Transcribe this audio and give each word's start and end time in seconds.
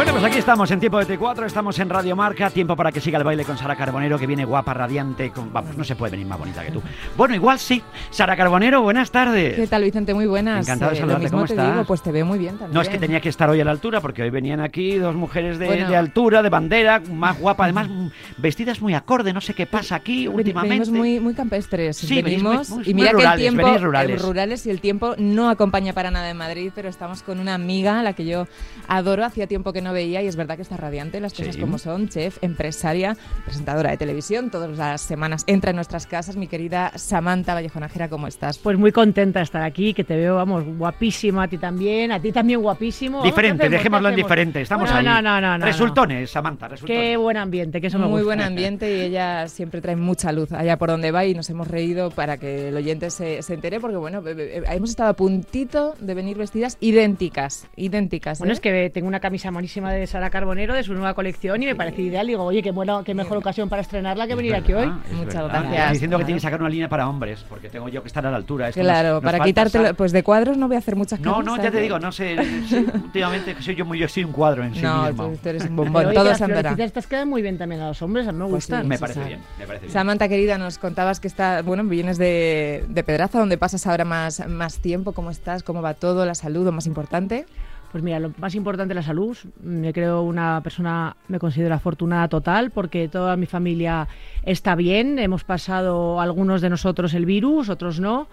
Bueno, 0.00 0.12
pues 0.12 0.24
aquí 0.24 0.38
estamos 0.38 0.70
en 0.70 0.80
tiempo 0.80 0.98
de 0.98 1.18
T4, 1.18 1.44
estamos 1.44 1.78
en 1.78 1.90
Radio 1.90 2.16
Marca, 2.16 2.48
tiempo 2.48 2.74
para 2.74 2.90
que 2.90 3.02
siga 3.02 3.18
el 3.18 3.24
baile 3.24 3.44
con 3.44 3.58
Sara 3.58 3.76
Carbonero, 3.76 4.18
que 4.18 4.26
viene 4.26 4.46
guapa, 4.46 4.72
radiante, 4.72 5.28
con... 5.28 5.52
vamos, 5.52 5.76
no 5.76 5.84
se 5.84 5.94
puede 5.94 6.12
venir 6.12 6.26
más 6.26 6.38
bonita 6.38 6.64
que 6.64 6.70
tú. 6.72 6.80
Bueno, 7.18 7.34
igual 7.34 7.58
sí. 7.58 7.82
Sara 8.08 8.34
Carbonero, 8.34 8.80
buenas 8.80 9.10
tardes. 9.10 9.56
¿Qué 9.56 9.66
tal, 9.66 9.84
Vicente? 9.84 10.14
Muy 10.14 10.24
buenas. 10.26 10.66
Encantado 10.66 10.92
de 10.92 10.96
Eh, 10.96 11.00
saludarte, 11.00 11.22
lo 11.24 11.24
mismo 11.24 11.36
¿cómo 11.40 11.46
te 11.48 11.52
estás? 11.52 11.70
digo, 11.74 11.84
pues 11.84 12.02
te 12.02 12.12
veo 12.12 12.24
muy 12.24 12.38
bien 12.38 12.52
también. 12.56 12.72
No, 12.72 12.80
es 12.80 12.88
que 12.88 12.96
tenía 12.96 13.20
que 13.20 13.28
estar 13.28 13.50
hoy 13.50 13.60
a 13.60 13.64
la 13.66 13.72
altura, 13.72 14.00
porque 14.00 14.22
hoy 14.22 14.30
venían 14.30 14.60
aquí 14.60 14.96
dos 14.96 15.14
mujeres 15.14 15.58
de, 15.58 15.66
Bueno. 15.66 15.88
de 15.90 15.96
altura, 15.96 16.42
de 16.42 16.48
bandera, 16.48 17.02
más 17.12 17.38
guapa, 17.38 17.64
además 17.64 17.90
mm, 17.90 18.06
vestidas 18.38 18.80
muy 18.80 18.94
acorde, 18.94 19.34
no 19.34 19.42
sé 19.42 19.52
qué 19.52 19.66
pasa 19.66 19.96
aquí 19.96 20.26
Ven- 20.28 20.34
últimamente. 20.36 20.76
Venimos 20.78 20.98
muy, 20.98 21.20
muy 21.20 21.34
campestres. 21.34 21.98
Sí, 21.98 22.22
venimos 22.22 22.70
muy- 22.70 22.78
muy- 22.78 22.88
y 22.90 22.94
muy 22.94 23.02
mira 23.02 23.12
rurales, 23.12 23.38
que 23.42 23.46
el 23.48 23.54
tiempo 23.54 23.78
rurales. 23.78 24.18
eh, 24.18 24.26
rurales 24.26 24.66
y 24.66 24.70
el 24.70 24.80
tiempo 24.80 25.14
no 25.18 25.50
acompaña 25.50 25.92
para 25.92 26.10
nada 26.10 26.30
en 26.30 26.38
Madrid, 26.38 26.72
pero 26.74 26.88
estamos 26.88 27.22
con 27.22 27.38
una 27.38 27.52
amiga 27.52 28.00
a 28.00 28.02
la 28.02 28.14
que 28.14 28.24
yo 28.24 28.46
adoro, 28.88 29.26
hacía 29.26 29.46
tiempo 29.46 29.74
que 29.74 29.82
no 29.82 29.89
veía 29.92 30.22
y 30.22 30.26
es 30.26 30.36
verdad 30.36 30.56
que 30.56 30.62
está 30.62 30.76
radiante, 30.76 31.20
las 31.20 31.32
cosas 31.34 31.54
Sí. 31.54 31.60
como 31.60 31.78
son, 31.78 32.08
chef, 32.08 32.38
empresaria, 32.42 33.16
presentadora 33.44 33.90
de 33.90 33.96
televisión, 33.96 34.50
todas 34.50 34.76
las 34.76 35.00
semanas 35.00 35.44
entra 35.46 35.70
en 35.70 35.76
nuestras 35.76 36.06
casas, 36.06 36.36
mi 36.36 36.46
querida 36.46 36.92
Samantha 36.96 37.54
Vallejonajera, 37.54 38.08
¿cómo 38.08 38.26
estás? 38.26 38.58
Pues 38.58 38.78
muy 38.78 38.92
contenta 38.92 39.40
de 39.40 39.44
estar 39.44 39.62
aquí, 39.62 39.94
que 39.94 40.04
te 40.04 40.16
veo, 40.16 40.36
vamos, 40.36 40.64
guapísima, 40.64 41.44
a 41.44 41.48
ti 41.48 41.58
también, 41.58 42.12
a 42.12 42.20
ti 42.20 42.32
también 42.32 42.60
guapísimo. 42.60 43.22
Diferente, 43.22 43.68
dejémoslo 43.68 44.08
¿Qué 44.08 44.14
en 44.14 44.16
diferente, 44.16 44.60
estamos 44.60 44.90
no, 44.90 44.96
ahí. 44.96 45.04
No, 45.04 45.20
no, 45.22 45.40
no, 45.40 45.58
no. 45.58 45.64
Resultones, 45.64 46.30
Samantha, 46.30 46.66
no. 46.66 46.72
resultones. 46.72 47.00
Qué 47.02 47.16
buen 47.16 47.36
ambiente, 47.36 47.80
que 47.80 47.86
eso 47.88 47.98
me 47.98 48.04
Muy 48.06 48.20
gusta. 48.22 48.24
buen 48.26 48.40
ambiente 48.40 48.96
y 48.96 49.00
ella 49.00 49.48
siempre 49.48 49.80
trae 49.80 49.96
mucha 49.96 50.32
luz 50.32 50.52
allá 50.52 50.76
por 50.76 50.88
donde 50.90 51.10
va 51.10 51.24
y 51.24 51.34
nos 51.34 51.48
hemos 51.50 51.68
reído 51.68 52.10
para 52.10 52.36
que 52.36 52.68
el 52.68 52.76
oyente 52.76 53.10
se, 53.10 53.42
se 53.42 53.54
entere 53.54 53.80
porque 53.80 53.96
bueno, 53.96 54.22
hemos 54.26 54.90
estado 54.90 55.10
a 55.10 55.14
puntito 55.14 55.94
de 56.00 56.14
venir 56.14 56.36
vestidas 56.36 56.76
idénticas, 56.80 57.66
idénticas. 57.76 58.38
Bueno, 58.38 58.52
¿eh? 58.52 58.54
es 58.54 58.60
que 58.60 58.90
tengo 58.90 59.08
una 59.08 59.20
camisa 59.20 59.50
monísima 59.50 59.69
de 59.74 60.06
Sara 60.06 60.30
Carbonero, 60.30 60.74
de 60.74 60.82
su 60.82 60.92
nueva 60.94 61.14
colección, 61.14 61.62
y 61.62 61.66
me 61.66 61.74
parece 61.76 62.02
ideal. 62.02 62.26
Digo, 62.26 62.42
oye, 62.44 62.62
qué, 62.62 62.70
buena, 62.72 63.02
qué 63.04 63.14
mejor 63.14 63.36
ocasión 63.38 63.68
para 63.68 63.82
estrenarla 63.82 64.26
que 64.26 64.32
Es 64.32 64.36
venir 64.36 64.54
aquí 64.54 64.72
hoy. 64.72 64.86
Muchas 65.12 65.34
verdad. 65.34 65.62
gracias. 65.62 65.92
Diciendo 65.92 66.16
que 66.16 66.20
Claro. 66.22 66.26
tiene 66.26 66.36
que 66.38 66.42
sacar 66.42 66.60
una 66.60 66.68
línea 66.70 66.88
para 66.88 67.08
hombres, 67.08 67.44
porque 67.48 67.68
tengo 67.68 67.88
yo 67.88 68.02
que 68.02 68.08
estar 68.08 68.26
a 68.26 68.30
la 68.30 68.36
altura. 68.36 68.68
Esto 68.68 68.80
Claro, 68.80 69.14
nos- 69.14 69.22
nos 69.22 69.32
para 69.32 69.44
quitártelo, 69.44 69.94
pues 69.94 70.12
de 70.12 70.22
cuadros 70.22 70.56
no 70.56 70.66
voy 70.66 70.76
a 70.76 70.78
hacer 70.80 70.96
muchas 70.96 71.20
No, 71.20 71.32
cosas. 71.34 71.46
no, 71.46 71.52
ya 71.56 71.62
¿sabes? 71.62 71.72
te 71.72 71.80
digo, 71.82 71.98
no 72.00 72.10
sé. 72.12 72.36
sí, 72.68 72.86
últimamente 72.94 73.54
que 73.54 73.62
soy 73.62 73.74
yo 73.76 73.84
muy, 73.84 73.98
yo 73.98 74.08
soy 74.08 74.24
un 74.24 74.32
cuadro 74.32 74.64
en 74.64 74.74
sí 74.74 74.82
No, 74.82 75.04
mismo. 75.04 75.28
tú, 75.28 75.36
tú 75.42 75.48
eres 75.48 75.62
un 75.62 75.68
Pero, 75.76 75.82
bombón, 75.84 76.06
oye, 76.06 76.14
todo 76.14 76.28
que 76.30 76.34
florecitas 76.36 76.80
estas 76.80 77.06
quedan 77.06 77.28
muy 77.28 77.42
bien 77.42 77.58
también 77.58 77.80
a 77.80 77.88
los 77.88 78.02
hombres, 78.02 78.26
a 78.26 78.32
mí 78.32 78.38
me 78.38 78.44
Pues 78.44 78.54
gustan. 78.54 78.82
sí, 78.82 78.88
Me 78.88 78.96
sí, 78.96 79.00
parece 79.00 79.18
sabe. 79.20 79.28
bien, 79.28 79.40
me 79.58 79.66
parece 79.66 79.86
bien. 79.86 79.92
Samantha, 79.92 80.28
querida, 80.28 80.58
nos 80.58 80.78
contabas 80.78 81.20
que 81.20 81.28
está, 81.28 81.62
bueno, 81.62 81.84
vienes 81.84 82.18
de, 82.18 82.84
de 82.88 83.04
Pedraza, 83.04 83.38
donde 83.38 83.58
pasas 83.58 83.86
ahora 83.86 84.04
más, 84.04 84.46
más 84.48 84.78
tiempo. 84.78 85.12
¿Cómo 85.12 85.30
estás? 85.30 85.62
¿Cómo 85.62 85.82
va 85.82 85.94
todo? 85.94 86.24
¿La 86.26 86.34
salud, 86.34 86.64
lo 86.64 86.72
más 86.72 86.86
importante? 86.86 87.46
Pues 87.92 88.04
mira, 88.04 88.20
lo 88.20 88.32
más 88.38 88.54
importante 88.54 88.92
es 88.92 88.96
la 88.96 89.02
salud. 89.02 89.36
Me 89.62 89.92
creo 89.92 90.22
una 90.22 90.60
persona, 90.62 91.16
me 91.26 91.40
considero 91.40 91.74
afortunada 91.74 92.28
total 92.28 92.70
porque 92.70 93.08
toda 93.08 93.36
mi 93.36 93.46
familia 93.46 94.06
está 94.44 94.76
bien. 94.76 95.18
Hemos 95.18 95.42
pasado 95.42 96.20
algunos 96.20 96.60
de 96.60 96.70
nosotros 96.70 97.14
el 97.14 97.26
virus, 97.26 97.68
otros 97.68 97.98
no. 97.98 98.28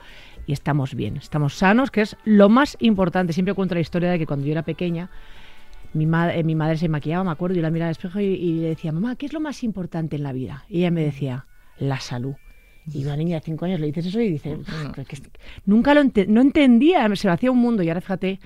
Y 0.45 0.53
estamos 0.53 0.94
bien, 0.94 1.17
estamos 1.17 1.55
sanos, 1.55 1.89
que 1.89 2.02
es 2.02 2.16
lo 2.23 2.49
más 2.49 2.77
importante. 2.80 3.33
Siempre 3.33 3.53
cuento 3.55 3.73
la 3.73 3.81
historia 3.81 4.11
de 4.11 4.19
que 4.19 4.27
cuando 4.27 4.45
yo 4.45 4.52
era 4.52 4.61
pequeña, 4.61 5.09
mi, 5.94 6.05
ma- 6.05 6.33
eh, 6.33 6.44
mi 6.44 6.53
madre 6.55 6.77
se 6.77 6.88
maquillaba, 6.88 7.23
me 7.23 7.31
acuerdo, 7.31 7.55
y 7.55 7.58
yo 7.58 7.64
la 7.64 7.71
miraba 7.71 7.88
al 7.89 7.92
espejo 7.94 8.19
y, 8.21 8.25
y 8.25 8.53
le 8.61 8.67
decía, 8.69 8.92
mamá, 8.92 9.16
¿qué 9.16 9.25
es 9.25 9.33
lo 9.33 9.39
más 9.42 9.64
importante 9.64 10.15
en 10.15 10.23
la 10.23 10.31
vida? 10.33 10.64
Y 10.70 10.80
ella 10.80 10.92
me 10.92 11.02
decía, 11.04 11.48
la 11.80 11.99
salud. 11.99 12.36
Y 12.93 13.04
una 13.04 13.17
niña 13.17 13.37
de 13.37 13.42
5 13.42 13.65
años 13.65 13.80
le 13.81 13.87
dices 13.87 14.05
eso 14.05 14.21
y 14.21 14.30
dice, 14.30 14.55
"Uf, 14.55 14.70
que- 14.93 15.04
que- 15.04 15.17
nunca 15.65 15.93
lo 15.93 15.99
ente- 16.02 16.27
no 16.27 16.39
entendía, 16.39 17.14
se 17.15 17.27
me 17.27 17.33
hacía 17.33 17.52
un 17.52 17.58
mundo 17.58 17.83
y 17.83 17.89
ahora 17.89 17.99
fíjate 18.02 18.39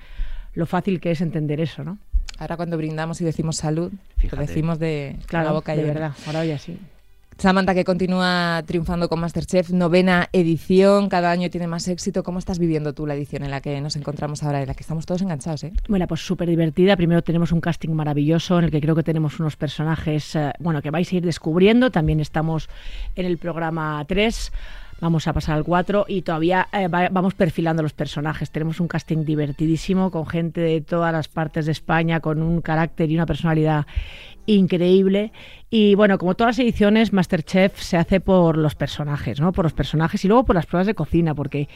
lo 0.54 0.66
fácil 0.66 1.00
que 1.00 1.10
es 1.10 1.20
entender 1.20 1.60
eso, 1.60 1.84
¿no? 1.84 1.98
Ahora 2.38 2.56
cuando 2.56 2.76
brindamos 2.76 3.20
y 3.20 3.24
decimos 3.24 3.56
salud, 3.56 3.92
Fíjate. 4.16 4.36
lo 4.36 4.42
decimos 4.46 4.78
de 4.78 5.16
Claro, 5.26 5.46
la 5.46 5.52
boca 5.52 5.72
de 5.72 5.82
llena. 5.82 5.92
verdad, 5.92 6.12
ahora 6.26 6.44
ya 6.44 6.58
sí. 6.58 6.78
Samantha, 7.38 7.74
que 7.74 7.84
continúa 7.84 8.62
triunfando 8.66 9.08
con 9.08 9.18
Masterchef, 9.18 9.70
novena 9.70 10.28
edición, 10.32 11.08
cada 11.08 11.30
año 11.32 11.50
tiene 11.50 11.66
más 11.66 11.88
éxito. 11.88 12.22
¿Cómo 12.22 12.38
estás 12.38 12.58
viviendo 12.60 12.92
tú 12.92 13.04
la 13.06 13.14
edición 13.14 13.42
en 13.42 13.50
la 13.50 13.60
que 13.60 13.80
nos 13.80 13.96
encontramos 13.96 14.42
ahora, 14.44 14.60
en 14.62 14.68
la 14.68 14.74
que 14.74 14.82
estamos 14.82 15.06
todos 15.06 15.22
enganchados? 15.22 15.64
¿eh? 15.64 15.72
Bueno, 15.88 16.06
pues 16.06 16.24
súper 16.24 16.48
divertida. 16.48 16.96
Primero 16.96 17.22
tenemos 17.22 17.50
un 17.50 17.60
casting 17.60 17.90
maravilloso 17.90 18.58
en 18.58 18.66
el 18.66 18.70
que 18.70 18.80
creo 18.80 18.94
que 18.94 19.02
tenemos 19.02 19.40
unos 19.40 19.56
personajes, 19.56 20.36
eh, 20.36 20.52
bueno, 20.60 20.82
que 20.82 20.90
vais 20.90 21.10
a 21.12 21.16
ir 21.16 21.24
descubriendo. 21.24 21.90
También 21.90 22.20
estamos 22.20 22.68
en 23.16 23.26
el 23.26 23.38
programa 23.38 24.04
3. 24.06 24.52
Vamos 25.00 25.26
a 25.26 25.32
pasar 25.32 25.56
al 25.56 25.64
4 25.64 26.04
y 26.06 26.22
todavía 26.22 26.68
eh, 26.72 26.86
va- 26.86 27.08
vamos 27.08 27.34
perfilando 27.34 27.82
los 27.82 27.92
personajes. 27.92 28.52
Tenemos 28.52 28.78
un 28.78 28.86
casting 28.86 29.24
divertidísimo 29.24 30.12
con 30.12 30.26
gente 30.28 30.60
de 30.60 30.80
todas 30.80 31.12
las 31.12 31.26
partes 31.26 31.66
de 31.66 31.72
España, 31.72 32.20
con 32.20 32.40
un 32.40 32.60
carácter 32.60 33.10
y 33.10 33.16
una 33.16 33.26
personalidad 33.26 33.84
increíble. 34.46 35.32
Y 35.70 35.94
bueno, 35.94 36.18
como 36.18 36.34
todas 36.34 36.56
las 36.56 36.64
ediciones, 36.64 37.12
Masterchef 37.12 37.80
se 37.80 37.96
hace 37.96 38.20
por 38.20 38.56
los 38.56 38.74
personajes, 38.74 39.40
¿no? 39.40 39.52
Por 39.52 39.64
los 39.64 39.72
personajes 39.72 40.24
y 40.24 40.28
luego 40.28 40.44
por 40.44 40.56
las 40.56 40.66
pruebas 40.66 40.86
de 40.86 40.94
cocina, 40.94 41.34
porque 41.34 41.68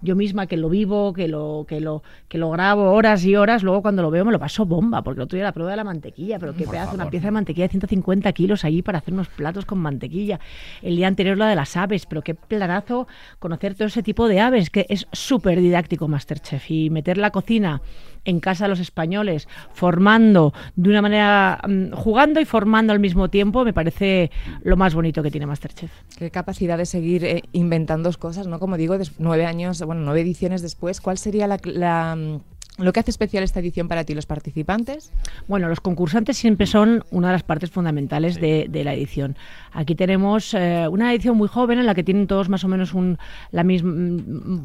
yo 0.00 0.14
misma 0.14 0.46
que 0.46 0.56
lo 0.56 0.68
vivo, 0.68 1.12
que 1.12 1.28
lo, 1.28 1.66
que 1.68 1.80
lo, 1.80 2.02
que 2.28 2.38
lo 2.38 2.50
grabo 2.50 2.92
horas 2.92 3.24
y 3.24 3.34
horas, 3.34 3.62
luego 3.62 3.82
cuando 3.82 4.02
lo 4.02 4.10
veo 4.10 4.24
me 4.24 4.32
lo 4.32 4.38
paso 4.38 4.64
bomba, 4.64 5.02
porque 5.02 5.18
el 5.18 5.24
otro 5.24 5.36
día 5.36 5.44
la 5.44 5.52
prueba 5.52 5.72
de 5.72 5.76
la 5.76 5.84
mantequilla, 5.84 6.38
pero 6.38 6.54
qué 6.54 6.64
Por 6.64 6.74
pedazo, 6.74 6.94
una 6.94 7.10
pieza 7.10 7.26
de 7.26 7.32
mantequilla 7.32 7.64
de 7.64 7.70
150 7.70 8.32
kilos 8.32 8.64
allí 8.64 8.82
para 8.82 8.98
hacer 8.98 9.14
unos 9.14 9.28
platos 9.28 9.64
con 9.64 9.78
mantequilla. 9.78 10.38
El 10.82 10.96
día 10.96 11.08
anterior 11.08 11.36
la 11.36 11.48
de 11.48 11.56
las 11.56 11.76
aves, 11.76 12.06
pero 12.06 12.22
qué 12.22 12.34
planazo 12.34 13.08
conocer 13.38 13.74
todo 13.74 13.88
ese 13.88 14.02
tipo 14.02 14.28
de 14.28 14.40
aves, 14.40 14.70
que 14.70 14.86
es 14.88 15.06
súper 15.12 15.60
didáctico 15.60 16.06
Masterchef. 16.06 16.70
Y 16.70 16.90
meter 16.90 17.18
la 17.18 17.30
cocina 17.30 17.82
en 18.24 18.40
casa 18.40 18.64
de 18.64 18.70
los 18.70 18.80
españoles, 18.80 19.48
formando 19.72 20.52
de 20.76 20.90
una 20.90 21.02
manera, 21.02 21.60
mm, 21.66 21.92
jugando 21.92 22.40
y 22.40 22.44
formando 22.44 22.92
al 22.92 23.00
mismo 23.00 23.28
tiempo, 23.28 23.64
me 23.64 23.72
parece 23.72 24.30
lo 24.62 24.76
más 24.76 24.94
bonito 24.94 25.22
que 25.22 25.30
tiene 25.30 25.46
Masterchef. 25.46 25.90
Qué 26.16 26.30
capacidad 26.30 26.78
de 26.78 26.86
seguir 26.86 27.24
eh, 27.24 27.42
inventando 27.52 28.08
cosas, 28.16 28.46
¿no? 28.46 28.58
Como 28.58 28.76
digo, 28.76 28.96
nueve 29.18 29.44
años, 29.44 29.82
bueno, 29.82 30.00
nueve 30.02 30.22
ediciones 30.22 30.62
después, 30.62 31.00
¿cuál 31.00 31.18
sería 31.18 31.46
la, 31.46 31.58
la, 31.64 32.16
mm, 32.16 32.40
lo 32.78 32.92
que 32.92 33.00
hace 33.00 33.10
especial 33.10 33.44
esta 33.44 33.60
edición 33.60 33.88
para 33.88 34.04
ti, 34.04 34.14
los 34.14 34.26
participantes? 34.26 35.12
Bueno, 35.46 35.68
los 35.68 35.80
concursantes 35.80 36.36
siempre 36.36 36.66
son 36.66 37.04
una 37.10 37.28
de 37.28 37.32
las 37.34 37.42
partes 37.42 37.70
fundamentales 37.70 38.40
de, 38.40 38.66
de 38.68 38.84
la 38.84 38.94
edición. 38.94 39.36
Aquí 39.72 39.94
tenemos 39.94 40.54
eh, 40.54 40.86
una 40.88 41.12
edición 41.12 41.36
muy 41.36 41.48
joven 41.48 41.78
en 41.78 41.86
la 41.86 41.94
que 41.94 42.04
tienen 42.04 42.26
todos 42.26 42.48
más 42.48 42.64
o 42.64 42.68
menos 42.68 42.94
un, 42.94 43.18
la, 43.50 43.64
misma, 43.64 43.92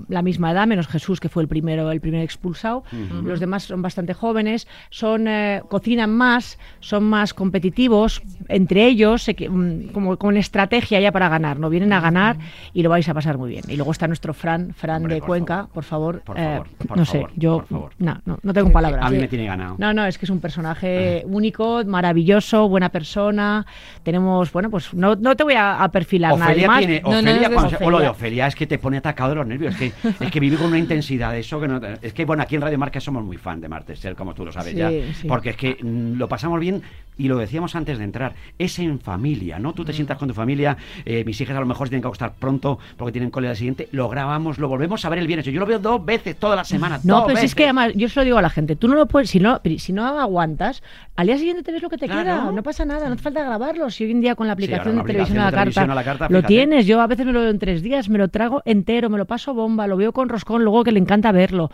la 0.08 0.22
misma 0.22 0.52
edad, 0.52 0.68
menos 0.68 0.88
Jesús, 0.88 1.20
que 1.20 1.30
fue 1.30 1.44
el 1.44 1.50
primero, 1.50 1.92
el 1.92 2.02
primer 2.02 2.22
expulsado. 2.22 2.84
Los 3.24 3.40
demás 3.40 3.64
son 3.64 3.82
bastante 3.82 4.14
jóvenes, 4.14 4.68
son 4.90 5.28
eh, 5.28 5.62
cocinan 5.70 6.12
más, 6.12 6.58
son 6.80 7.04
más 7.04 7.34
competitivos 7.34 8.22
entre 8.48 8.86
ellos, 8.86 9.24
se 9.24 9.34
mm, 9.34 9.92
como 9.92 10.18
con 10.18 10.38
estrategia 10.38 11.00
ya 11.00 11.12
para 11.12 11.30
ganar. 11.30 11.60
No 11.60 11.70
vienen 11.70 11.94
a 11.94 12.00
ganar 12.00 12.38
y 12.74 12.84
lo 12.84 12.90
vais 12.90 13.08
a 13.10 13.14
pasar 13.14 13.38
muy 13.38 13.50
bien. 13.50 13.64
Y 13.68 13.76
luego 13.76 13.92
está 13.92 14.08
nuestro 14.08 14.34
Fran, 14.34 14.74
Fran 14.74 14.98
Hombre, 15.04 15.16
de 15.16 15.22
Cuenca, 15.22 15.56
favor. 15.56 15.72
por 15.74 15.84
favor. 15.84 16.22
Por 16.22 16.40
eh, 16.40 16.44
favor, 16.44 16.68
por 16.88 16.98
no 16.98 17.06
favor, 17.06 17.30
sé, 17.30 17.34
yo 17.36 17.58
por 17.58 17.68
favor. 17.68 17.92
No, 18.04 18.22
no, 18.26 18.38
no 18.44 18.54
tengo 18.54 18.72
palabras. 18.72 19.06
A 19.06 19.10
mí 19.10 19.18
me 19.18 19.28
tiene 19.28 19.46
ganado. 19.46 19.76
No, 19.80 19.94
no, 19.94 20.06
es 20.06 20.18
que 20.18 20.26
es 20.26 20.30
un 20.30 20.40
personaje 20.40 21.24
único, 21.26 21.84
maravilloso, 21.86 22.68
buena 22.68 22.90
persona. 22.90 23.66
Tenemos, 24.04 24.52
bueno, 24.52 24.70
pues 24.70 24.94
no, 24.94 25.16
no 25.16 25.36
te 25.36 25.44
voy 25.44 25.54
a, 25.54 25.82
a 25.84 25.90
perfilar 25.90 26.32
nada 26.38 26.46
Ofelia 26.52 26.68
más. 26.68 26.80
tiene, 26.80 27.02
No, 27.02 27.10
no, 27.12 27.20
Ofelia, 27.32 27.50
cuando 27.50 27.70
se- 27.78 27.84
o 27.86 27.90
lo 27.92 28.00
de 28.00 28.08
Ofelia. 28.10 28.48
Es 28.48 28.56
que 28.56 28.68
te 28.68 28.78
pone 28.78 28.98
atacado 28.98 29.30
de 29.30 29.36
los 29.36 29.48
nervios, 29.48 29.74
es 29.74 29.80
que, 29.94 30.10
es 30.26 30.32
que 30.32 30.40
vive 30.40 30.58
con 30.58 30.68
una 30.68 30.78
intensidad 30.80 31.32
de 31.32 31.40
eso 31.40 31.60
que 31.60 31.68
no, 31.68 31.80
es 32.02 32.14
que 32.14 32.26
bueno, 32.26 32.44
aquí 32.44 32.56
en 32.56 32.62
Radio 32.62 32.78
Marca 32.78 33.00
somos 33.00 33.24
muy 33.24 33.38
fan 33.38 33.62
de 33.62 33.70
Masterchef, 33.70 34.16
como 34.18 34.34
tú 34.34 34.46
lo 34.46 34.52
sabes 34.52 34.74
Sí, 34.74 34.78
ya, 34.78 34.90
sí. 34.90 35.28
porque 35.28 35.52
es 35.52 35.56
que 35.58 35.78
mm, 35.82 36.18
lo 36.18 36.28
pasamos 36.28 36.60
bien 36.60 36.82
y 37.18 37.28
lo 37.28 37.38
decíamos 37.38 37.76
antes 37.76 37.98
de 38.00 38.04
entrar, 38.04 38.34
es 38.58 38.80
en 38.80 39.00
familia, 39.00 39.60
¿no? 39.60 39.70
Mm. 39.70 39.74
Tú 39.76 39.86
te 39.86 39.94
sientas 39.94 40.18
con 40.18 40.28
tu 40.28 40.34
familia, 40.34 40.76
eh, 41.06 41.24
mis 41.26 41.40
hijas 41.42 41.56
a 41.56 41.60
lo 41.60 41.66
mejor 41.66 41.88
se 41.88 41.92
tienen 41.92 42.02
que 42.02 42.08
acostar 42.08 42.34
pronto 42.40 42.80
porque 42.98 43.12
tienen 43.12 43.30
cole 43.30 43.48
al 43.50 43.56
siguiente, 43.56 43.88
lo 43.92 44.10
grabamos, 44.10 44.58
lo 44.58 44.68
volvemos 44.68 45.06
a 45.06 45.10
ver 45.10 45.20
el 45.20 45.28
viernes, 45.28 45.46
yo 45.46 45.60
lo 45.60 45.66
veo 45.66 45.80
dos 45.80 46.04
veces 46.04 46.36
toda 46.38 46.56
la 46.56 46.64
semana, 46.64 47.00
No, 47.04 47.18
dos 47.18 47.24
pero 47.28 47.38
si 47.40 47.46
es 47.46 47.52
veces. 47.52 47.56
que 47.56 47.64
además, 47.66 47.93
yo 47.94 48.10
se 48.10 48.20
lo 48.20 48.26
digo 48.26 48.38
a 48.38 48.42
la 48.42 48.50
gente, 48.50 48.76
tú 48.76 48.88
no 48.88 48.96
lo 48.96 49.08
puedes, 49.08 49.30
si 49.30 49.40
no, 49.40 49.62
si 49.78 49.94
no 49.94 50.06
aguantas, 50.20 50.84
al 51.16 51.28
día 51.28 51.38
siguiente 51.38 51.64
te 51.64 51.72
ves 51.72 51.82
lo 51.82 51.90
que 51.90 51.98
te 51.98 52.08
Claro. 52.08 52.24
queda, 52.24 52.52
no 52.52 52.64
pasa 52.64 52.86
nada, 52.86 53.08
no 53.08 53.14
hace 53.14 53.24
falta 53.24 53.44
grabarlo. 53.44 53.90
Si 53.90 54.04
hoy 54.04 54.12
en 54.12 54.22
día 54.22 54.36
con 54.36 54.48
la 54.48 54.54
aplicación 54.54 54.98
de 54.98 55.04
televisión 55.04 55.38
a 55.40 55.46
la, 55.46 55.52
carta, 55.52 55.60
televisión 55.64 55.92
a 55.92 55.96
la 55.96 56.04
carta, 56.04 56.26
lo 56.26 56.38
fíjate. 56.40 56.48
tienes, 56.48 56.86
yo 56.86 57.02
a 57.02 57.08
veces 57.08 57.26
me 57.26 57.32
lo 57.32 57.40
veo 57.42 57.50
en 57.50 57.60
tres 57.60 57.82
días, 57.82 58.10
me 58.10 58.18
lo 58.18 58.28
trago 58.28 58.62
entero, 58.66 59.10
me 59.10 59.18
lo 59.18 59.26
paso 59.26 59.54
bomba, 59.54 59.88
lo 59.88 59.98
veo 59.98 60.12
con 60.14 60.30
roscón, 60.30 60.64
luego 60.64 60.84
que 60.84 60.92
le 60.92 61.00
encanta 61.00 61.32
verlo, 61.32 61.72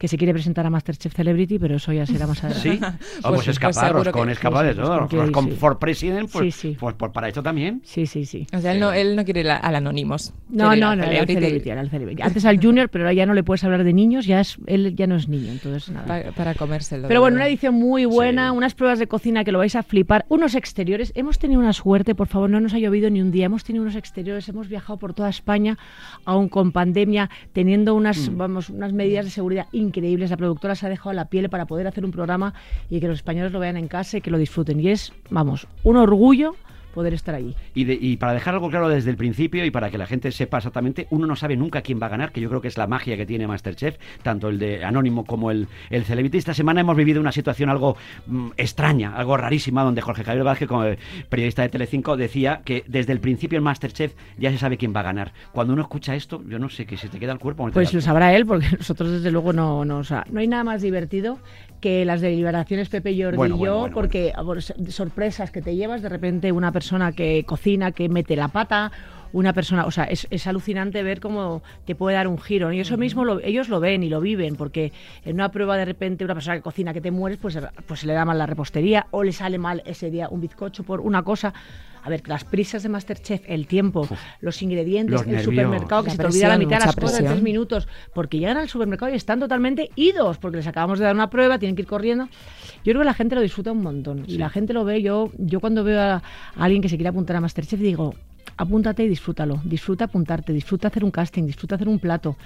que 0.00 0.08
se 0.08 0.16
quiere 0.16 0.32
presentar 0.32 0.64
a 0.64 0.70
Masterchef 0.70 1.14
Celebrity, 1.14 1.58
pero 1.58 1.76
eso 1.76 1.92
ya 1.92 2.06
será 2.06 2.26
más 2.26 2.42
adelante. 2.42 2.70
Sí, 2.70 2.80
Pues- 3.20 3.20
pues, 3.22 3.40
es 3.40 3.44
pues 3.46 3.58
capaz, 3.58 3.80
seguro 3.86 4.04
Roscón 4.04 4.26
que- 4.28 4.32
es 4.32 4.38
capaz 4.38 4.62
de 4.62 4.72
sí, 4.72 4.76
todo. 4.78 4.88
Roscón 4.88 5.08
quiere 5.08 5.24
ir, 5.26 5.32
Roscón 5.34 5.50
sí. 5.52 5.56
for 5.58 5.78
president, 5.78 6.30
pues, 6.32 6.54
Sí, 6.54 6.68
sí. 6.70 6.76
pues- 6.80 6.94
pues 6.96 7.12
para 7.12 7.28
eso 7.28 7.42
también. 7.42 7.82
Sí, 7.84 8.06
sí, 8.06 8.24
sí. 8.24 8.46
O 8.56 8.60
sea, 8.60 8.72
él 8.72 8.80
no, 8.80 8.94
él 8.94 9.14
no 9.14 9.24
quiere 9.26 9.40
ir 9.40 9.50
a- 9.50 9.58
al 9.58 9.74
Anonymous. 9.76 10.32
No, 10.48 10.64
no, 10.64 10.70
al 10.70 10.80
no, 10.80 11.04
el 11.04 11.26
Celebrity. 11.26 11.68
el 11.70 11.90
celebrity. 11.90 12.22
Antes 12.22 12.44
al 12.46 12.58
junior, 12.58 12.88
pero 12.88 13.04
ahora 13.04 13.12
ya 13.12 13.26
no 13.26 13.34
le 13.34 13.42
puedes 13.44 13.62
hablar 13.62 13.84
de 13.84 13.92
niños, 13.92 14.24
ya 14.24 14.40
es, 14.40 14.56
él 14.66 14.96
ya 14.96 15.06
no 15.06 15.16
es 15.16 15.28
niño. 15.28 15.52
Entonces, 15.52 15.90
nada. 15.90 16.06
Pa- 16.06 16.32
para 16.32 16.54
comérselo. 16.54 17.06
Pero 17.06 17.20
bueno, 17.20 17.36
una 17.36 17.46
edición 17.46 17.74
muy 17.74 18.06
buena, 18.06 18.50
Sí. 18.52 18.56
unas 18.56 18.74
pruebas 18.74 18.98
de 18.98 19.06
cocina 19.06 19.44
que 19.44 19.52
lo 19.52 19.58
vais 19.58 19.76
a 19.76 19.82
flipar, 19.82 20.24
unos 20.30 20.54
exteriores. 20.54 21.12
Hemos 21.14 21.38
tenido 21.38 21.60
una 21.60 21.74
suerte, 21.74 22.14
por 22.14 22.26
favor, 22.26 22.48
no 22.48 22.58
nos 22.58 22.72
ha 22.72 22.78
llovido 22.78 23.10
ni 23.10 23.20
un 23.20 23.30
día. 23.30 23.44
Hemos 23.46 23.64
tenido 23.64 23.82
unos 23.82 23.96
exteriores, 23.96 24.48
hemos 24.48 24.66
viajado 24.66 24.98
por 24.98 25.12
toda 25.12 25.28
España, 25.28 25.76
aún 26.24 26.48
con 26.48 26.72
pandemia, 26.72 27.28
teniendo 27.52 27.94
unas, 27.94 28.34
vamos, 28.34 28.70
unas 28.70 28.94
medidas 28.94 29.26
de 29.26 29.30
seguridad 29.30 29.66
increíbles. 29.72 29.89
La 29.96 30.36
productora 30.36 30.74
se 30.74 30.86
ha 30.86 30.88
dejado 30.88 31.12
la 31.12 31.26
piel 31.26 31.48
para 31.50 31.66
poder 31.66 31.86
hacer 31.86 32.04
un 32.04 32.10
programa 32.10 32.54
y 32.88 33.00
que 33.00 33.08
los 33.08 33.18
españoles 33.18 33.52
lo 33.52 33.58
vean 33.58 33.76
en 33.76 33.88
casa 33.88 34.18
y 34.18 34.20
que 34.20 34.30
lo 34.30 34.38
disfruten. 34.38 34.80
Y 34.80 34.88
es, 34.88 35.12
vamos, 35.30 35.66
un 35.82 35.96
orgullo 35.96 36.54
poder 36.94 37.14
estar 37.14 37.34
allí. 37.34 37.54
Y, 37.74 37.84
de- 37.84 37.98
y 38.00 38.16
para 38.16 38.32
dejar 38.34 38.54
algo 38.54 38.68
claro 38.70 38.88
desde 38.88 39.10
el 39.10 39.16
principio 39.16 39.64
y 39.64 39.70
para 39.70 39.90
que 39.90 39.98
la 39.98 40.06
gente 40.06 40.30
sepa 40.32 40.58
exactamente, 40.58 41.06
uno 41.10 41.26
no 41.26 41.36
sabe 41.36 41.56
nunca 41.56 41.82
quién 41.82 42.00
va 42.02 42.06
a 42.06 42.10
ganar, 42.10 42.32
que 42.32 42.40
yo 42.40 42.48
creo 42.48 42.60
que 42.60 42.68
es 42.68 42.76
la 42.78 42.86
magia 42.86 43.16
que 43.16 43.26
tiene 43.26 43.46
Masterchef, 43.46 43.96
tanto 44.22 44.48
el 44.48 44.58
de 44.58 44.84
Anónimo 44.84 45.24
como 45.24 45.50
el, 45.50 45.68
el 45.90 46.04
Celebrity. 46.04 46.38
Esta 46.38 46.54
semana 46.54 46.80
hemos 46.80 46.96
vivido 46.96 47.20
una 47.20 47.32
situación 47.32 47.70
algo 47.70 47.96
mm, 48.26 48.48
extraña, 48.56 49.14
algo 49.16 49.36
rarísima, 49.36 49.82
donde 49.82 50.00
Jorge 50.00 50.24
Javier 50.24 50.44
Vázquez, 50.44 50.68
como 50.68 50.84
periodista 51.28 51.62
de 51.62 51.68
Telecinco, 51.68 52.16
decía 52.16 52.62
que 52.64 52.84
desde 52.86 53.12
el 53.12 53.20
principio 53.20 53.58
en 53.58 53.64
Masterchef 53.64 54.14
ya 54.38 54.50
se 54.50 54.58
sabe 54.58 54.76
quién 54.76 54.94
va 54.94 55.00
a 55.00 55.04
ganar. 55.04 55.32
Cuando 55.52 55.72
uno 55.72 55.82
escucha 55.82 56.14
esto, 56.14 56.42
yo 56.48 56.58
no 56.58 56.68
sé, 56.68 56.86
que 56.86 56.96
se 56.96 57.08
te 57.08 57.18
queda 57.18 57.32
el 57.32 57.38
cuerpo. 57.38 57.66
no 57.66 57.72
Pues 57.72 57.92
lo 57.94 58.00
sabrá 58.00 58.34
él, 58.34 58.46
porque 58.46 58.66
nosotros 58.78 59.10
desde 59.10 59.30
luego 59.30 59.52
no, 59.52 59.84
no, 59.84 59.98
o 59.98 60.04
sea, 60.04 60.24
no 60.30 60.40
hay 60.40 60.46
nada 60.48 60.64
más 60.64 60.82
divertido 60.82 61.38
que 61.80 62.04
las 62.04 62.20
deliberaciones 62.20 62.88
Pepe 62.90 63.16
Jordi 63.20 63.36
Bueno, 63.38 63.56
y 63.56 63.58
yo, 63.58 63.64
bueno, 63.64 63.78
bueno, 63.80 63.94
porque 63.94 64.32
por 64.44 64.60
sorpresas 64.62 65.50
que 65.50 65.62
te 65.62 65.74
llevas, 65.76 66.02
de 66.02 66.08
repente 66.10 66.52
una 66.52 66.72
persona 66.72 66.79
que 67.12 67.44
cocina, 67.46 67.92
que 67.92 68.08
mete 68.08 68.36
la 68.36 68.48
pata, 68.48 68.90
una 69.32 69.52
persona, 69.52 69.86
o 69.86 69.90
sea, 69.92 70.04
es, 70.04 70.26
es 70.30 70.46
alucinante 70.48 71.02
ver 71.04 71.20
cómo 71.20 71.62
te 71.84 71.94
puede 71.94 72.16
dar 72.16 72.26
un 72.26 72.36
giro. 72.38 72.72
Y 72.72 72.80
eso 72.80 72.96
mismo 72.96 73.24
lo- 73.24 73.40
ellos 73.40 73.68
lo 73.68 73.78
ven 73.78 74.02
y 74.02 74.08
lo 74.08 74.20
viven, 74.20 74.56
porque 74.56 74.92
en 75.24 75.34
una 75.34 75.50
prueba 75.50 75.76
de 75.76 75.84
repente 75.84 76.24
una 76.24 76.34
persona 76.34 76.56
que 76.56 76.62
cocina 76.62 76.92
que 76.92 77.00
te 77.00 77.12
mueres, 77.12 77.38
pues, 77.40 77.56
pues 77.86 78.00
se 78.00 78.06
le 78.08 78.12
da 78.14 78.24
mal 78.24 78.38
la 78.38 78.46
repostería 78.46 79.06
o 79.12 79.22
le 79.22 79.32
sale 79.32 79.56
mal 79.58 79.82
ese 79.86 80.10
día 80.10 80.28
un 80.28 80.40
bizcocho 80.40 80.82
por 80.82 81.00
una 81.00 81.22
cosa. 81.22 81.54
A 82.02 82.08
ver, 82.08 82.26
las 82.28 82.44
prisas 82.44 82.82
de 82.82 82.88
Masterchef, 82.88 83.42
el 83.46 83.66
tiempo, 83.66 84.08
los 84.40 84.62
ingredientes, 84.62 85.12
Los 85.12 85.22
el 85.22 85.28
nervios. 85.28 85.44
supermercado, 85.44 86.04
que 86.04 86.10
se 86.10 86.16
te 86.16 86.26
olvida 86.26 86.48
la 86.48 86.58
mitad 86.58 86.78
de 86.78 86.86
las 86.86 86.96
cosas 86.96 87.20
en 87.20 87.26
tres 87.26 87.42
minutos, 87.42 87.88
porque 88.14 88.38
llegan 88.38 88.56
al 88.56 88.68
supermercado 88.68 89.12
y 89.12 89.16
están 89.16 89.40
totalmente 89.40 89.90
idos, 89.96 90.38
porque 90.38 90.58
les 90.58 90.66
acabamos 90.66 90.98
de 90.98 91.04
dar 91.04 91.14
una 91.14 91.30
prueba, 91.30 91.58
tienen 91.58 91.76
que 91.76 91.82
ir 91.82 91.88
corriendo. 91.88 92.28
Yo 92.84 92.92
creo 92.92 93.00
que 93.00 93.04
la 93.04 93.14
gente 93.14 93.34
lo 93.34 93.40
disfruta 93.40 93.72
un 93.72 93.82
montón. 93.82 94.24
Y 94.26 94.38
la 94.38 94.48
gente 94.48 94.72
lo 94.72 94.84
ve, 94.84 95.02
yo, 95.02 95.30
yo 95.38 95.60
cuando 95.60 95.84
veo 95.84 96.00
a, 96.00 96.14
a 96.14 96.22
alguien 96.56 96.80
que 96.82 96.88
se 96.88 96.96
quiere 96.96 97.08
apuntar 97.10 97.36
a 97.36 97.40
Masterchef, 97.40 97.78
digo, 97.80 98.14
apúntate 98.56 99.04
y 99.04 99.08
disfrútalo. 99.08 99.60
Disfruta 99.64 100.04
apuntarte, 100.04 100.52
disfruta 100.52 100.88
hacer 100.88 101.04
un 101.04 101.10
casting, 101.10 101.44
disfruta 101.44 101.76
hacer 101.76 101.88
un 101.88 101.98
plato, 101.98 102.36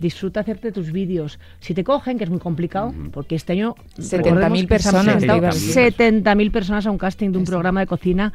disfruta 0.00 0.40
hacerte 0.40 0.72
tus 0.72 0.92
vídeos. 0.92 1.38
Si 1.60 1.74
te 1.74 1.84
cogen, 1.84 2.18
que 2.18 2.24
es 2.24 2.30
muy 2.30 2.38
complicado, 2.38 2.94
porque 3.12 3.34
este 3.34 3.52
año... 3.52 3.74
70.000 3.98 4.16
recordemos 4.18 4.60
que 4.60 4.66
personas, 4.66 5.04
se 5.04 5.10
han 5.10 5.18
estado 5.18 5.38
te 5.40 5.44
iba 5.44 5.48
a 5.48 5.52
decir. 5.52 5.94
70.000 5.94 6.50
personas 6.50 6.86
a 6.86 6.90
un 6.90 6.98
casting 6.98 7.32
de 7.32 7.38
un 7.38 7.44
programa 7.44 7.80
de 7.80 7.86
cocina 7.86 8.32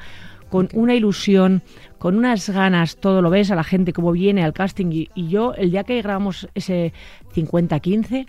con 0.53 0.69
una 0.73 0.93
ilusión, 0.93 1.63
con 1.97 2.15
unas 2.15 2.47
ganas, 2.47 2.97
todo 2.97 3.23
lo 3.23 3.31
ves 3.31 3.49
a 3.49 3.55
la 3.55 3.63
gente 3.63 3.91
como 3.91 4.11
viene 4.11 4.43
al 4.43 4.53
casting 4.53 4.91
y, 4.91 5.09
y 5.15 5.27
yo 5.27 5.55
el 5.55 5.71
día 5.71 5.83
que 5.83 5.99
grabamos 5.99 6.47
ese 6.53 6.93
50-15 7.33 8.27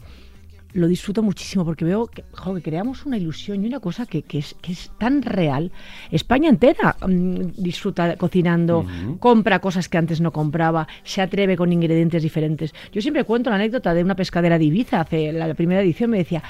lo 0.73 0.89
disfruto 0.89 1.23
muchísimo 1.23 1.65
porque 1.65 1.85
veo 1.85 2.07
que, 2.07 2.25
jo, 2.33 2.55
que 2.55 2.63
creamos 2.63 3.05
una 3.07 3.17
ilusión 3.17 3.63
y 3.63 3.67
una 3.67 3.79
cosa 3.79 4.07
que, 4.07 4.23
que 4.23 4.39
es, 4.39 4.57
que 4.61 4.73
es 4.73 4.91
tan 4.99 5.23
real. 5.23 5.71
España 6.11 6.49
entera 6.49 6.97
mm, 7.07 7.53
disfruta 7.57 8.17
cocinando, 8.17 8.85
compra 9.21 9.61
cosas 9.61 9.89
que 9.89 9.99
antes 9.99 10.21
no 10.21 10.33
compraba, 10.33 10.89
se 11.05 11.23
atreve 11.23 11.57
con 11.57 11.73
ingredientes 11.73 12.23
diferentes. 12.23 12.75
Yo 12.91 13.01
siempre 13.01 13.25
cuento 13.25 13.51
la 13.51 13.57
anécdota 13.57 13.95
de 13.95 14.03
una 14.03 14.17
pescadera 14.17 14.59
de 14.59 14.65
Ibiza, 14.65 15.01
hace 15.01 15.33
la, 15.33 15.47
la 15.47 15.55
primera 15.55 15.83
edición 15.83 16.11
me 16.11 16.19
decía, 16.19 16.43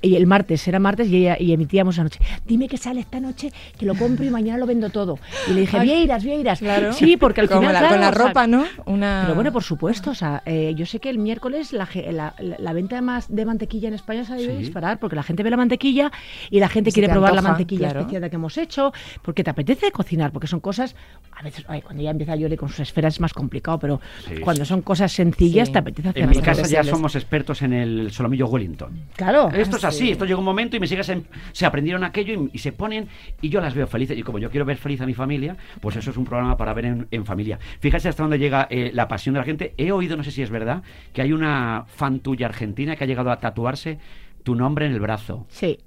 y 0.00 0.14
el 0.16 0.26
martes, 0.26 0.66
era 0.68 0.78
martes 0.78 1.08
y, 1.08 1.16
ella, 1.16 1.36
y 1.40 1.52
emitíamos 1.52 1.98
anoche, 1.98 2.20
dime 2.46 2.68
que 2.68 2.76
sale 2.76 3.00
esta 3.00 3.18
noche, 3.20 3.50
que 3.78 3.84
lo 3.86 3.94
compro 3.94 4.24
y 4.24 4.30
mañana 4.30 4.58
lo 4.58 4.66
vendo 4.66 4.90
todo. 4.90 5.18
Y 5.48 5.52
le 5.54 5.60
dije, 5.62 5.80
Vieiras, 5.80 6.22
Vieiras. 6.24 6.60
Claro. 6.60 6.92
Sí, 6.92 7.16
porque 7.16 7.40
al 7.40 7.48
Como 7.48 7.60
final... 7.62 7.74
la- 7.74 7.78
claro, 7.80 7.94
con 7.94 8.00
la 8.02 8.08
o 8.10 8.12
sea, 8.14 8.26
ropa, 8.28 8.46
¿no? 8.46 8.64
Una... 8.86 9.22
pero 9.24 9.34
bueno, 9.34 9.52
por 9.52 9.62
supuesto, 9.64 10.10
o 10.10 10.14
sea, 10.14 10.42
eh, 10.46 10.74
yo 10.76 10.86
sé 10.86 11.00
que 11.00 11.10
el 11.10 11.18
miércoles 11.18 11.72
la, 11.72 11.88
la- 12.12 12.34
la- 12.38 12.56
la 12.58 12.72
venta 12.72 13.00
más 13.02 13.26
de 13.34 13.44
mantequilla 13.44 13.88
en 13.88 13.94
España 13.94 14.24
se 14.24 14.32
ha 14.32 14.36
debido 14.36 14.54
Sí. 14.54 14.60
disparar 14.64 14.98
porque 14.98 15.16
la 15.16 15.22
gente 15.22 15.42
ve 15.42 15.50
la 15.50 15.56
mantequilla 15.56 16.10
y 16.50 16.60
la 16.60 16.68
gente 16.68 16.90
Y 16.90 16.92
quiere 16.92 17.08
probar 17.08 17.32
la 17.32 17.38
antoja, 17.40 17.52
mantequilla 17.54 17.86
claro. 17.86 18.00
especiada 18.00 18.28
que 18.30 18.36
hemos 18.36 18.56
hecho 18.58 18.92
porque 19.22 19.42
te 19.44 19.50
apetece 19.50 19.90
cocinar, 19.90 20.32
porque 20.32 20.46
son 20.46 20.60
cosas, 20.60 20.94
a 21.36 21.42
veces, 21.42 21.64
ay, 21.68 21.82
cuando 21.82 22.02
ya 22.02 22.10
empieza 22.10 22.36
Yoli 22.36 22.56
con 22.56 22.68
sus 22.68 22.80
esferas 22.80 23.14
es 23.14 23.20
más 23.20 23.32
complicado, 23.34 23.78
pero 23.78 24.00
Sí, 24.28 24.36
cuando 24.40 24.64
son 24.64 24.82
cosas 24.82 25.12
sencillas 25.12 25.68
Sí. 25.68 25.72
te 25.72 25.78
apetece 25.78 26.08
hacer 26.10 26.22
En 26.22 26.30
mi 26.30 26.36
casa 26.40 26.66
ya 26.66 26.84
somos 26.84 27.14
expertos 27.16 27.62
en 27.62 27.72
el 27.72 28.10
solomillo 28.12 28.46
Wellington. 28.46 28.90
Claro. 29.16 29.50
Esto 29.52 29.76
es 29.76 29.84
así, 29.88 30.06
sí. 30.06 30.10
esto 30.10 30.24
llega 30.24 30.38
un 30.38 30.44
momento 30.44 30.76
y 30.76 30.80
mis 30.80 30.90
hijas 30.92 31.06
se, 31.06 31.22
se 31.52 31.66
aprendieron 31.66 32.04
aquello 32.04 32.34
y, 32.34 32.50
y 32.52 32.58
se 32.58 32.72
ponen 32.72 33.08
y 33.40 33.48
yo 33.48 33.60
las 33.60 33.74
veo 33.74 33.86
felices. 33.86 34.16
Y 34.16 34.22
como 34.22 34.38
yo 34.38 34.50
quiero 34.50 34.64
ver 34.64 34.76
feliz 34.76 35.00
a 35.00 35.06
mi 35.06 35.14
familia, 35.14 35.56
pues 35.80 35.96
eso 35.96 36.10
es 36.10 36.16
un 36.16 36.24
programa 36.24 36.56
para 36.56 36.72
ver 36.74 36.84
en, 36.86 37.08
en 37.10 37.24
familia. 37.24 37.58
Fíjate 37.80 38.08
hasta 38.08 38.22
dónde 38.22 38.38
llega 38.38 38.66
eh, 38.70 38.90
la 38.94 39.08
pasión 39.08 39.34
de 39.34 39.40
la 39.40 39.44
gente. 39.44 39.74
He 39.76 39.92
oído, 39.92 40.16
no 40.16 40.24
sé 40.24 40.30
si 40.30 40.42
es 40.42 40.50
verdad, 40.50 40.82
que 41.12 41.22
hay 41.22 41.32
una 41.32 41.84
fan 41.86 42.20
tuya 42.20 42.46
argentina 42.46 42.96
que 42.96 43.04
ha 43.04 43.06
llegado 43.06 43.30
a 43.30 43.38
tatuarse 43.40 43.98
tu 44.42 44.54
nombre 44.54 44.86
en 44.86 44.92
el 44.92 45.00
brazo. 45.00 45.46
Sí. 45.48 45.78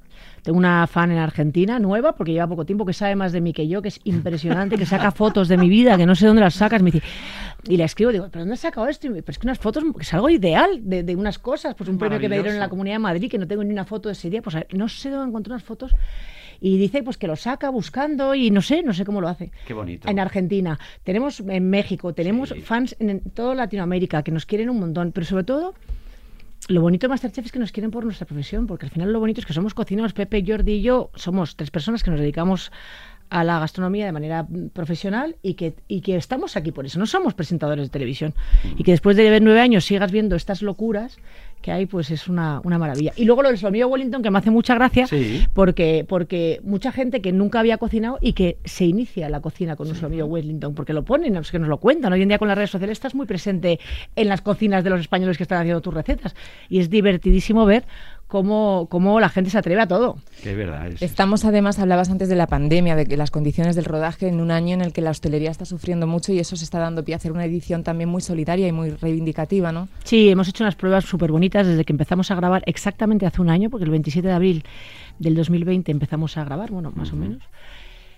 Tengo 0.43 0.57
una 0.57 0.87
fan 0.87 1.11
en 1.11 1.17
Argentina 1.19 1.77
nueva, 1.79 2.13
porque 2.15 2.31
lleva 2.31 2.47
poco 2.47 2.65
tiempo, 2.65 2.85
que 2.85 2.93
sabe 2.93 3.15
más 3.15 3.31
de 3.31 3.41
mí 3.41 3.53
que 3.53 3.67
yo, 3.67 3.81
que 3.81 3.89
es 3.89 3.99
impresionante, 4.05 4.77
que 4.77 4.85
saca 4.85 5.11
fotos 5.11 5.47
de 5.47 5.57
mi 5.57 5.69
vida, 5.69 5.97
que 5.97 6.05
no 6.05 6.15
sé 6.15 6.25
dónde 6.27 6.41
las 6.41 6.55
sacas. 6.55 6.81
Me 6.81 6.89
dice, 6.91 7.05
y 7.67 7.77
le 7.77 7.83
escribo, 7.83 8.11
digo, 8.11 8.27
¿pero 8.31 8.41
dónde 8.41 8.55
has 8.55 8.59
sacado 8.61 8.87
esto? 8.87 9.07
Y 9.07 9.11
me, 9.11 9.21
pero 9.21 9.31
es 9.33 9.39
que 9.39 9.45
unas 9.47 9.59
fotos, 9.59 9.83
que 9.95 10.01
es 10.01 10.13
algo 10.13 10.29
ideal 10.29 10.79
de, 10.81 11.03
de 11.03 11.15
unas 11.15 11.37
cosas. 11.39 11.75
Pues 11.75 11.89
un 11.89 11.97
premio 11.97 12.19
que 12.19 12.27
me 12.27 12.35
dieron 12.35 12.53
en 12.53 12.59
la. 12.59 12.69
Comunidad 12.69 12.95
de 12.95 12.99
Madrid, 12.99 13.29
que 13.29 13.37
no 13.37 13.47
tengo 13.47 13.63
ni 13.63 13.71
una 13.71 13.85
foto 13.85 14.09
de 14.09 14.13
ese 14.13 14.29
día, 14.29 14.41
pues 14.41 14.55
no 14.73 14.87
sé 14.87 15.09
dónde 15.09 15.27
encontré 15.29 15.51
unas 15.53 15.63
fotos. 15.63 15.93
Y 16.63 16.77
dice 16.77 17.01
pues 17.03 17.17
que 17.17 17.27
lo 17.27 17.35
saca 17.35 17.69
buscando 17.69 18.33
y 18.35 18.49
no 18.51 18.61
sé, 18.61 18.81
no 18.83 18.93
sé 18.93 19.03
cómo 19.03 19.19
lo 19.19 19.27
hace. 19.27 19.51
Qué 19.67 19.73
bonito. 19.73 20.07
En 20.07 20.19
Argentina, 20.19 20.79
tenemos 21.03 21.39
en 21.41 21.69
México, 21.69 22.13
tenemos 22.13 22.49
Sí. 22.49 22.61
fans 22.61 22.95
en, 22.99 23.09
en 23.09 23.19
toda 23.19 23.55
Latinoamérica 23.55 24.21
que 24.23 24.31
nos 24.31 24.45
quieren 24.45 24.69
un 24.69 24.79
montón, 24.79 25.11
pero 25.11 25.25
sobre 25.25 25.43
todo 25.43 25.73
lo 26.71 26.81
bonito 26.81 27.07
de 27.07 27.09
Masterchef 27.09 27.45
es 27.45 27.51
que 27.51 27.59
nos 27.59 27.71
quieren 27.71 27.91
por 27.91 28.03
nuestra 28.03 28.25
profesión, 28.25 28.67
porque 28.67 28.85
al 28.85 28.91
final 28.91 29.11
lo 29.11 29.19
bonito 29.19 29.39
es 29.39 29.45
que 29.45 29.53
somos 29.53 29.73
cocineros, 29.73 30.13
Pepe, 30.13 30.43
Jordi 30.45 30.73
y 30.73 30.81
yo, 30.81 31.11
somos 31.15 31.55
tres 31.55 31.71
personas 31.71 32.03
que 32.03 32.11
nos 32.11 32.19
dedicamos 32.19 32.71
a 33.29 33.45
la 33.45 33.59
gastronomía 33.59 34.05
de 34.05 34.11
manera 34.11 34.45
profesional 34.73 35.37
y 35.41 35.53
que, 35.53 35.73
y 35.87 36.01
que 36.01 36.17
estamos 36.17 36.57
aquí 36.57 36.71
por 36.73 36.85
eso. 36.85 36.99
No 36.99 37.05
somos 37.05 37.33
presentadores 37.33 37.85
de 37.85 37.89
televisión. 37.89 38.33
Y 38.77 38.83
que 38.83 38.91
después 38.91 39.15
de 39.15 39.39
nueve 39.39 39.61
años 39.61 39.85
sigas 39.85 40.11
viendo 40.11 40.35
estas 40.35 40.61
locuras 40.61 41.17
que 41.61 41.71
hay, 41.71 41.85
pues 41.85 42.11
es 42.11 42.27
una, 42.27 42.59
una 42.63 42.77
maravilla. 42.77 43.13
Y 43.15 43.25
luego 43.25 43.41
lo 43.43 43.49
del 43.49 43.57
solomillo 43.57 43.87
Wellington, 43.87 44.21
que 44.23 44.31
me 44.31 44.39
hace 44.39 44.51
mucha 44.51 44.75
gracia, 44.75 45.07
Sí. 45.07 45.45
porque, 45.53 46.05
porque 46.07 46.59
mucha 46.63 46.91
gente 46.91 47.21
que 47.21 47.31
nunca 47.31 47.59
había 47.59 47.77
cocinado 47.77 48.17
y 48.21 48.33
que 48.33 48.57
se 48.65 48.85
inicia 48.85 49.29
la 49.29 49.39
cocina 49.41 49.75
con 49.75 49.87
un 49.87 49.95
solomillo 49.95 50.25
Wellington, 50.25 50.73
porque 50.73 50.93
lo 50.93 51.03
ponen, 51.03 51.35
es 51.35 51.51
que 51.51 51.59
nos 51.59 51.69
lo 51.69 51.77
cuentan. 51.77 52.11
Hoy 52.13 52.21
en 52.21 52.27
día 52.29 52.39
con 52.39 52.47
las 52.47 52.57
redes 52.57 52.71
sociales 52.71 52.97
estás 52.97 53.15
muy 53.15 53.25
presente 53.25 53.79
en 54.15 54.27
las 54.27 54.41
cocinas 54.41 54.83
de 54.83 54.89
los 54.89 54.99
españoles 54.99 55.37
que 55.37 55.43
están 55.43 55.59
haciendo 55.59 55.81
tus 55.81 55.93
recetas. 55.93 56.35
Y 56.69 56.79
es 56.79 56.89
divertidísimo 56.89 57.65
ver 57.65 57.83
cómo, 58.31 58.87
cómo 58.89 59.19
la 59.19 59.27
gente 59.27 59.49
se 59.49 59.57
atreve 59.57 59.81
a 59.81 59.87
todo. 59.87 60.15
Que 60.41 60.51
es 60.51 60.57
verdad. 60.57 60.87
es- 60.87 61.01
Estamos 61.01 61.43
además, 61.43 61.77
hablabas 61.79 62.09
antes 62.09 62.29
de 62.29 62.35
la 62.37 62.47
pandemia, 62.47 62.95
de 62.95 63.05
que 63.05 63.17
las 63.17 63.29
condiciones 63.29 63.75
del 63.75 63.83
rodaje 63.83 64.29
en 64.29 64.39
un 64.39 64.51
año 64.51 64.73
en 64.73 64.79
el 64.81 64.93
que 64.93 65.01
la 65.01 65.09
hostelería 65.09 65.51
está 65.51 65.65
sufriendo 65.65 66.07
mucho 66.07 66.31
y 66.31 66.39
eso 66.39 66.55
se 66.55 66.63
está 66.63 66.79
dando 66.79 67.03
pie 67.03 67.13
a 67.13 67.17
hacer 67.17 67.33
una 67.33 67.43
edición 67.43 67.83
también 67.83 68.09
muy 68.09 68.21
solidaria 68.21 68.69
y 68.69 68.71
muy 68.71 68.91
reivindicativa, 68.91 69.73
¿no? 69.73 69.89
Sí, 70.05 70.29
hemos 70.29 70.47
hecho 70.47 70.63
unas 70.63 70.75
pruebas 70.75 71.03
súper 71.03 71.31
bonitas 71.33 71.67
desde 71.67 71.83
que 71.83 71.91
empezamos 71.91 72.31
a 72.31 72.35
grabar 72.35 72.63
exactamente 72.67 73.25
hace 73.25 73.41
un 73.41 73.49
año, 73.49 73.69
porque 73.69 73.83
el 73.83 73.91
27 73.91 74.25
de 74.29 74.33
abril 74.33 74.63
del 75.19 75.35
2020 75.35 75.91
empezamos 75.91 76.37
a 76.37 76.45
grabar, 76.45 76.71
bueno, 76.71 76.93
más 76.95 77.11
o 77.11 77.17
menos. 77.17 77.43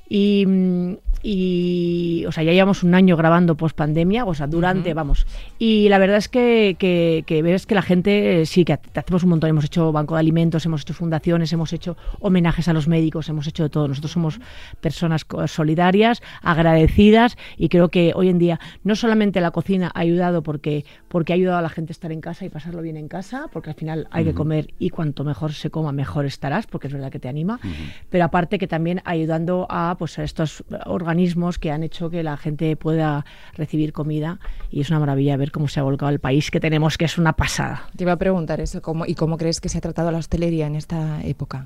Y, 0.08 0.46
mm, 0.46 0.94
y, 1.26 2.26
o 2.28 2.34
sea, 2.34 2.44
ya 2.44 2.52
llevamos 2.52 2.84
un 2.84 2.94
año 2.94 3.16
grabando 3.16 3.56
post 3.56 3.78
pandemia, 3.78 4.26
o 4.26 4.34
sea, 4.34 4.46
durante, 4.46 4.94
vamos. 4.94 5.26
Y 5.58 5.88
la 5.88 5.98
verdad 5.98 6.18
es 6.18 6.28
que, 6.28 6.76
que, 6.78 7.24
que 7.26 7.42
ves 7.42 7.66
que 7.66 7.76
la 7.76 7.82
gente, 7.82 8.42
eh, 8.42 8.46
sí, 8.46 8.66
que 8.66 8.74
hacemos 8.74 9.24
un 9.24 9.30
montón. 9.30 9.50
Hemos 9.50 9.64
hecho 9.64 9.94
banco 9.94 10.16
de 10.16 10.20
alimentos, 10.20 10.66
hemos 10.66 10.82
hecho 10.82 10.94
fundaciones, 10.94 11.54
hemos 11.54 11.72
hecho 11.72 11.96
homenajes 12.20 12.68
a 12.68 12.74
los 12.74 12.90
médicos, 12.90 13.30
hemos 13.30 13.48
hecho 13.48 13.64
de 13.64 13.70
todo. 13.70 13.88
Nosotros 13.88 14.12
somos 14.12 14.42
personas 14.82 15.26
solidarias, 15.48 16.22
agradecidas 16.42 17.38
y 17.58 17.70
creo 17.70 17.88
que 17.88 18.12
hoy 18.16 18.28
en 18.28 18.38
día 18.38 18.60
no 18.84 18.98
solamente 18.98 19.40
la 19.40 19.52
cocina 19.52 19.92
ha 19.96 20.02
ayudado 20.02 20.44
porque, 20.44 20.84
porque 21.08 21.32
ha 21.32 21.36
ayudado 21.36 21.60
a 21.60 21.62
la 21.62 21.70
gente 21.70 21.92
a 21.92 21.94
estar 21.94 22.12
en 22.12 22.20
casa 22.20 22.44
y 22.44 22.50
pasarlo 22.50 22.82
bien 22.82 22.98
en 22.98 23.08
casa, 23.08 23.48
porque 23.54 23.70
al 23.70 23.78
final 23.78 24.08
hay 24.12 24.26
que 24.26 24.34
comer 24.34 24.74
y 24.78 24.90
cuanto 24.90 25.24
mejor 25.24 25.54
se 25.54 25.70
coma, 25.70 25.94
mejor 25.94 26.26
estarás, 26.26 26.68
porque 26.68 26.88
es 26.88 26.94
verdad 26.94 27.12
que 27.14 27.20
te 27.20 27.30
anima, 27.30 27.62
pero 28.10 28.26
aparte 28.26 28.60
que 28.60 28.68
también 28.68 29.02
ayudando 29.06 29.68
a 29.70 29.96
pues 29.98 30.20
a 30.20 30.24
estos 30.24 30.66
organismos 30.86 31.13
que 31.60 31.72
han 31.72 31.84
hecho 31.84 32.10
que 32.10 32.24
la 32.24 32.38
gente 32.38 32.76
pueda 32.76 33.26
recibir 33.56 33.94
comida 33.94 34.40
y 34.70 34.82
es 34.82 34.90
una 34.90 35.00
maravilla 35.00 35.38
ver 35.38 35.52
cómo 35.52 35.68
se 35.68 35.80
ha 35.80 35.84
volcado 35.84 36.12
el 36.12 36.20
país 36.20 36.52
que 36.52 36.60
tenemos, 36.60 36.98
que 36.98 37.06
es 37.06 37.18
una 37.18 37.34
pasada. 37.34 37.84
Te 37.96 38.04
iba 38.04 38.14
a 38.14 38.18
preguntar 38.18 38.60
eso, 38.60 38.82
¿cómo, 38.82 39.06
¿y 39.06 39.16
cómo 39.16 39.38
crees 39.38 39.60
que 39.60 39.70
se 39.70 39.78
ha 39.78 39.82
tratado 39.82 40.12
la 40.12 40.18
hostelería 40.18 40.68
en 40.68 40.76
esta 40.76 41.24
época? 41.24 41.66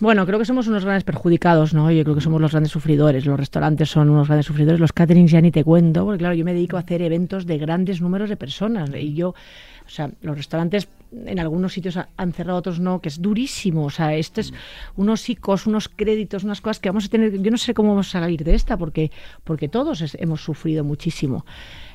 Bueno, 0.00 0.26
creo 0.26 0.38
que 0.38 0.44
somos 0.44 0.66
unos 0.66 0.84
grandes 0.84 1.04
perjudicados, 1.04 1.74
¿no? 1.74 1.90
Yo 1.92 2.02
creo 2.02 2.16
que 2.16 2.20
somos 2.20 2.40
los 2.40 2.50
grandes 2.50 2.72
sufridores. 2.72 3.24
Los 3.24 3.38
restaurantes 3.38 3.88
son 3.88 4.10
unos 4.10 4.26
grandes 4.26 4.46
sufridores. 4.46 4.80
Los 4.80 4.92
caterings 4.92 5.30
ya 5.30 5.40
ni 5.40 5.52
te 5.52 5.62
cuento, 5.62 6.04
porque 6.04 6.18
claro, 6.18 6.34
yo 6.34 6.44
me 6.44 6.54
dedico 6.54 6.76
a 6.76 6.80
hacer 6.80 7.02
eventos 7.02 7.46
de 7.46 7.58
grandes 7.58 8.00
números 8.00 8.28
de 8.28 8.36
personas. 8.36 8.90
Y 8.94 9.14
yo, 9.14 9.28
O 9.28 9.88
sea, 9.88 10.10
los 10.22 10.36
restaurantes 10.36 10.88
en 11.26 11.38
algunos 11.38 11.72
sitios 11.72 11.96
ha- 11.96 12.08
han 12.16 12.32
cerrado, 12.32 12.58
otros 12.58 12.80
no, 12.80 13.00
que 13.00 13.08
es 13.08 13.20
durísimo. 13.20 13.84
O 13.84 13.90
sea, 13.90 14.14
esto 14.14 14.40
es 14.40 14.52
unos 14.96 15.28
ICOs, 15.28 15.66
unos 15.66 15.88
créditos, 15.88 16.44
unas 16.44 16.60
cosas 16.60 16.80
que 16.80 16.88
vamos 16.88 17.04
a 17.04 17.08
tener. 17.08 17.40
Yo 17.42 17.50
no 17.50 17.58
sé 17.58 17.74
cómo 17.74 17.90
vamos 17.90 18.08
a 18.14 18.20
salir 18.20 18.42
de 18.44 18.54
esta, 18.54 18.76
porque, 18.76 19.10
porque 19.44 19.68
todos 19.68 20.00
es- 20.00 20.16
hemos 20.20 20.42
sufrido 20.42 20.84
muchísimo. 20.84 21.44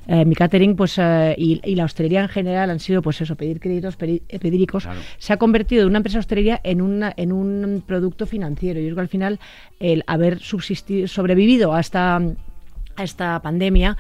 Eh, 0.10 0.24
mi 0.24 0.36
catering 0.36 0.76
pues 0.78 0.98
eh, 1.00 1.36
y, 1.38 1.60
y 1.66 1.76
la 1.76 1.84
hostelería 1.84 2.22
en 2.22 2.30
general 2.30 2.70
han 2.70 2.80
sido 2.80 3.02
pues 3.02 3.20
eso 3.20 3.36
pedir 3.36 3.60
créditos 3.60 3.98
eh, 4.00 4.40
pedir 4.40 4.62
ICOs 4.62 4.84
Claro. 4.84 5.02
se 5.18 5.34
ha 5.34 5.38
convertido 5.38 5.82
de 5.82 5.88
una 5.88 5.98
empresa 5.98 6.20
hostelería 6.20 6.62
en 6.64 6.82
una 6.82 7.14
en 7.18 7.34
un 7.34 7.84
producto 7.86 8.26
financiero 8.26 8.80
yo 8.80 8.86
creo 8.86 8.96
que 8.96 9.02
al 9.02 9.10
final 9.10 9.38
el 9.82 10.06
haber 10.08 10.40
subsistido 10.40 11.10
sobrevivido 11.10 11.74
a 11.74 11.82
esta 11.82 12.16
a 12.96 13.04
esta 13.04 13.42
pandemia 13.42 13.98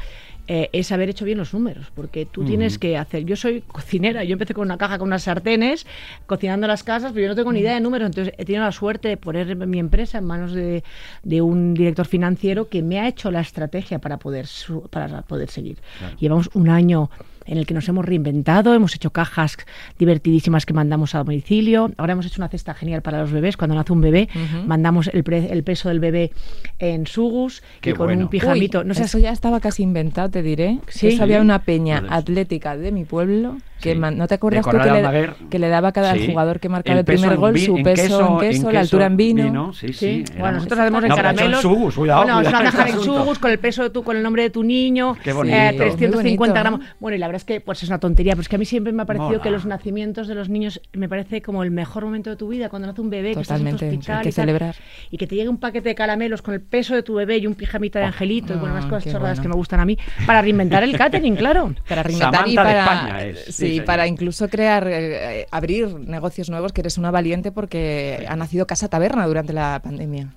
eh, 0.47 0.69
es 0.71 0.91
haber 0.91 1.09
hecho 1.09 1.25
bien 1.25 1.37
los 1.37 1.53
números, 1.53 1.87
porque 1.93 2.25
tú 2.25 2.43
tienes 2.45 2.77
que 2.79 2.97
hacer. 2.97 3.25
Yo 3.25 3.35
soy 3.35 3.61
cocinera, 3.61 4.23
yo 4.23 4.33
empecé 4.33 4.53
con 4.53 4.65
una 4.65 4.77
caja 4.77 4.97
con 4.97 5.07
unas 5.09 5.23
sartenes, 5.23 5.85
cocinando 6.25 6.67
las 6.67 6.83
casas, 6.83 7.11
pero 7.11 7.23
yo 7.23 7.29
no 7.29 7.35
tengo 7.35 7.51
ni 7.51 7.59
idea 7.59 7.73
de 7.73 7.81
números, 7.81 8.05
entonces 8.07 8.33
he 8.37 8.45
tenido 8.45 8.63
la 8.63 8.71
suerte 8.71 9.09
de 9.09 9.17
poner 9.17 9.55
mi 9.55 9.79
empresa 9.79 10.17
en 10.19 10.25
manos 10.25 10.53
de, 10.53 10.83
de 11.23 11.41
un 11.41 11.73
director 11.73 12.05
financiero 12.05 12.69
que 12.69 12.81
me 12.81 12.99
ha 12.99 13.07
hecho 13.07 13.29
la 13.31 13.41
estrategia 13.41 13.99
para 13.99 14.17
poder, 14.17 14.47
su- 14.47 14.83
para 14.89 15.21
poder 15.23 15.49
seguir. 15.49 15.77
Llevamos 16.19 16.49
un 16.53 16.69
año 16.69 17.09
en 17.47 17.57
el 17.57 17.65
que 17.65 17.73
nos 17.73 17.87
hemos 17.89 18.05
reinventado, 18.05 18.73
hemos 18.73 18.93
hecho 18.95 19.09
cajas 19.11 19.57
divertidísimas 19.97 20.65
que 20.65 20.73
mandamos 20.73 21.15
a 21.15 21.19
domicilio, 21.19 21.91
ahora 21.97 22.13
hemos 22.13 22.25
hecho 22.25 22.41
una 22.41 22.49
cesta 22.49 22.73
genial 22.73 23.01
para 23.01 23.21
los 23.21 23.31
bebés, 23.31 23.57
cuando 23.57 23.75
nace 23.75 23.93
un 23.93 24.01
bebé, 24.01 24.29
mandamos 24.65 25.07
el, 25.13 25.23
pre- 25.23 25.51
el 25.51 25.63
peso 25.63 25.89
del 25.89 25.99
bebé 25.99 26.31
en 26.79 27.07
sugus 27.07 27.63
Qué 27.81 27.91
y 27.91 27.93
con 27.93 28.07
bueno. 28.07 28.23
un 28.23 28.29
pijamito. 28.29 28.79
Uy, 28.81 28.85
no 28.85 28.93
sé 28.93 29.03
eso 29.03 29.17
ya 29.17 29.31
estaba 29.31 29.59
casi 29.59 29.83
inventado, 29.83 30.29
te 30.29 30.43
diré. 30.43 30.79
Sí. 30.89 31.07
Eso 31.07 31.23
había 31.23 31.41
una 31.41 31.59
peña 31.63 32.03
atlética 32.09 32.75
de 32.77 32.91
mi 32.91 33.05
pueblo 33.05 33.57
que 33.81 33.93
Sí. 33.93 33.97
man- 33.99 34.17
no 34.17 34.27
te 34.27 34.35
acuerdas 34.35 34.63
tú 34.65 34.71
que 34.71 34.77
le, 34.77 34.89
Almaguer. 34.89 35.33
que 35.49 35.59
le 35.59 35.67
daba 35.69 35.89
a 35.89 35.91
cada 35.91 36.13
Sí. 36.15 36.27
jugador 36.27 36.59
que 36.59 36.69
marcaba 36.69 36.99
el, 36.99 37.05
primer 37.05 37.37
gol 37.37 37.57
su 37.59 37.77
en 37.77 37.83
peso 37.83 38.39
en 38.41 38.49
queso, 38.49 38.71
la 38.71 38.79
altura 38.81 39.05
en 39.05 39.17
vino. 39.17 39.73
sí, 39.73 39.87
sí. 39.87 39.93
Sí, 39.93 40.23
era- 40.31 40.39
bueno, 40.39 40.53
nosotros 40.57 40.79
hacemos 40.79 41.03
en 41.03 41.09
No, 41.09 41.15
caramelos. 41.15 41.61
sugus, 41.61 41.95
cuidado, 41.95 42.23
bueno, 42.23 42.41
es 42.41 42.47
una 42.47 42.57
cuidado 42.59 42.77
caja 42.77 42.89
con 42.89 42.97
en 42.99 43.03
sugus 43.05 43.39
con 43.39 43.51
el 43.51 43.59
peso 43.59 43.83
de 43.83 43.89
tu, 43.89 44.03
con 44.03 44.17
el 44.17 44.23
nombre 44.23 44.43
de 44.43 44.49
tu 44.49 44.63
niño. 44.63 45.15
Qué 45.23 45.29
eh, 45.29 45.33
bonito. 45.33 45.57
Muy 45.57 45.75
350 45.77 46.37
bonito, 46.37 46.53
gramos. 46.53 46.79
Bueno, 46.99 47.15
y 47.15 47.19
la 47.19 47.27
verdad 47.27 47.37
es 47.37 47.45
que 47.45 47.61
pues 47.61 47.83
es 47.83 47.89
una 47.89 47.99
tontería, 47.99 48.33
pero 48.33 48.41
es 48.41 48.49
que 48.49 48.55
a 48.55 48.59
mí 48.59 48.65
siempre 48.65 48.93
me 48.93 49.03
ha 49.03 49.05
parecido 49.05 49.29
Mola. 49.29 49.41
que 49.41 49.51
los 49.51 49.65
nacimientos 49.65 50.27
de 50.27 50.35
los 50.35 50.49
niños 50.49 50.81
me 50.93 51.07
parece 51.09 51.41
como 51.41 51.63
el 51.63 51.71
mejor 51.71 52.05
momento 52.05 52.29
de 52.29 52.35
tu 52.35 52.47
vida, 52.47 52.69
cuando 52.69 52.87
nace 52.87 53.01
un 53.01 53.09
bebé, 53.09 53.33
que 53.35 53.41
estás 53.41 53.59
en 53.59 53.65
Totalmente, 53.67 53.85
tu 53.85 53.99
hospital 53.99 54.17
hay 54.17 54.23
que 54.23 54.29
y 54.29 54.31
tal, 54.31 54.45
celebrar. 54.45 54.75
y 55.11 55.17
que 55.17 55.27
te 55.27 55.35
llegue 55.35 55.49
un 55.49 55.57
paquete 55.59 55.89
de 55.89 55.95
caramelos 55.95 56.41
con 56.41 56.53
el 56.53 56.61
peso 56.61 56.95
de 56.95 57.03
tu 57.03 57.15
bebé 57.15 57.37
y 57.37 57.47
un 57.47 57.55
pijamita 57.55 57.99
de 57.99 58.05
angelito 58.05 58.53
y 58.53 58.57
bueno, 58.57 58.73
unas 58.73 58.85
Ah, 58.85 58.89
cosas 58.89 59.11
chorradas 59.11 59.39
que 59.39 59.47
me 59.47 59.55
gustan 59.55 59.79
a 59.79 59.85
mí, 59.85 59.97
para 60.25 60.41
reinventar 60.41 60.83
el 60.83 60.91
catering, 60.97 61.35
claro. 61.35 61.73
Para 61.87 62.03
reinventar 62.03 62.47
y 62.47 62.55
para, 62.55 62.79
España 62.81 63.23
es, 63.23 63.55
sí, 63.69 63.79
sí, 63.79 63.81
para 63.81 64.07
incluso 64.07 64.47
crear, 64.49 64.87
eh, 64.87 65.41
eh, 65.41 65.47
abrir 65.51 65.87
negocios 65.99 66.49
nuevos, 66.49 66.73
que 66.73 66.81
eres 66.81 66.97
una 66.97 67.11
valiente 67.11 67.51
porque 67.51 68.25
ha 68.27 68.35
nacido 68.35 68.67
Casa 68.67 68.87
Taberna 68.87 69.25
durante 69.27 69.53
la 69.53 69.79
pandemia. 69.83 70.29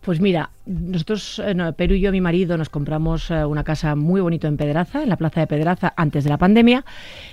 Pues 0.00 0.20
mira, 0.20 0.50
nosotros, 0.66 1.38
eh, 1.42 1.54
no, 1.54 1.72
Perú 1.72 1.94
y 1.94 2.00
yo, 2.00 2.12
mi 2.12 2.20
marido, 2.20 2.58
nos 2.58 2.68
compramos 2.68 3.30
eh, 3.30 3.42
una 3.46 3.64
casa 3.64 3.94
muy 3.96 4.20
bonito 4.20 4.46
en 4.46 4.58
Pedraza, 4.58 5.02
en 5.02 5.08
la 5.08 5.16
plaza 5.16 5.40
de 5.40 5.46
Pedraza, 5.46 5.94
antes 5.96 6.24
de 6.24 6.30
la 6.30 6.36
pandemia. 6.36 6.84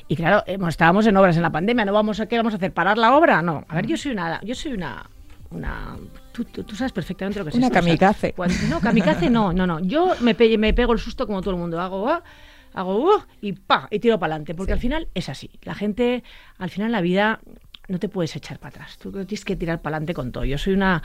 Y 0.07 0.15
claro, 0.15 0.43
estábamos 0.69 1.05
en 1.05 1.17
obras 1.17 1.35
en 1.35 1.41
la 1.41 1.49
pandemia. 1.49 1.83
¿No 1.83 1.91
vamos 1.91 2.21
a 2.21 2.27
qué 2.27 2.37
vamos 2.37 2.53
a 2.53 2.55
hacer? 2.55 2.71
¿Parar 2.71 2.97
la 2.97 3.13
obra? 3.17 3.41
No. 3.41 3.65
A 3.67 3.75
ver, 3.75 3.87
yo 3.87 3.97
soy 3.97 4.13
una, 4.13 4.39
yo 4.41 4.55
soy 4.55 4.71
una, 4.71 5.05
una. 5.49 5.97
Tú, 6.31 6.45
tú- 6.45 6.63
tú 6.63 6.73
sabes 6.77 6.93
perfectamente 6.93 7.39
lo 7.39 7.43
que 7.45 7.49
es 7.49 7.55
Una 7.55 7.67
esto, 7.67 7.77
o 7.77 7.81
sea, 7.81 7.89
kamikaze. 7.89 8.31
cuando- 8.31 8.55
no, 8.69 8.79
kamikaze 8.79 9.29
no, 9.29 9.51
no, 9.51 9.67
no. 9.67 9.81
Yo 9.81 10.13
me, 10.21 10.33
pe- 10.33 10.57
me 10.57 10.73
pego 10.73 10.93
el 10.93 10.99
susto 10.99 11.27
como 11.27 11.41
todo 11.41 11.53
el 11.55 11.59
mundo. 11.59 11.77
Hago 11.81 12.07
ah, 12.07 12.23
hago 12.73 13.17
uh, 13.17 13.21
y 13.41 13.53
pa 13.53 13.87
y 13.91 13.99
tiro 13.99 14.19
para 14.19 14.33
adelante, 14.33 14.55
porque 14.55 14.73
al 14.73 14.79
final 14.79 15.07
es 15.13 15.29
así. 15.29 15.49
La 15.63 15.75
gente, 15.75 16.23
al 16.57 16.69
final 16.69 16.91
la 16.91 17.01
vida 17.01 17.39
no 17.87 17.99
te 17.99 18.09
puedes 18.09 18.35
echar 18.35 18.57
para 18.57 18.69
atrás. 18.69 18.97
Tú 18.97 19.11
tienes 19.11 19.45
que 19.45 19.55
tirar 19.55 19.81
para 19.81 19.97
adelante 19.97 20.13
con 20.13 20.31
todo. 20.31 20.45
Yo 20.45 20.57
soy 20.57 20.73
una 20.73 21.03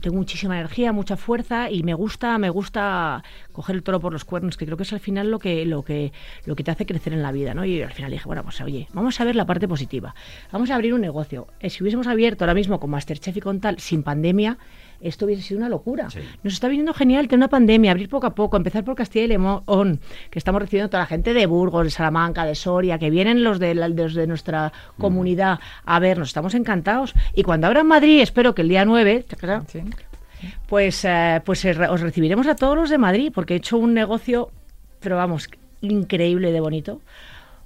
tengo 0.00 0.16
muchísima 0.16 0.56
energía, 0.56 0.92
mucha 0.92 1.16
fuerza 1.16 1.70
y 1.70 1.82
me 1.82 1.94
gusta 1.94 2.38
me 2.38 2.50
gusta 2.50 3.24
coger 3.52 3.76
el 3.76 3.82
toro 3.82 3.98
por 3.98 4.12
los 4.12 4.24
cuernos, 4.24 4.56
que 4.56 4.64
creo 4.64 4.76
que 4.76 4.84
es 4.84 4.92
al 4.92 5.00
final 5.00 5.30
lo 5.30 5.38
que 5.38 5.64
lo 5.64 5.82
que 5.82 6.12
lo 6.44 6.54
que 6.54 6.62
te 6.62 6.70
hace 6.70 6.86
crecer 6.86 7.12
en 7.12 7.22
la 7.22 7.32
vida, 7.32 7.54
¿no? 7.54 7.64
Y 7.64 7.82
al 7.82 7.92
final 7.92 8.10
dije, 8.10 8.24
bueno, 8.26 8.42
pues 8.42 8.60
oye, 8.60 8.88
vamos 8.92 9.20
a 9.20 9.24
ver 9.24 9.36
la 9.36 9.46
parte 9.46 9.66
positiva. 9.66 10.14
Vamos 10.52 10.70
a 10.70 10.74
abrir 10.74 10.94
un 10.94 11.00
negocio. 11.00 11.48
Eh, 11.60 11.70
si 11.70 11.82
hubiésemos 11.82 12.06
abierto 12.06 12.44
ahora 12.44 12.54
mismo 12.54 12.78
con 12.78 12.90
Masterchef 12.90 13.36
y 13.36 13.40
con 13.40 13.60
tal 13.60 13.78
sin 13.78 14.02
pandemia, 14.02 14.58
esto 15.00 15.26
hubiese 15.26 15.42
sido 15.42 15.58
una 15.58 15.68
locura. 15.68 16.10
Sí. 16.10 16.20
Nos 16.42 16.54
está 16.54 16.68
viniendo 16.68 16.92
genial 16.94 17.26
tener 17.28 17.38
una 17.38 17.48
pandemia, 17.48 17.90
abrir 17.92 18.08
poco 18.08 18.26
a 18.26 18.34
poco, 18.34 18.56
empezar 18.56 18.84
por 18.84 18.94
Castilla 18.96 19.24
y 19.24 19.28
León, 19.28 20.00
que 20.30 20.38
estamos 20.38 20.60
recibiendo 20.60 20.90
toda 20.90 21.02
la 21.02 21.06
gente 21.06 21.34
de 21.34 21.46
Burgos, 21.46 21.84
de 21.84 21.90
Salamanca, 21.90 22.44
de 22.44 22.54
Soria, 22.54 22.98
que 22.98 23.10
vienen 23.10 23.44
los 23.44 23.58
de, 23.58 23.74
la- 23.74 23.88
los 23.88 24.14
de 24.14 24.26
nuestra 24.26 24.72
comunidad 24.98 25.60
a 25.84 25.98
vernos. 26.00 26.28
Estamos 26.28 26.54
encantados. 26.54 27.14
Y 27.34 27.42
cuando 27.42 27.66
abra 27.66 27.80
en 27.80 27.86
Madrid, 27.86 28.20
espero 28.20 28.54
que 28.54 28.62
el 28.62 28.68
día 28.68 28.84
9, 28.84 29.24
chacra, 29.28 29.62
Sí. 29.68 29.80
pues, 30.66 31.04
eh, 31.04 31.40
pues 31.44 31.64
os 31.64 32.00
recibiremos 32.00 32.46
a 32.46 32.56
todos 32.56 32.76
los 32.76 32.90
de 32.90 32.98
Madrid, 32.98 33.32
porque 33.34 33.54
he 33.54 33.56
hecho 33.58 33.78
un 33.78 33.94
negocio, 33.94 34.50
pero 35.00 35.16
vamos, 35.16 35.48
increíble 35.80 36.52
de 36.52 36.60
bonito. 36.60 37.00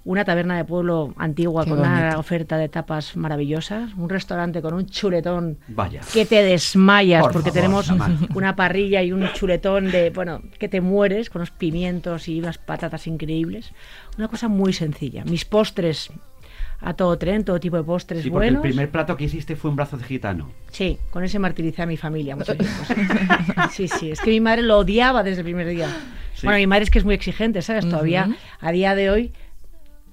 Una 0.05 0.25
taberna 0.25 0.57
de 0.57 0.65
pueblo 0.65 1.15
antigua 1.17 1.63
Qué 1.63 1.71
con 1.71 1.79
una 1.79 2.01
bonito. 2.01 2.19
oferta 2.19 2.57
de 2.57 2.69
tapas 2.69 3.17
maravillosas, 3.17 3.95
un 3.97 4.09
restaurante 4.09 4.61
con 4.61 4.75
un 4.75 4.87
chuletón 4.87 5.59
Vaya. 5.69 6.01
que 6.13 6.27
te 6.27 6.43
desmayas 6.43 7.23
Por 7.23 7.33
porque 7.33 7.51
favor, 7.53 7.85
tenemos 7.85 7.93
una 8.35 8.57
parrilla 8.57 9.01
y 9.03 9.13
un 9.13 9.33
chuletón 9.33 9.93
de, 9.93 10.11
bueno, 10.11 10.43
que 10.59 10.69
te 10.69 10.81
mueres 10.81 11.31
con 11.31 11.41
unos 11.43 11.53
pimientos 11.53 12.27
y 12.29 12.41
unas 12.41 12.59
patatas 12.59 13.07
increíbles. 13.07 13.73
Una 14.19 14.27
cosa 14.27 14.49
muy 14.49 14.73
sencilla. 14.73 15.25
Mis 15.25 15.45
postres 15.45 16.11
a 16.81 16.95
todo 16.95 17.17
tren, 17.17 17.45
todo 17.45 17.61
tipo 17.61 17.77
de 17.77 17.85
postres 17.85 18.25
Sí, 18.25 18.31
porque 18.31 18.47
buenos. 18.47 18.65
el 18.65 18.71
primer 18.71 18.91
plato 18.91 19.17
que 19.17 19.23
hiciste 19.23 19.55
fue 19.55 19.71
un 19.71 19.77
brazo 19.77 19.97
de 19.99 20.03
gitano. 20.03 20.51
Sí, 20.73 20.99
con 21.11 21.23
ese 21.23 21.39
martiricé 21.39 21.83
a 21.83 21.87
mi 21.87 21.97
familia 21.97 22.35
mucho 22.35 22.57
tiempo. 22.57 22.83
Sí, 23.71 23.87
sí, 23.87 24.11
es 24.11 24.21
que 24.21 24.31
mi 24.31 24.41
madre 24.41 24.63
lo 24.63 24.79
odiaba 24.79 25.23
desde 25.23 25.43
el 25.43 25.45
primer 25.45 25.69
día. 25.69 25.89
Sí. 26.35 26.45
Bueno, 26.47 26.59
mi 26.59 26.67
madre 26.67 26.83
es 26.83 26.91
que 26.91 26.99
es 26.99 27.05
muy 27.05 27.15
exigente, 27.15 27.63
¿sabes? 27.63 27.89
Todavía 27.89 28.25
Ujú. 28.27 28.35
a 28.61 28.73
día 28.73 28.97
de 28.97 29.11
hoy 29.11 29.33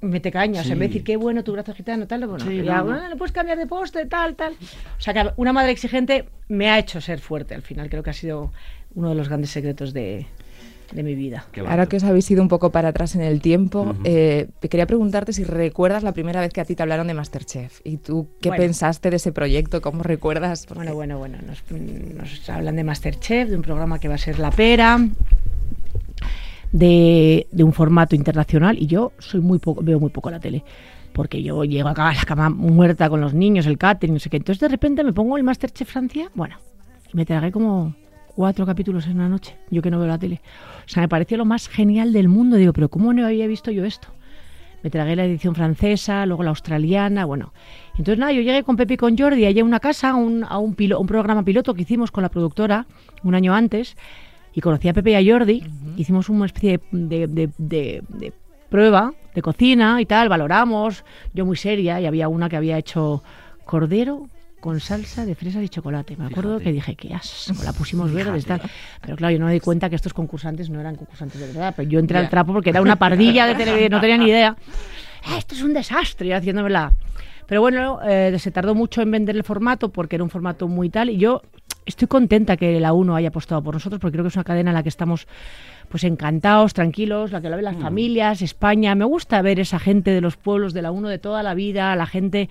mete 0.01 0.31
caña, 0.31 0.61
o 0.61 0.63
sea, 0.63 0.73
en 0.73 0.79
vez 0.79 0.89
de 0.89 0.93
Sí. 0.93 0.99
decir 0.99 1.03
qué 1.05 1.17
bueno 1.17 1.43
tu 1.43 1.51
brazo 1.53 1.73
gitano, 1.73 2.07
tal, 2.07 2.25
bueno, 2.27 2.45
Sí, 2.45 2.63
ya, 2.63 2.77
no, 2.77 2.85
no. 2.85 2.91
bueno, 2.93 3.09
le 3.09 3.15
puedes 3.15 3.31
cambiar 3.31 3.57
de 3.57 3.67
postre, 3.67 4.05
tal, 4.05 4.35
tal. 4.35 4.53
O 4.53 5.01
sea, 5.01 5.13
que 5.13 5.31
una 5.37 5.53
madre 5.53 5.71
exigente 5.71 6.25
me 6.47 6.69
ha 6.69 6.79
hecho 6.79 7.01
ser 7.01 7.19
fuerte 7.19 7.55
al 7.55 7.61
final, 7.61 7.89
creo 7.89 8.03
que 8.03 8.09
ha 8.09 8.13
sido 8.13 8.51
uno 8.95 9.09
de 9.09 9.15
los 9.15 9.27
grandes 9.27 9.49
secretos 9.51 9.93
de, 9.93 10.25
de 10.91 11.03
mi 11.03 11.13
vida. 11.15 11.45
Qué 11.51 11.59
Ahora 11.61 11.85
que 11.85 11.97
os 11.97 12.03
habéis 12.03 12.29
ido 12.31 12.41
un 12.41 12.47
poco 12.47 12.71
para 12.71 12.87
atrás 12.89 13.13
en 13.15 13.21
el 13.21 13.41
tiempo, 13.41 13.95
eh, 14.05 14.47
quería 14.69 14.87
preguntarte 14.87 15.33
si 15.33 15.43
recuerdas 15.43 16.01
la 16.01 16.13
primera 16.13 16.41
vez 16.41 16.51
que 16.51 16.61
a 16.61 16.65
ti 16.65 16.75
te 16.75 16.81
hablaron 16.81 17.05
de 17.07 17.13
Masterchef. 17.13 17.81
¿Y 17.83 17.97
tú 17.97 18.27
qué 18.41 18.49
Bueno. 18.49 18.63
pensaste 18.63 19.09
de 19.11 19.17
ese 19.17 19.31
proyecto? 19.31 19.81
¿Cómo 19.81 20.01
recuerdas? 20.01 20.65
Porque- 20.65 20.79
Bueno, 20.91 20.95
bueno, 20.95 21.17
bueno, 21.19 21.37
nos, 21.45 21.63
nos 22.15 22.49
hablan 22.49 22.75
de 22.75 22.83
Masterchef, 22.83 23.49
de 23.49 23.55
un 23.55 23.61
programa 23.61 23.99
que 23.99 24.07
va 24.07 24.15
a 24.15 24.17
ser 24.17 24.39
La 24.39 24.49
Pera, 24.49 24.97
de, 26.71 27.47
un 27.57 27.73
formato 27.73 28.15
internacional 28.15 28.77
y 28.79 28.87
yo 28.87 29.11
soy 29.19 29.41
muy 29.41 29.59
poco, 29.59 29.81
veo 29.81 29.99
muy 29.99 30.09
poco 30.09 30.29
la 30.31 30.39
tele. 30.39 30.63
Porque 31.13 31.41
yo 31.41 31.63
llego 31.63 31.89
acá 31.89 32.09
a 32.09 32.13
la 32.13 32.23
cama 32.23 32.49
muerta 32.49 33.09
con 33.09 33.19
los 33.19 33.33
niños, 33.33 33.65
el 33.65 33.77
catering, 33.77 34.13
no 34.13 34.19
sé 34.19 34.29
qué. 34.29 34.37
Entonces 34.37 34.61
de 34.61 34.67
repente 34.67 35.03
me 35.03 35.11
pongo 35.11 35.37
el 35.37 35.43
Masterchef 35.43 35.89
Francia, 35.89 36.29
bueno, 36.35 36.57
y 37.11 37.17
me 37.17 37.25
tragué 37.25 37.51
como 37.51 37.95
cuatro 38.35 38.65
capítulos 38.65 39.05
en 39.07 39.15
una 39.15 39.27
noche, 39.27 39.57
yo 39.69 39.81
que 39.81 39.91
no 39.91 39.99
veo 39.99 40.07
la 40.07 40.19
tele. 40.19 40.39
O 40.85 40.89
sea, 40.89 41.01
me 41.01 41.09
pareció 41.09 41.35
lo 41.37 41.45
más 41.45 41.67
genial 41.67 42.13
del 42.13 42.29
mundo. 42.29 42.55
Digo, 42.55 42.73
pero 42.73 42.89
¿cómo 42.89 43.11
no 43.11 43.25
había 43.25 43.47
visto 43.47 43.71
yo 43.71 43.83
esto? 43.83 44.07
Me 44.81 44.89
tragué 44.89 45.17
la 45.17 45.25
edición 45.25 45.55
francesa, 45.55 46.25
luego 46.25 46.43
la 46.43 46.51
australiana, 46.51 47.25
bueno. 47.25 47.51
Entonces, 47.97 48.17
nada, 48.17 48.31
yo 48.31 48.41
llegué 48.41 48.63
con 48.63 48.77
Pepe 48.77 48.93
y 48.93 48.97
con 48.97 49.17
Jordi 49.17 49.45
allá 49.45 49.61
a 49.61 49.65
una 49.65 49.81
casa, 49.81 50.15
un, 50.15 50.45
a 50.47 50.57
un, 50.57 50.73
pilo- 50.73 50.99
un 51.01 51.07
programa 51.07 51.43
piloto 51.43 51.73
que 51.73 51.81
hicimos 51.81 52.11
con 52.11 52.21
la 52.23 52.29
productora 52.29 52.85
un 53.23 53.35
año 53.35 53.53
antes, 53.53 53.97
y 54.53 54.61
conocí 54.61 54.87
a 54.89 54.93
Pepe 54.93 55.11
y 55.11 55.15
a 55.29 55.33
Jordi. 55.33 55.63
Hicimos 55.97 56.29
una 56.29 56.45
especie 56.45 56.79
de, 56.91 57.27
de- 57.27 57.49
de- 57.57 58.03
de 58.07 58.33
prueba 58.69 59.13
de 59.33 59.41
cocina 59.41 59.99
y 60.01 60.05
tal, 60.05 60.29
valoramos, 60.29 61.03
yo 61.33 61.45
muy 61.45 61.55
seria, 61.57 61.99
y 62.01 62.05
había 62.05 62.27
una 62.27 62.49
que 62.49 62.55
había 62.57 62.77
hecho 62.77 63.23
cordero 63.65 64.27
con 64.59 64.79
salsa 64.81 65.25
de 65.25 65.35
fresas 65.35 65.63
y 65.63 65.69
chocolate. 65.69 66.17
Me 66.17 66.25
acuerdo 66.25 66.53
Fíjate. 66.59 66.63
que 66.65 66.71
dije, 66.73 66.95
qué 66.95 67.13
asco, 67.13 67.63
la 67.63 67.71
pusimos 67.73 68.11
verdes 68.13 68.45
tal. 68.45 68.61
Pero 69.01 69.15
claro, 69.15 69.31
yo 69.33 69.39
no 69.39 69.45
me 69.45 69.53
di 69.53 69.59
cuenta 69.59 69.89
que 69.89 69.95
estos 69.95 70.13
concursantes 70.13 70.69
no 70.69 70.79
eran 70.79 70.95
concursantes 70.97 71.39
de 71.39 71.47
verdad. 71.47 71.73
Pero 71.77 71.89
yo 71.89 71.99
entré 71.99 72.17
al 72.17 72.29
trapo 72.29 72.51
porque 72.53 72.71
era 72.71 72.81
una 72.81 72.97
pardilla 72.97 73.45
de 73.45 73.55
tele, 73.55 73.89
no 73.89 74.01
tenía 74.01 74.17
ni 74.17 74.25
idea. 74.29 74.55
"Ah, 75.25 75.37
Esto 75.37 75.55
es 75.55 75.61
un 75.61 75.73
desastre, 75.73 76.27
y 76.27 76.31
haciéndomela. 76.33 76.91
Pero 77.49 77.61
bueno, 77.61 77.99
eh, 78.07 78.37
se 78.37 78.51
tardó 78.51 78.75
mucho 78.75 79.01
en 79.01 79.09
vender 79.09 79.35
el 79.35 79.43
formato 79.43 79.89
porque 79.89 80.17
era 80.17 80.23
un 80.23 80.29
formato 80.29 80.67
muy 80.67 80.91
tal. 80.91 81.09
Y 81.09 81.17
yo 81.17 81.41
estoy 81.83 82.07
contenta 82.07 82.55
que 82.57 82.79
la 82.79 82.93
1 82.93 83.15
haya 83.15 83.29
apostado 83.29 83.63
por 83.63 83.73
nosotros 83.73 83.99
porque 83.99 84.13
creo 84.13 84.23
que 84.23 84.27
es 84.27 84.35
una 84.35 84.43
cadena 84.43 84.69
en 84.69 84.75
la 84.75 84.83
que 84.83 84.89
estamos 84.89 85.27
pues 85.89 86.03
encantados, 86.03 86.75
tranquilos, 86.75 87.31
la 87.31 87.41
que 87.41 87.49
lo 87.49 87.55
ven 87.55 87.65
las 87.65 87.77
familias, 87.77 88.43
España. 88.43 88.93
Me 88.93 89.03
gusta 89.03 89.41
ver 89.41 89.59
esa 89.59 89.79
gente 89.79 90.11
de 90.11 90.21
los 90.21 90.37
pueblos 90.37 90.73
de 90.73 90.83
la 90.83 90.91
1 90.91 91.09
de 91.09 91.17
toda 91.17 91.41
la 91.41 91.55
vida, 91.55 91.95
la 91.95 92.05
gente 92.05 92.49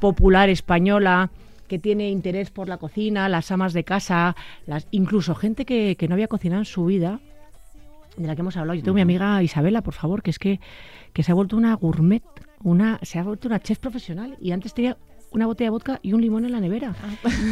popular 0.00 0.48
española 0.48 1.30
que 1.68 1.78
tiene 1.78 2.08
interés 2.08 2.50
por 2.50 2.70
la 2.70 2.78
cocina, 2.78 3.28
las 3.28 3.50
amas 3.50 3.74
de 3.74 3.84
casa, 3.84 4.34
las, 4.66 4.88
incluso 4.92 5.34
gente 5.34 5.66
que, 5.66 5.96
que 5.96 6.08
no 6.08 6.14
había 6.14 6.28
cocinado 6.28 6.62
en 6.62 6.66
su 6.66 6.86
vida, 6.86 7.20
de 8.16 8.26
la 8.26 8.34
que 8.34 8.40
hemos 8.40 8.56
hablado. 8.56 8.74
Yo 8.76 8.82
tengo 8.82 8.94
mi 8.94 9.02
amiga 9.02 9.42
Isabela, 9.42 9.82
por 9.82 9.94
favor, 9.94 10.22
que 10.22 10.30
es 10.30 10.38
que, 10.38 10.58
que 11.12 11.22
se 11.22 11.32
ha 11.32 11.34
vuelto 11.34 11.56
una 11.58 11.74
gourmet. 11.74 12.22
Una, 12.64 12.98
se 13.02 13.18
ha 13.18 13.22
vuelto 13.22 13.48
una 13.48 13.60
chef 13.60 13.78
profesional 13.78 14.36
y 14.40 14.52
antes 14.52 14.74
tenía 14.74 14.96
una 15.34 15.46
botella 15.46 15.68
de 15.68 15.70
vodka 15.70 15.98
y 16.02 16.12
un 16.12 16.20
limón 16.20 16.44
en 16.44 16.52
la 16.52 16.60
nevera. 16.60 16.94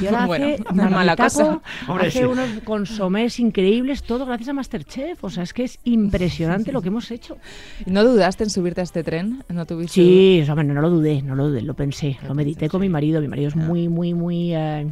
Y 0.02 0.06
ahora 0.06 0.26
Bueno, 0.26 0.44
hace, 0.46 0.54
es 0.56 0.74
mala 0.74 1.16
cosa. 1.16 1.62
Hombre, 1.88 2.08
hace 2.08 2.18
sí. 2.18 2.24
unos 2.26 2.48
consomés 2.62 3.40
increíbles, 3.40 4.02
todo 4.02 4.26
gracias 4.26 4.50
a 4.50 4.52
Masterchef. 4.52 5.24
O 5.24 5.30
sea, 5.30 5.44
es 5.44 5.54
que 5.54 5.64
es 5.64 5.78
impresionante 5.84 6.72
lo 6.72 6.82
que 6.82 6.88
hemos 6.88 7.10
hecho. 7.10 7.38
¿No 7.86 8.04
dudaste 8.04 8.44
en 8.44 8.50
subirte 8.50 8.82
a 8.82 8.84
este 8.84 9.02
tren? 9.02 9.42
¿No 9.48 9.64
tuviste 9.64 9.94
Sí, 9.94 10.40
o 10.42 10.44
sea, 10.44 10.54
bueno, 10.54 10.74
no 10.74 10.82
lo 10.82 10.90
dudé, 10.90 11.22
no 11.22 11.34
lo 11.34 11.48
dudé, 11.48 11.62
lo 11.62 11.72
pensé, 11.72 12.18
lo 12.28 12.34
medité 12.34 12.68
con 12.68 12.82
mi 12.82 12.90
marido. 12.90 13.20
Mi 13.22 13.28
marido 13.28 13.48
es 13.48 13.56
Ah. 13.56 13.60
muy, 13.60 13.88
muy, 13.88 14.12
muy, 14.12 14.54
eh, 14.54 14.86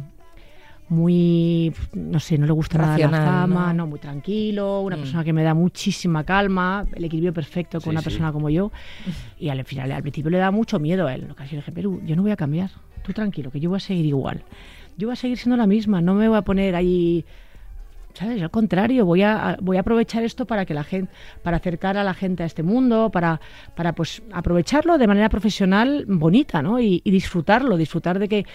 muy, 0.89 1.73
no 1.93 2.19
sé, 2.19 2.37
no 2.37 2.45
le 2.45 2.51
gusta 2.51 2.77
nada 2.77 2.97
la 2.97 3.07
Racional, 3.07 3.25
fama, 3.25 3.67
¿no? 3.73 3.85
no, 3.85 3.87
muy 3.87 3.99
tranquilo, 3.99 4.81
una 4.81 4.95
Mm. 4.97 4.99
persona 4.99 5.23
que 5.23 5.33
me 5.33 5.43
da 5.43 5.53
muchísima 5.53 6.23
calma, 6.23 6.85
el 6.93 7.03
equilibrio 7.05 7.33
perfecto 7.33 7.77
con 7.79 7.83
Sí, 7.83 7.89
una 7.91 8.01
sí. 8.01 8.05
persona 8.05 8.31
como 8.31 8.49
yo. 8.49 8.71
Y 9.39 9.49
al 9.49 9.63
final, 9.63 9.91
al 9.91 10.01
principio 10.01 10.29
le 10.31 10.37
da 10.39 10.51
mucho 10.51 10.79
miedo 10.79 11.07
a 11.07 11.13
él. 11.13 11.27
Casi 11.35 11.51
le 11.51 11.57
dije, 11.61 11.71
Perú, 11.71 12.01
yo 12.05 12.15
no 12.15 12.23
voy 12.23 12.31
a 12.31 12.35
cambiar, 12.35 12.71
tú 13.03 13.13
tranquilo, 13.13 13.51
que 13.51 13.59
yo 13.59 13.69
voy 13.69 13.77
a 13.77 13.79
seguir 13.79 14.05
igual. 14.05 14.43
Yo 14.97 15.07
voy 15.07 15.13
a 15.13 15.15
seguir 15.15 15.37
siendo 15.37 15.55
la 15.55 15.67
misma, 15.67 16.01
no 16.01 16.13
me 16.15 16.27
voy 16.27 16.37
a 16.37 16.41
poner 16.41 16.75
ahí 16.75 17.23
¿sabes? 18.19 18.41
Al 18.41 18.51
contrario, 18.51 19.05
voy 19.05 19.21
a, 19.21 19.57
voy 19.61 19.77
a 19.77 19.79
aprovechar 19.79 20.23
esto 20.23 20.45
para 20.45 20.65
que 20.65 20.73
la 20.73 20.83
gente, 20.83 21.11
para 21.41 21.57
acercar 21.57 21.97
a 21.97 22.03
la 22.03 22.13
gente 22.13 22.43
a 22.43 22.45
este 22.45 22.63
mundo, 22.63 23.09
para, 23.11 23.39
para 23.75 23.93
pues 23.93 24.21
aprovecharlo 24.33 24.97
de 24.97 25.07
manera 25.07 25.29
profesional 25.29 26.03
bonita, 26.07 26.61
¿no? 26.61 26.79
Y, 26.79 27.01
y 27.05 27.11
disfrutarlo, 27.11 27.77
disfrutar 27.77 28.19
de 28.19 28.27
que 28.27 28.45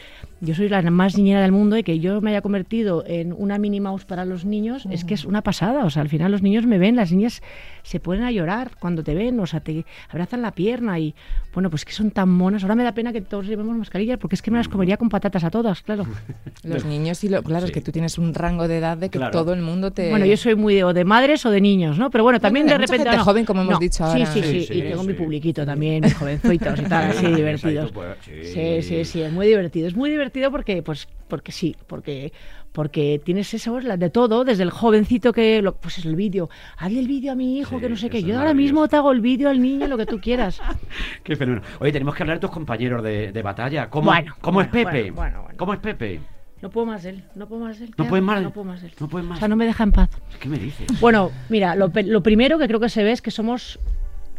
yo 0.40 0.54
soy 0.54 0.68
la 0.68 0.82
más 0.82 1.16
niñera 1.16 1.40
del 1.40 1.52
mundo 1.52 1.78
y 1.78 1.82
que 1.82 1.98
yo 1.98 2.20
me 2.20 2.30
haya 2.30 2.42
convertido 2.42 3.04
en 3.06 3.32
una 3.32 3.56
Minnie 3.58 3.80
Mouse 3.80 4.04
para 4.04 4.26
los 4.26 4.44
niños, 4.44 4.86
es 4.90 5.04
que 5.04 5.14
es 5.14 5.24
una 5.24 5.40
pasada. 5.42 5.84
O 5.86 5.90
sea, 5.90 6.02
al 6.02 6.10
final 6.10 6.30
los 6.30 6.42
niños 6.42 6.66
me 6.66 6.76
ven, 6.76 6.96
las 6.96 7.10
niñas 7.10 7.42
se 7.82 8.00
ponen 8.00 8.24
a 8.24 8.30
llorar 8.30 8.72
cuando 8.78 9.02
te 9.02 9.14
ven, 9.14 9.40
o 9.40 9.46
sea, 9.46 9.60
te 9.60 9.86
abrazan 10.10 10.42
la 10.42 10.52
pierna 10.52 10.98
y 10.98 11.14
bueno, 11.54 11.70
pues 11.70 11.84
que 11.86 11.92
son 11.92 12.10
tan 12.10 12.28
monas. 12.28 12.62
Ahora 12.62 12.74
me 12.74 12.84
da 12.84 12.92
pena 12.92 13.12
que 13.12 13.22
todos 13.22 13.46
llevemos 13.46 13.74
mascarillas 13.76 14.18
porque 14.18 14.34
es 14.34 14.42
que 14.42 14.50
me 14.50 14.58
las 14.58 14.68
comería 14.68 14.98
con 14.98 15.08
patatas 15.08 15.44
a 15.44 15.50
todas, 15.50 15.80
claro. 15.82 16.04
Los 16.62 16.84
niños 16.84 17.24
y 17.24 17.28
lo, 17.30 17.42
claro, 17.42 17.64
es 17.66 17.72
que 17.72 17.80
tú 17.80 17.92
tienes 17.92 18.18
un 18.18 18.34
rango 18.34 18.68
de 18.68 18.78
edad 18.78 18.98
de 18.98 19.08
que 19.08 19.18
Claro. 19.18 19.32
todo 19.32 19.53
el 19.54 19.62
mundo 19.62 19.90
te... 19.92 20.10
Bueno, 20.10 20.26
yo 20.26 20.36
soy 20.36 20.54
muy 20.54 20.74
de, 20.74 20.84
o 20.84 20.92
de 20.92 21.04
madres 21.04 21.44
o 21.46 21.50
de 21.50 21.60
niños, 21.60 21.98
¿no? 21.98 22.10
Pero 22.10 22.24
bueno, 22.24 22.40
también 22.40 22.66
de 22.66 22.74
repente. 22.78 22.98
gente 23.04 23.16
no. 23.16 23.24
joven, 23.24 23.44
como 23.44 23.62
hemos 23.62 23.72
No, 23.74 23.78
dicho 23.78 24.04
Sí, 24.10 24.20
ahora. 24.22 24.26
sí, 24.26 24.42
sí. 24.42 24.48
Sí, 24.60 24.66
sí, 24.66 24.74
y 24.74 24.82
tengo 24.82 25.02
mi 25.04 25.14
publiquito 25.14 25.64
también, 25.64 26.02
mis 26.02 26.14
jovencitos 26.14 26.78
y 26.80 26.84
tal, 26.84 27.10
así 27.10 27.26
Sí, 27.26 27.32
divertidos. 27.32 27.92
pues, 27.92 28.16
Sí, 28.24 28.82
sí. 28.82 29.04
sí, 29.04 29.22
es 29.22 29.32
muy 29.32 29.46
divertido. 29.46 29.88
Es 29.88 29.96
muy 29.96 30.10
divertido 30.10 30.50
porque, 30.50 30.82
pues, 30.82 31.08
porque 31.28 31.52
sí, 31.52 31.74
porque 31.86 32.32
porque 32.72 33.20
tienes 33.24 33.54
eso, 33.54 33.78
la 33.78 33.96
de 33.96 34.10
todo, 34.10 34.42
desde 34.44 34.64
el 34.64 34.70
jovencito 34.70 35.32
que, 35.32 35.62
lo- 35.62 35.76
pues 35.76 35.98
es 35.98 36.06
el 36.06 36.16
vídeo, 36.16 36.50
hazle 36.76 36.98
el 36.98 37.06
vídeo 37.06 37.30
a 37.30 37.36
mi 37.36 37.56
hijo, 37.60 37.76
Sí, 37.76 37.80
que 37.82 37.88
no 37.88 37.96
sé 37.96 38.10
qué, 38.10 38.24
yo 38.24 38.36
ahora 38.36 38.52
mismo 38.52 38.88
te 38.88 38.96
hago 38.96 39.12
el 39.12 39.20
vídeo 39.20 39.48
al 39.48 39.62
niño, 39.62 39.86
lo 39.86 39.96
que 39.96 40.06
tú 40.06 40.20
quieras. 40.20 40.60
Qué 41.22 41.36
fenómeno. 41.36 41.64
Oye, 41.78 41.92
tenemos 41.92 42.16
que 42.16 42.24
hablar 42.24 42.38
de 42.38 42.40
tus 42.40 42.50
compañeros 42.50 43.00
de, 43.04 43.30
de 43.30 43.42
batalla. 43.42 43.88
¿Cómo, 43.88 44.10
Bueno, 44.10 44.34
¿cómo 44.40 44.60
es 44.60 44.66
Pepe? 44.66 45.12
bueno, 45.12 45.14
bueno, 45.14 45.42
bueno. 45.42 45.56
¿Cómo 45.56 45.72
es 45.72 45.78
Pepe? 45.78 46.18
No 46.64 46.70
puedo 46.70 46.86
más 46.86 47.04
él, 47.04 47.22
no 47.34 47.46
puedo 47.46 47.62
más 47.62 47.78
él. 47.78 47.90
¿No 47.90 48.04
¿qué 48.04 48.08
puedes 48.08 48.24
más? 48.24 48.42
No 48.42 48.50
puedo 48.50 48.64
más 48.64 48.82
él. 48.82 48.90
No 48.98 49.06
puedes 49.06 49.28
más. 49.28 49.36
O 49.36 49.38
sea, 49.40 49.48
no 49.48 49.56
me 49.56 49.66
deja 49.66 49.84
en 49.84 49.92
paz. 49.92 50.08
¿Qué 50.40 50.48
me 50.48 50.58
dices? 50.58 50.98
Bueno, 50.98 51.30
mira, 51.50 51.74
lo, 51.76 51.90
primero 52.22 52.58
que 52.58 52.66
creo 52.66 52.80
que 52.80 52.88
se 52.88 53.04
ve 53.04 53.12
es 53.12 53.20
que 53.20 53.30
somos 53.30 53.78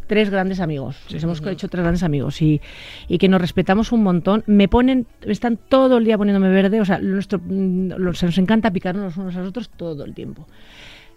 tres 0.08 0.32
grandes 0.32 0.60
amigos. 0.60 0.98
Nos 1.12 1.22
hemos 1.24 1.46
hecho 1.46 1.68
tres 1.68 1.84
grandes 1.84 2.02
amigos 2.02 2.42
y, 2.42 2.62
y 3.08 3.20
que 3.20 3.30
nos 3.30 3.40
respetamos 3.40 3.92
un 3.92 4.02
montón. 4.02 4.44
Me 4.48 4.68
ponen, 4.68 5.06
están 5.22 5.58
todo 5.70 5.98
el 6.00 6.06
día 6.06 6.18
poniéndome 6.18 6.50
verde. 6.50 6.82
O 6.82 6.86
sea, 6.86 6.98
nuestro, 6.98 7.40
mm, 7.46 7.92
se 8.16 8.26
nos 8.26 8.38
encanta 8.40 8.72
picarnos 8.72 9.04
los 9.04 9.18
unos 9.18 9.36
a 9.36 9.40
los 9.42 9.50
otros 9.50 9.70
todo 9.70 10.04
el 10.04 10.16
tiempo. 10.16 10.48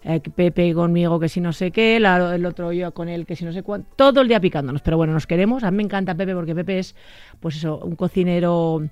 Eh, 0.04 0.20
Pepe 0.20 0.74
conmigo 0.74 1.18
que 1.18 1.30
si 1.30 1.40
no 1.40 1.54
sé 1.54 1.70
qué, 1.70 1.98
la- 2.00 2.34
el 2.34 2.44
otro 2.44 2.70
yo 2.72 2.92
con 2.92 3.08
él 3.08 3.24
que 3.24 3.34
si 3.34 3.46
no 3.46 3.52
sé 3.54 3.62
cuánto, 3.62 3.88
todo 3.96 4.20
el 4.20 4.28
día 4.28 4.40
picándonos, 4.40 4.82
pero 4.82 4.98
bueno, 4.98 5.14
nos 5.14 5.26
queremos, 5.26 5.64
a 5.64 5.70
mí 5.70 5.78
me 5.78 5.82
encanta 5.84 6.14
Pepe 6.14 6.34
porque 6.34 6.54
Pepe 6.54 6.78
es, 6.78 6.94
pues 7.40 7.56
eso, 7.56 7.78
un 7.78 7.96
cocinero 7.96 8.86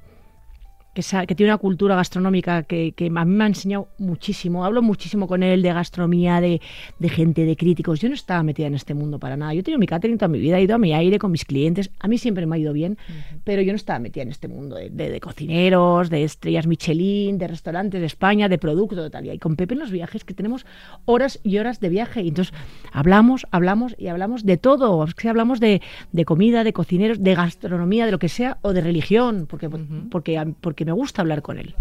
que, 1.03 1.35
tiene 1.35 1.53
una 1.53 1.59
cultura 1.59 1.95
gastronómica 1.97 2.63
que, 2.63 2.93
que 2.93 3.07
a 3.15 3.25
mí 3.25 3.35
me 3.35 3.45
ha 3.45 3.47
enseñado 3.47 3.89
muchísimo. 3.99 4.65
Hablo 4.65 4.83
muchísimo 4.83 5.29
con 5.29 5.43
él 5.43 5.63
de 5.63 5.73
gastronomía, 5.73 6.41
de, 6.41 6.61
de 6.99 7.09
gente, 7.09 7.45
de 7.45 7.57
críticos. 7.57 8.01
Yo 8.01 8.09
no 8.09 8.15
estaba 8.15 8.43
metida 8.43 8.67
en 8.67 8.75
este 8.75 8.95
mundo 8.95 9.19
para 9.19 9.37
nada. 9.37 9.53
Yo 9.55 9.61
he 9.61 9.63
tenido 9.63 9.79
mi 9.79 9.87
catering 9.87 10.17
toda 10.19 10.29
mi 10.29 10.39
vida, 10.39 10.59
he 10.59 10.63
ido 10.63 10.75
a 10.75 10.79
mi 10.79 10.95
aire 10.95 11.19
con 11.19 11.31
mis 11.31 11.45
clientes. 11.45 11.91
A 12.01 12.09
mí 12.09 12.19
siempre 12.19 12.47
me 12.47 12.57
ha 12.57 12.59
ido 12.59 12.73
bien, 12.73 12.97
pero 13.45 13.61
yo 13.63 13.73
no 13.73 13.77
estaba 13.77 13.99
metida 13.99 14.23
en 14.23 14.31
este 14.31 14.49
mundo 14.49 14.77
de, 14.77 14.91
de- 14.91 15.11
de 15.11 15.21
cocineros, 15.21 16.09
de 16.11 16.25
estrellas 16.25 16.67
Michelin, 16.67 17.37
de 17.39 17.47
restaurantes 17.47 18.01
de 18.01 18.07
España, 18.07 18.49
de 18.49 18.57
producto, 18.59 19.03
de 19.03 19.11
tal. 19.11 19.27
Y 19.27 19.39
con 19.39 19.57
Pepe 19.57 19.75
en 19.75 19.81
los 19.81 19.91
viajes, 19.91 20.25
que 20.25 20.35
tenemos 20.35 20.65
horas 21.05 21.39
y 21.45 21.59
horas 21.59 21.79
de 21.81 21.89
viaje. 21.91 22.23
Y 22.23 22.29
entonces 22.29 22.55
hablamos, 22.93 23.47
hablamos 23.51 23.95
y 23.99 24.07
hablamos 24.09 24.45
de 24.47 24.57
todo. 24.57 25.05
Es 25.05 25.15
que 25.15 25.29
hablamos 25.29 25.61
de, 25.61 25.83
de 26.13 26.25
comida, 26.25 26.65
de 26.65 26.73
cocineros, 26.73 27.23
de 27.23 27.35
gastronomía, 27.35 28.07
de 28.07 28.13
lo 28.13 28.19
que 28.19 28.29
sea, 28.29 28.59
o 28.63 28.73
de 28.73 28.81
religión, 28.81 29.47
porque, 29.49 29.69
porque, 30.11 30.55
porque 30.61 30.85
me 30.87 30.93
gusta 30.93 31.21
hablar 31.21 31.43
con 31.43 31.59
él. 31.59 31.75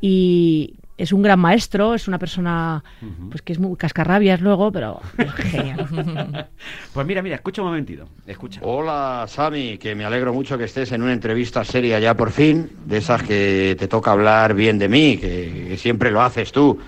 Y 0.00 0.74
es 0.96 1.12
un 1.12 1.22
gran 1.22 1.38
maestro, 1.38 1.94
es 1.94 2.08
una 2.08 2.18
persona 2.18 2.82
pues 3.30 3.42
que 3.42 3.52
es 3.52 3.58
muy 3.58 3.76
cascarrabias 3.76 4.40
luego, 4.40 4.72
pero 4.72 5.00
es 5.18 5.32
genial. 5.32 6.48
Pues 6.94 7.06
mira, 7.06 7.22
mira, 7.22 7.36
escucha 7.36 7.62
un 7.62 7.68
momentito. 7.68 8.08
Escucha. 8.26 8.60
Hola 8.62 9.24
Sami, 9.28 9.78
que 9.78 9.94
me 9.94 10.04
alegro 10.04 10.32
mucho 10.32 10.56
que 10.56 10.64
estés 10.64 10.92
en 10.92 11.02
una 11.02 11.12
entrevista 11.12 11.64
seria 11.64 11.98
ya 11.98 12.14
por 12.14 12.30
fin, 12.30 12.70
de 12.86 12.98
esas 12.98 13.22
que 13.22 13.76
te 13.78 13.88
toca 13.88 14.12
hablar 14.12 14.54
bien 14.54 14.78
de 14.78 14.88
mí, 14.88 15.18
que, 15.18 15.66
que 15.68 15.76
siempre 15.76 16.10
lo 16.10 16.22
haces 16.22 16.52
tú, 16.52 16.78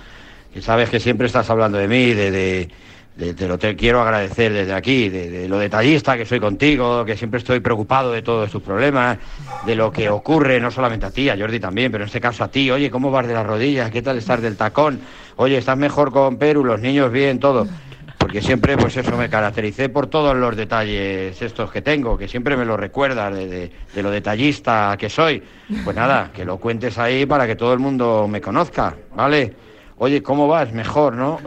que 0.54 0.62
sabes 0.62 0.88
que 0.88 1.00
siempre 1.00 1.26
estás 1.26 1.50
hablando 1.50 1.76
de 1.76 1.88
mí, 1.88 2.14
de, 2.14 2.30
de, 2.30 2.70
de- 3.16 3.34
te 3.34 3.48
lo 3.48 3.58
te 3.58 3.74
quiero 3.74 4.00
agradecer 4.02 4.52
desde 4.52 4.74
aquí, 4.74 5.08
de, 5.08 5.48
lo 5.48 5.58
detallista 5.58 6.16
que 6.16 6.26
soy 6.26 6.38
contigo, 6.38 7.04
que 7.04 7.16
siempre 7.16 7.38
estoy 7.38 7.60
preocupado 7.60 8.12
de 8.12 8.22
todos 8.22 8.50
tus 8.50 8.62
problemas, 8.62 9.18
de 9.66 9.74
lo 9.74 9.90
que 9.90 10.08
ocurre, 10.08 10.60
no 10.60 10.70
solamente 10.70 11.06
a 11.06 11.10
ti, 11.10 11.28
a 11.28 11.36
Jordi 11.36 11.58
también, 11.58 11.90
pero 11.90 12.04
en 12.04 12.08
este 12.08 12.20
caso 12.20 12.44
a 12.44 12.48
ti, 12.48 12.70
oye, 12.70 12.90
¿cómo 12.90 13.10
vas 13.10 13.26
de 13.26 13.34
las 13.34 13.46
rodillas? 13.46 13.90
¿Qué 13.90 14.02
tal 14.02 14.18
estás 14.18 14.42
del 14.42 14.56
tacón? 14.56 15.00
Oye, 15.36 15.56
¿estás 15.56 15.76
mejor 15.76 16.12
con 16.12 16.36
Perú? 16.36 16.64
¿Los 16.64 16.80
niños 16.80 17.10
bien? 17.10 17.40
Todo 17.40 17.66
porque 18.18 18.42
siempre 18.42 18.76
pues 18.76 18.96
eso 18.96 19.16
me 19.16 19.28
caractericé 19.28 19.88
por 19.88 20.08
todos 20.08 20.34
los 20.34 20.56
detalles 20.56 21.40
estos 21.40 21.70
que 21.70 21.80
tengo, 21.80 22.18
que 22.18 22.26
siempre 22.26 22.56
me 22.56 22.64
lo 22.64 22.76
recuerdas 22.76 23.32
de 23.32 23.70
lo 23.94 24.10
detallista 24.10 24.96
que 24.98 25.08
soy. 25.08 25.42
Pues 25.84 25.94
nada, 25.94 26.32
que 26.34 26.44
lo 26.44 26.56
cuentes 26.58 26.98
ahí 26.98 27.24
para 27.24 27.46
que 27.46 27.54
todo 27.54 27.72
el 27.72 27.78
mundo 27.78 28.26
me 28.28 28.40
conozca, 28.40 28.96
¿vale? 29.14 29.54
Oye, 29.98 30.22
¿cómo 30.22 30.48
vas? 30.48 30.72
Mejor, 30.72 31.14
¿no? 31.14 31.40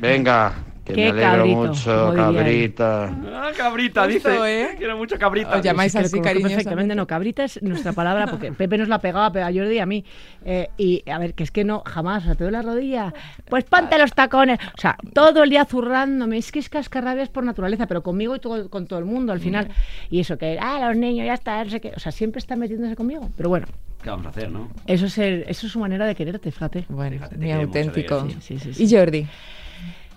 Venga, 0.00 0.52
que 0.84 0.92
Qué 0.92 1.00
me 1.04 1.10
alegro 1.10 1.30
cabrito, 1.38 1.56
mucho, 1.56 2.12
cabrita. 2.14 3.04
Ah, 3.32 3.50
cabrita, 3.56 4.04
Justo, 4.04 4.28
dice. 4.30 4.62
¿eh? 4.62 4.74
Quiero 4.76 4.96
mucho 4.98 5.18
cabrita. 5.18 5.56
Os 5.56 5.62
llamáis 5.62 5.92
Sí, 5.92 5.98
que 5.98 6.02
lo 6.02 6.06
así 6.06 6.20
cariñosamente. 6.20 6.54
perfectamente. 6.56 6.94
No, 6.94 7.06
cabrita 7.06 7.44
es 7.44 7.62
nuestra 7.62 7.92
palabra, 7.92 8.26
porque 8.26 8.52
Pepe 8.52 8.76
nos 8.78 8.88
la 8.88 8.98
pegaba 8.98 9.32
pero 9.32 9.46
a 9.46 9.52
Jordi 9.52 9.76
y 9.76 9.78
a 9.78 9.86
mí. 9.86 10.04
Eh, 10.44 10.68
y 10.76 11.02
a 11.10 11.18
ver, 11.18 11.32
que 11.34 11.42
es 11.44 11.50
que 11.50 11.64
no, 11.64 11.82
jamás, 11.86 12.22
o 12.24 12.26
sea, 12.26 12.34
te 12.34 12.44
doy 12.44 12.52
la 12.52 12.60
rodilla, 12.62 13.14
pues 13.48 13.64
ponte 13.64 13.98
los 13.98 14.12
tacones. 14.12 14.58
O 14.76 14.80
sea, 14.80 14.96
todo 15.14 15.42
el 15.42 15.50
día 15.50 15.64
zurrándome. 15.64 16.36
Es 16.38 16.52
que 16.52 16.58
es 16.58 16.68
cascarrabias 16.68 17.30
por 17.30 17.44
naturaleza, 17.44 17.86
pero 17.86 18.02
conmigo 18.02 18.36
y 18.36 18.40
todo- 18.40 18.68
con 18.68 18.86
todo 18.86 18.98
el 18.98 19.04
mundo 19.06 19.32
al 19.32 19.40
final. 19.40 19.68
Y 20.10 20.20
eso 20.20 20.36
que, 20.36 20.58
ah, 20.60 20.86
los 20.88 20.96
niños, 20.96 21.24
ya 21.26 21.34
está, 21.34 21.64
no 21.64 21.70
sé 21.70 21.80
qué. 21.80 21.92
O 21.96 22.00
sea, 22.00 22.12
siempre 22.12 22.40
está 22.40 22.56
metiéndose 22.56 22.94
conmigo. 22.94 23.30
Pero 23.36 23.48
bueno, 23.48 23.66
¿Qué 24.02 24.10
vamos 24.10 24.26
a 24.26 24.28
hacer, 24.28 24.50
no? 24.50 24.68
eso 24.86 25.06
es, 25.06 25.16
el- 25.16 25.44
eso 25.48 25.66
es 25.66 25.72
su 25.72 25.78
manera 25.78 26.04
de 26.06 26.14
quererte, 26.14 26.50
fíjate. 26.52 26.84
Bueno, 26.90 27.12
Fíjate, 27.16 27.36
te 27.36 27.40
muy 27.40 27.52
auténtico. 27.52 28.26
Sí, 28.40 28.58
sí, 28.58 28.72
sí. 28.74 28.84
¿Y 28.84 28.94
Jordi? 28.94 29.26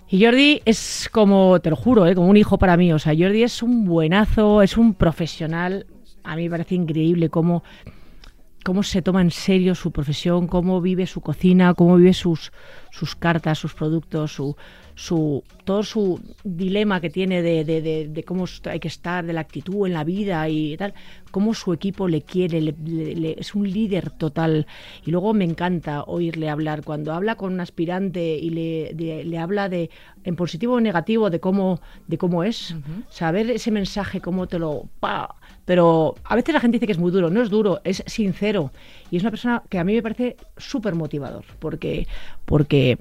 Y 0.09 0.23
Jordi 0.23 0.61
es 0.63 1.09
como, 1.11 1.59
te 1.59 1.69
lo 1.69 1.75
juro, 1.75 2.07
¿eh? 2.07 2.15
como 2.15 2.27
un 2.27 2.37
hijo 2.37 2.57
para 2.57 2.77
mí. 2.77 2.93
O 2.93 2.99
sea, 2.99 3.13
Jordi 3.17 3.43
es 3.43 3.61
un 3.61 3.85
buenazo, 3.85 4.61
es 4.61 4.77
un 4.77 4.93
profesional. 4.93 5.85
A 6.23 6.35
mí 6.35 6.43
me 6.43 6.49
parece 6.51 6.75
increíble 6.75 7.29
cómo, 7.29 7.63
cómo 8.63 8.83
se 8.83 9.01
toma 9.01 9.21
en 9.21 9.31
serio 9.31 9.75
su 9.75 9.91
profesión, 9.91 10.47
cómo 10.47 10.79
vive 10.81 11.07
su 11.07 11.19
cocina, 11.19 11.73
cómo 11.73 11.97
vive 11.97 12.13
sus, 12.13 12.53
sus 12.89 13.15
cartas, 13.15 13.59
sus 13.59 13.73
productos, 13.73 14.31
su, 14.31 14.55
su, 14.99 15.43
todo 15.63 15.83
su 15.83 16.19
dilema 16.43 16.99
que 16.99 17.11
tiene 17.11 17.43
de, 17.43 17.63
de- 17.63 17.83
de- 17.83 18.07
de 18.07 18.23
cómo 18.23 18.45
hay 18.65 18.79
que 18.79 18.87
estar, 18.87 19.23
de 19.23 19.31
la 19.31 19.41
actitud 19.41 19.85
en 19.85 19.93
la 19.93 20.03
vida 20.03 20.49
y 20.49 20.75
tal, 20.75 20.95
cómo 21.29 21.53
su 21.53 21.71
equipo 21.71 22.07
le 22.07 22.23
quiere, 22.23 22.59
le- 22.61 22.73
le- 22.83 23.15
le- 23.15 23.35
es 23.37 23.53
un 23.53 23.69
líder 23.71 24.09
total. 24.09 24.65
Y 25.05 25.11
luego 25.11 25.35
me 25.35 25.45
encanta 25.45 26.03
oírle 26.05 26.49
hablar. 26.49 26.83
Cuando 26.83 27.13
habla 27.13 27.35
con 27.35 27.53
un 27.53 27.59
aspirante 27.59 28.39
y 28.39 28.49
le, 28.49 29.37
habla 29.37 29.69
de, 29.69 29.91
en 30.23 30.35
positivo 30.35 30.73
o 30.73 30.81
negativo, 30.81 31.29
de 31.29 31.39
cómo, 31.39 31.79
de 32.07 32.17
cómo 32.17 32.43
es, 32.43 32.75
saber 33.11 33.51
ese 33.51 33.69
mensaje, 33.69 34.19
cómo 34.19 34.47
te 34.47 34.57
lo... 34.57 34.89
¡pa! 34.99 35.35
Pero 35.65 36.15
a 36.23 36.35
veces 36.35 36.55
la 36.55 36.59
gente 36.59 36.77
dice 36.77 36.87
que 36.87 36.93
es 36.93 36.97
muy 36.97 37.11
duro, 37.11 37.29
no 37.29 37.43
es 37.43 37.51
duro, 37.51 37.81
es 37.83 38.01
sincero. 38.07 38.71
Y 39.11 39.17
es 39.17 39.21
una 39.21 39.29
persona 39.29 39.61
que 39.69 39.77
a 39.77 39.83
mí 39.83 39.93
me 39.93 40.01
parece 40.01 40.37
súper 40.57 40.95
motivador, 40.95 41.45
porque, 41.59 42.07
porque 42.45 42.97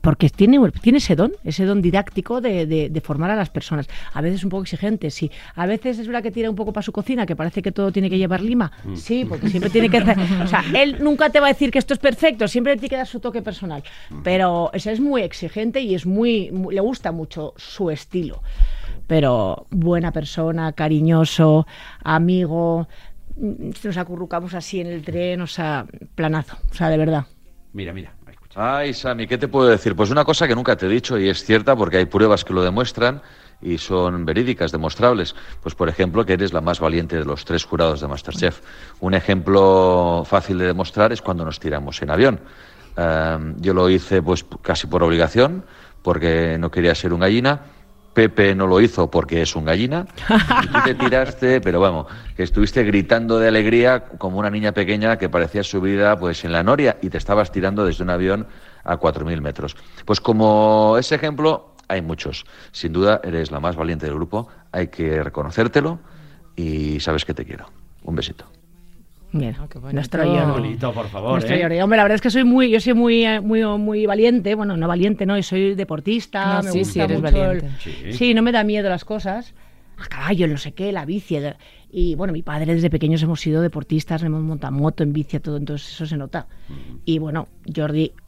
porque 0.00 0.30
tiene, 0.30 0.58
tiene 0.80 0.98
ese 0.98 1.14
don, 1.14 1.32
ese 1.44 1.64
don 1.64 1.82
didáctico 1.82 2.40
de, 2.40 2.66
de- 2.66 2.88
de 2.88 3.00
formar 3.00 3.30
a 3.30 3.36
las 3.36 3.50
personas. 3.50 3.88
A 4.14 4.20
veces 4.20 4.42
un 4.42 4.50
poco 4.50 4.62
exigente, 4.62 5.10
sí. 5.10 5.30
A 5.54 5.66
veces 5.66 5.98
es 5.98 6.06
verdad 6.06 6.22
que 6.22 6.30
tira 6.30 6.48
un 6.50 6.56
poco 6.56 6.72
para 6.72 6.82
su 6.82 6.92
cocina, 6.92 7.26
que 7.26 7.36
parece 7.36 7.62
que 7.62 7.70
todo 7.72 7.92
tiene 7.92 8.08
que 8.10 8.18
llevar 8.18 8.40
lima. 8.40 8.72
Sí, 8.94 9.24
porque 9.24 9.48
siempre 9.48 9.70
tiene 9.70 9.88
que 9.90 9.98
hacer... 9.98 10.16
O 10.42 10.46
sea, 10.46 10.64
él 10.74 10.96
nunca 11.00 11.30
te 11.30 11.38
va 11.40 11.46
a 11.46 11.52
decir 11.52 11.70
que 11.70 11.78
esto 11.78 11.92
es 11.94 12.00
perfecto, 12.00 12.48
siempre 12.48 12.74
tiene 12.76 12.88
que 12.88 12.96
dar 12.96 13.06
su 13.06 13.20
toque 13.20 13.42
personal. 13.42 13.82
Pero 14.24 14.70
ese 14.72 14.92
es 14.92 15.00
muy 15.00 15.22
exigente 15.22 15.80
y 15.80 15.94
es 15.94 16.06
muy, 16.06 16.50
muy- 16.50 16.74
le 16.74 16.80
gusta 16.80 17.12
mucho 17.12 17.52
su 17.56 17.90
estilo. 17.90 18.42
pero 19.06 19.66
buena 19.70 20.10
persona, 20.12 20.72
cariñoso, 20.72 21.66
amigo. 22.02 22.88
mm, 23.36 23.70
Nos 23.84 23.96
acurrucamos 23.96 24.54
así 24.54 24.80
en 24.80 24.86
el 24.86 25.02
tren, 25.02 25.40
o 25.42 25.46
sea, 25.46 25.86
planazo, 26.14 26.56
o 26.70 26.74
sea, 26.74 26.88
de 26.88 26.96
verdad. 26.96 27.26
Mira, 27.72 27.92
mira. 27.92 28.12
Ay, 28.54 28.92
Sami, 28.92 29.26
¿qué 29.26 29.38
te 29.38 29.48
puedo 29.48 29.68
decir? 29.68 29.96
Pues 29.96 30.10
una 30.10 30.24
cosa 30.24 30.46
que 30.46 30.54
nunca 30.54 30.76
te 30.76 30.84
he 30.84 30.88
dicho 30.88 31.18
y 31.18 31.26
es 31.26 31.42
cierta 31.42 31.74
porque 31.74 31.96
hay 31.96 32.04
pruebas 32.04 32.44
que 32.44 32.52
lo 32.52 32.62
demuestran 32.62 33.22
y 33.62 33.78
son 33.78 34.26
verídicas, 34.26 34.70
demostrables. 34.72 35.34
Pues, 35.62 35.74
por 35.74 35.88
ejemplo, 35.88 36.26
que 36.26 36.34
eres 36.34 36.52
la 36.52 36.60
más 36.60 36.78
valiente 36.78 37.16
de 37.16 37.24
los 37.24 37.46
tres 37.46 37.64
jurados 37.64 38.02
de 38.02 38.08
Masterchef. 38.08 38.60
Un 39.00 39.14
ejemplo 39.14 40.22
fácil 40.26 40.58
de 40.58 40.66
demostrar 40.66 41.12
es 41.12 41.22
cuando 41.22 41.46
nos 41.46 41.60
tiramos 41.60 42.02
en 42.02 42.10
avión. 42.10 42.40
Eh, 42.94 43.54
yo 43.56 43.72
lo 43.72 43.88
hice 43.88 44.20
pues 44.20 44.44
casi 44.60 44.86
por 44.86 45.02
obligación, 45.02 45.64
porque 46.02 46.58
no 46.58 46.70
quería 46.70 46.94
ser 46.94 47.14
un 47.14 47.20
gallina. 47.20 47.60
Pepe 48.14 48.54
no 48.54 48.66
lo 48.66 48.80
hizo 48.80 49.10
porque 49.10 49.42
es 49.42 49.56
un 49.56 49.64
gallina. 49.64 50.06
Y 50.62 50.66
tú 50.66 50.78
te 50.84 50.94
tiraste, 50.94 51.60
pero 51.62 51.80
vamos, 51.80 52.06
que 52.36 52.42
estuviste 52.42 52.84
gritando 52.84 53.38
de 53.38 53.48
alegría 53.48 54.04
como 54.18 54.38
una 54.38 54.50
niña 54.50 54.72
pequeña 54.72 55.16
que 55.16 55.28
parecía 55.28 55.62
subida 55.62 56.18
pues 56.18 56.44
en 56.44 56.52
la 56.52 56.62
noria 56.62 56.98
y 57.00 57.10
te 57.10 57.18
estabas 57.18 57.52
tirando 57.52 57.84
desde 57.84 58.04
un 58.04 58.10
avión 58.10 58.46
a 58.84 58.98
4.000 58.98 59.40
metros. 59.40 59.76
Pues 60.04 60.20
como 60.20 60.96
ese 60.98 61.14
ejemplo, 61.14 61.74
hay 61.88 62.02
muchos. 62.02 62.44
Sin 62.72 62.92
duda, 62.92 63.20
eres 63.24 63.50
la 63.50 63.60
más 63.60 63.76
valiente 63.76 64.06
del 64.06 64.14
grupo. 64.16 64.48
Hay 64.72 64.88
que 64.88 65.22
reconocértelo 65.22 66.00
y 66.56 67.00
sabes 67.00 67.24
que 67.24 67.34
te 67.34 67.44
quiero. 67.44 67.66
Un 68.02 68.16
besito. 68.16 68.61
Mira, 69.32 69.56
Ah, 69.60 69.92
nuestro 69.92 70.24
bonito, 70.52 70.92
por 70.92 71.08
favor. 71.08 71.30
Nuestro 71.32 71.54
¿eh? 71.56 71.62
Jordi. 71.62 71.80
Hombre, 71.80 71.96
la 71.96 72.02
verdad 72.02 72.16
es 72.16 72.20
que 72.20 72.30
soy 72.30 72.44
muy, 72.44 72.70
yo 72.70 72.80
soy 72.80 72.92
muy, 72.94 73.24
eh, 73.24 73.40
muy, 73.40 73.64
muy 73.78 74.04
valiente. 74.06 74.54
Bueno, 74.54 74.76
no 74.76 74.86
valiente, 74.86 75.24
no, 75.24 75.36
yo 75.36 75.42
soy 75.42 75.74
deportista. 75.74 76.56
No, 76.58 76.62
me 76.64 76.70
sí, 76.72 76.78
gusta 76.80 76.92
sí, 76.92 77.00
eres 77.00 77.20
mucho 77.22 77.28
el- 77.36 77.46
valiente. 77.46 77.70
Sí. 77.80 78.12
Sí, 78.12 78.34
no 78.34 78.42
me 78.42 78.52
da 78.52 78.62
miedo 78.62 78.88
las 78.90 79.04
cosas. 79.04 79.54
A 79.98 80.06
caballo, 80.08 80.48
no 80.48 80.56
sé 80.58 80.72
qué, 80.72 80.92
la 80.92 81.04
bici. 81.04 81.36
el- 81.36 81.56
Y 81.90 82.14
bueno, 82.14 82.32
mi 82.32 82.42
padre 82.42 82.74
desde 82.74 82.90
pequeños 82.90 83.22
hemos 83.22 83.40
sido 83.40 83.62
deportistas, 83.62 84.22
hemos 84.22 84.42
montado 84.42 84.72
moto, 84.72 85.02
en 85.02 85.12
bici, 85.12 85.38
todo, 85.40 85.56
entonces 85.56 85.92
eso 85.92 86.06
se 86.06 86.16
nota. 86.16 86.46
Y 87.04 87.18
bueno, 87.18 87.48
Jordi 87.74 88.12
mm, 88.14 88.21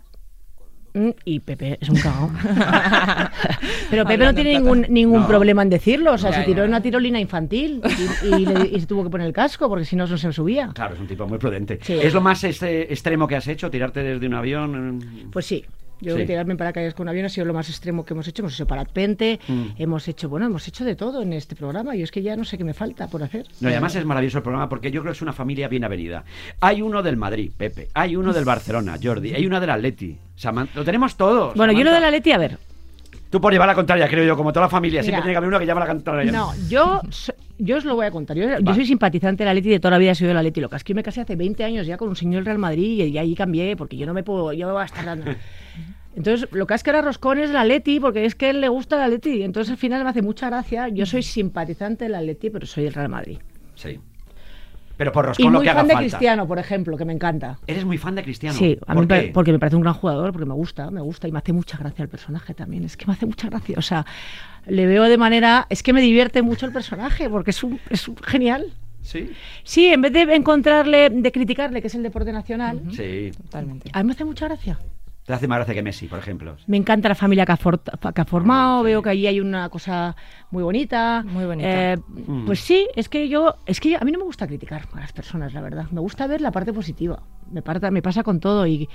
y 1.24 1.40
Pepe 1.40 1.76
es 1.80 1.88
un 1.88 1.96
cagao. 1.96 2.30
Pero 3.90 4.04
Pepe 4.04 4.24
no 4.24 4.34
tiene 4.34 4.54
en 4.54 4.62
ningún, 4.62 4.86
ningún 4.88 5.20
No. 5.22 5.26
problema 5.26 5.62
en 5.62 5.70
decirlo. 5.70 6.12
O 6.12 6.18
sea, 6.18 6.30
Ya, 6.30 6.38
se 6.38 6.44
tiró 6.44 6.58
ya. 6.58 6.64
en 6.64 6.68
una 6.70 6.80
tirolina 6.80 7.18
infantil 7.20 7.80
y, 8.22 8.26
y 8.34 8.46
le- 8.46 8.68
y 8.68 8.80
se 8.80 8.86
tuvo 8.86 9.02
que 9.04 9.10
poner 9.10 9.26
el 9.26 9.32
casco 9.32 9.68
porque 9.68 9.84
si 9.84 9.96
no, 9.96 10.06
no 10.06 10.16
se 10.16 10.32
subía. 10.32 10.70
Claro, 10.74 10.94
es 10.94 11.00
un 11.00 11.06
tipo 11.08 11.26
muy 11.26 11.38
prudente. 11.38 11.78
Sí. 11.82 11.94
¿Es 11.94 12.14
lo 12.14 12.20
más 12.20 12.44
este, 12.44 12.92
extremo 12.92 13.26
que 13.26 13.36
has 13.36 13.48
hecho? 13.48 13.70
¿Tirarte 13.70 14.02
desde 14.02 14.26
un 14.26 14.34
avión? 14.34 15.28
Pues 15.32 15.46
sí. 15.46 15.64
Yo 16.00 16.10
Sí. 16.10 16.14
creo 16.14 16.16
que 16.18 16.26
tirarme 16.26 16.52
en 16.52 16.58
paracaídas 16.58 16.94
con 16.94 17.04
un 17.04 17.08
avión 17.10 17.26
ha 17.26 17.28
sido 17.28 17.46
lo 17.46 17.54
más 17.54 17.68
extremo 17.68 18.04
que 18.04 18.14
hemos 18.14 18.26
hecho. 18.28 18.42
Hemos 18.42 18.54
hecho 18.54 18.66
parapente, 18.66 19.38
Mm. 19.48 19.62
hemos 19.78 20.06
hecho, 20.08 20.28
bueno, 20.28 20.46
hemos 20.46 20.66
hecho 20.68 20.84
de 20.84 20.96
todo 20.96 21.22
en 21.22 21.32
este 21.32 21.54
programa. 21.56 21.94
Y 21.96 22.02
es 22.02 22.10
que 22.10 22.22
ya 22.22 22.36
no 22.36 22.44
sé 22.44 22.58
qué 22.58 22.64
me 22.64 22.74
falta 22.74 23.08
por 23.08 23.22
hacer. 23.22 23.46
No, 23.60 23.68
y 23.68 23.72
además 23.72 23.94
es 23.96 24.04
maravilloso 24.04 24.38
el 24.38 24.42
programa 24.42 24.68
porque 24.68 24.90
yo 24.90 25.00
creo 25.00 25.12
que 25.12 25.16
es 25.16 25.22
una 25.22 25.32
familia 25.32 25.68
bien 25.68 25.84
avenida. 25.84 26.24
Hay 26.60 26.82
uno 26.82 27.02
del 27.02 27.16
Madrid, 27.16 27.50
Pepe. 27.56 27.88
Hay 27.94 28.16
uno 28.16 28.32
del 28.32 28.44
Barcelona, 28.44 28.98
Jordi. 29.02 29.34
Hay 29.34 29.46
uno 29.46 29.60
del 29.60 29.70
Atleti. 29.70 30.18
Saman- 30.36 30.68
Lo 30.74 30.84
tenemos 30.84 31.16
todos. 31.16 31.54
Bueno, 31.54 31.72
yo 31.72 31.78
lo 31.78 31.84
Samantha. 31.90 31.94
de 31.94 32.00
la 32.00 32.10
Leti, 32.10 32.32
a 32.32 32.38
ver. 32.38 32.58
Tú 33.34 33.40
por 33.40 33.52
llevar 33.52 33.66
la 33.66 33.74
contraria, 33.74 34.06
creo 34.06 34.24
yo, 34.24 34.36
como 34.36 34.52
toda 34.52 34.66
la 34.66 34.70
familia. 34.70 35.02
Siempre 35.02 35.22
tiene 35.22 35.32
que 35.32 35.36
haber 35.38 35.48
uno 35.48 35.58
que 35.58 35.66
lleva 35.66 35.80
la 35.80 35.88
contraria. 35.88 36.30
No, 36.30 36.52
yo, 36.68 37.00
so- 37.10 37.34
yo 37.58 37.78
os 37.78 37.84
lo 37.84 37.96
voy 37.96 38.06
a 38.06 38.12
contar. 38.12 38.36
Yo, 38.36 38.46
soy 38.72 38.86
simpatizante 38.86 39.42
de 39.42 39.46
la 39.46 39.54
Leti 39.54 39.70
de 39.70 39.80
toda 39.80 39.90
la 39.90 39.98
vida, 39.98 40.12
he 40.12 40.14
sido 40.14 40.28
de 40.28 40.34
la 40.34 40.42
Leti. 40.44 40.60
Lo 40.60 40.68
que 40.70 40.76
es 40.76 40.84
que 40.84 40.92
yo 40.92 40.94
me 40.94 41.02
casé 41.02 41.22
hace 41.22 41.34
20 41.34 41.64
años 41.64 41.84
ya 41.84 41.96
con 41.96 42.08
un 42.08 42.14
señor 42.14 42.36
del 42.36 42.44
Real 42.44 42.58
Madrid 42.58 43.04
y, 43.04 43.08
y 43.08 43.18
ahí 43.18 43.34
cambié 43.34 43.74
porque 43.74 43.96
yo 43.96 44.06
no 44.06 44.14
me 44.14 44.22
puedo, 44.22 44.52
yo 44.52 44.72
voy 44.72 44.80
a 44.82 44.84
estar 44.84 45.04
dando. 45.04 45.32
Entonces, 46.16 46.48
lo 46.52 46.64
que 46.68 46.74
es 46.74 46.84
que 46.84 46.90
ahora 46.90 47.02
Roscón 47.02 47.38
es 47.40 47.50
la 47.50 47.64
Leti 47.64 47.98
porque 47.98 48.24
es 48.24 48.36
que 48.36 48.50
él 48.50 48.60
le 48.60 48.68
gusta 48.68 48.96
la 48.98 49.08
Leti. 49.08 49.42
Entonces, 49.42 49.72
al 49.72 49.78
final 49.78 50.04
me 50.04 50.10
hace 50.10 50.22
mucha 50.22 50.46
gracia. 50.48 50.86
Yo 50.90 51.04
soy 51.04 51.24
simpatizante 51.24 52.04
de 52.04 52.10
la 52.10 52.20
Leti, 52.20 52.50
pero 52.50 52.66
soy 52.66 52.84
del 52.84 52.94
Real 52.94 53.08
Madrid. 53.08 53.38
Sí. 53.74 53.98
Pero 54.96 55.12
por 55.12 55.24
Y 55.24 55.28
Roscón 55.28 55.52
lo 55.52 55.58
muy 55.58 55.64
que 55.64 55.70
haga 55.70 55.80
fan 55.80 55.88
de 55.88 55.94
falta. 55.94 56.08
Cristiano, 56.08 56.46
por 56.46 56.58
ejemplo, 56.58 56.96
que 56.96 57.04
me 57.04 57.12
encanta. 57.12 57.58
Eres 57.66 57.84
muy 57.84 57.98
fan 57.98 58.14
de 58.14 58.22
Cristiano. 58.22 58.56
Sí, 58.56 58.78
a 58.86 58.94
mí 58.94 59.06
porque 59.32 59.52
me 59.52 59.58
parece 59.58 59.76
un 59.76 59.82
gran 59.82 59.94
jugador, 59.94 60.32
porque 60.32 60.46
me 60.46 60.54
gusta, 60.54 60.90
me 60.90 61.00
gusta 61.00 61.26
y 61.28 61.32
me 61.32 61.38
hace 61.38 61.52
mucha 61.52 61.76
gracia 61.78 62.02
el 62.02 62.08
personaje 62.08 62.54
también. 62.54 62.84
Es 62.84 62.96
que 62.96 63.06
me 63.06 63.12
hace 63.14 63.26
mucha 63.26 63.48
gracia. 63.48 63.76
O 63.78 63.82
sea, 63.82 64.06
le 64.66 64.86
veo 64.86 65.04
de 65.04 65.18
manera. 65.18 65.66
Es 65.70 65.82
que 65.82 65.92
me 65.92 66.00
divierte 66.00 66.42
mucho 66.42 66.66
el 66.66 66.72
personaje, 66.72 67.28
porque 67.28 67.50
es 67.50 67.62
un, 67.64 67.80
es 67.90 68.06
un 68.08 68.16
genial. 68.18 68.66
Sí. 69.02 69.30
Sí, 69.64 69.86
en 69.88 70.00
vez 70.00 70.12
de 70.12 70.22
encontrarle, 70.34 71.10
de 71.10 71.30
criticarle, 71.32 71.80
que 71.82 71.88
es 71.88 71.94
el 71.94 72.02
deporte 72.02 72.32
nacional, 72.32 72.80
Sí. 72.92 73.32
Totalmente. 73.36 73.90
a 73.92 74.02
mí 74.02 74.06
me 74.06 74.12
hace 74.12 74.24
mucha 74.24 74.46
gracia. 74.46 74.78
Te 75.26 75.32
hace 75.32 75.48
más 75.48 75.56
gracia 75.58 75.74
que 75.74 75.82
Messi, 75.82 76.06
por 76.06 76.18
ejemplo. 76.18 76.54
Me 76.66 76.76
encanta 76.76 77.08
la 77.08 77.14
familia 77.14 77.46
que 77.46 77.52
ha, 77.52 77.56
for- 77.56 77.80
que 77.80 78.20
ha 78.20 78.24
formado, 78.26 78.82
veo 78.82 79.00
que 79.02 79.08
allí 79.08 79.26
hay 79.26 79.40
una 79.40 79.70
cosa 79.70 80.14
muy 80.50 80.62
bonita. 80.62 81.24
Muy 81.26 81.46
bonita. 81.46 81.92
Eh, 81.94 81.98
Pues 82.44 82.60
sí, 82.60 82.86
es 82.94 83.08
que 83.08 83.28
yo, 83.28 83.56
es 83.64 83.80
que 83.80 83.96
a 83.96 84.00
mí 84.00 84.12
no 84.12 84.18
me 84.18 84.24
gusta 84.24 84.46
criticar 84.46 84.86
a 84.92 85.00
las 85.00 85.12
personas, 85.14 85.54
la 85.54 85.62
verdad. 85.62 85.86
Me 85.92 86.00
gusta 86.00 86.26
ver 86.26 86.42
la 86.42 86.50
parte 86.50 86.74
positiva. 86.74 87.22
Me, 87.50 87.62
parta- 87.62 87.90
me 87.90 88.02
pasa 88.02 88.22
con 88.22 88.38
todo 88.38 88.66
y, 88.66 88.86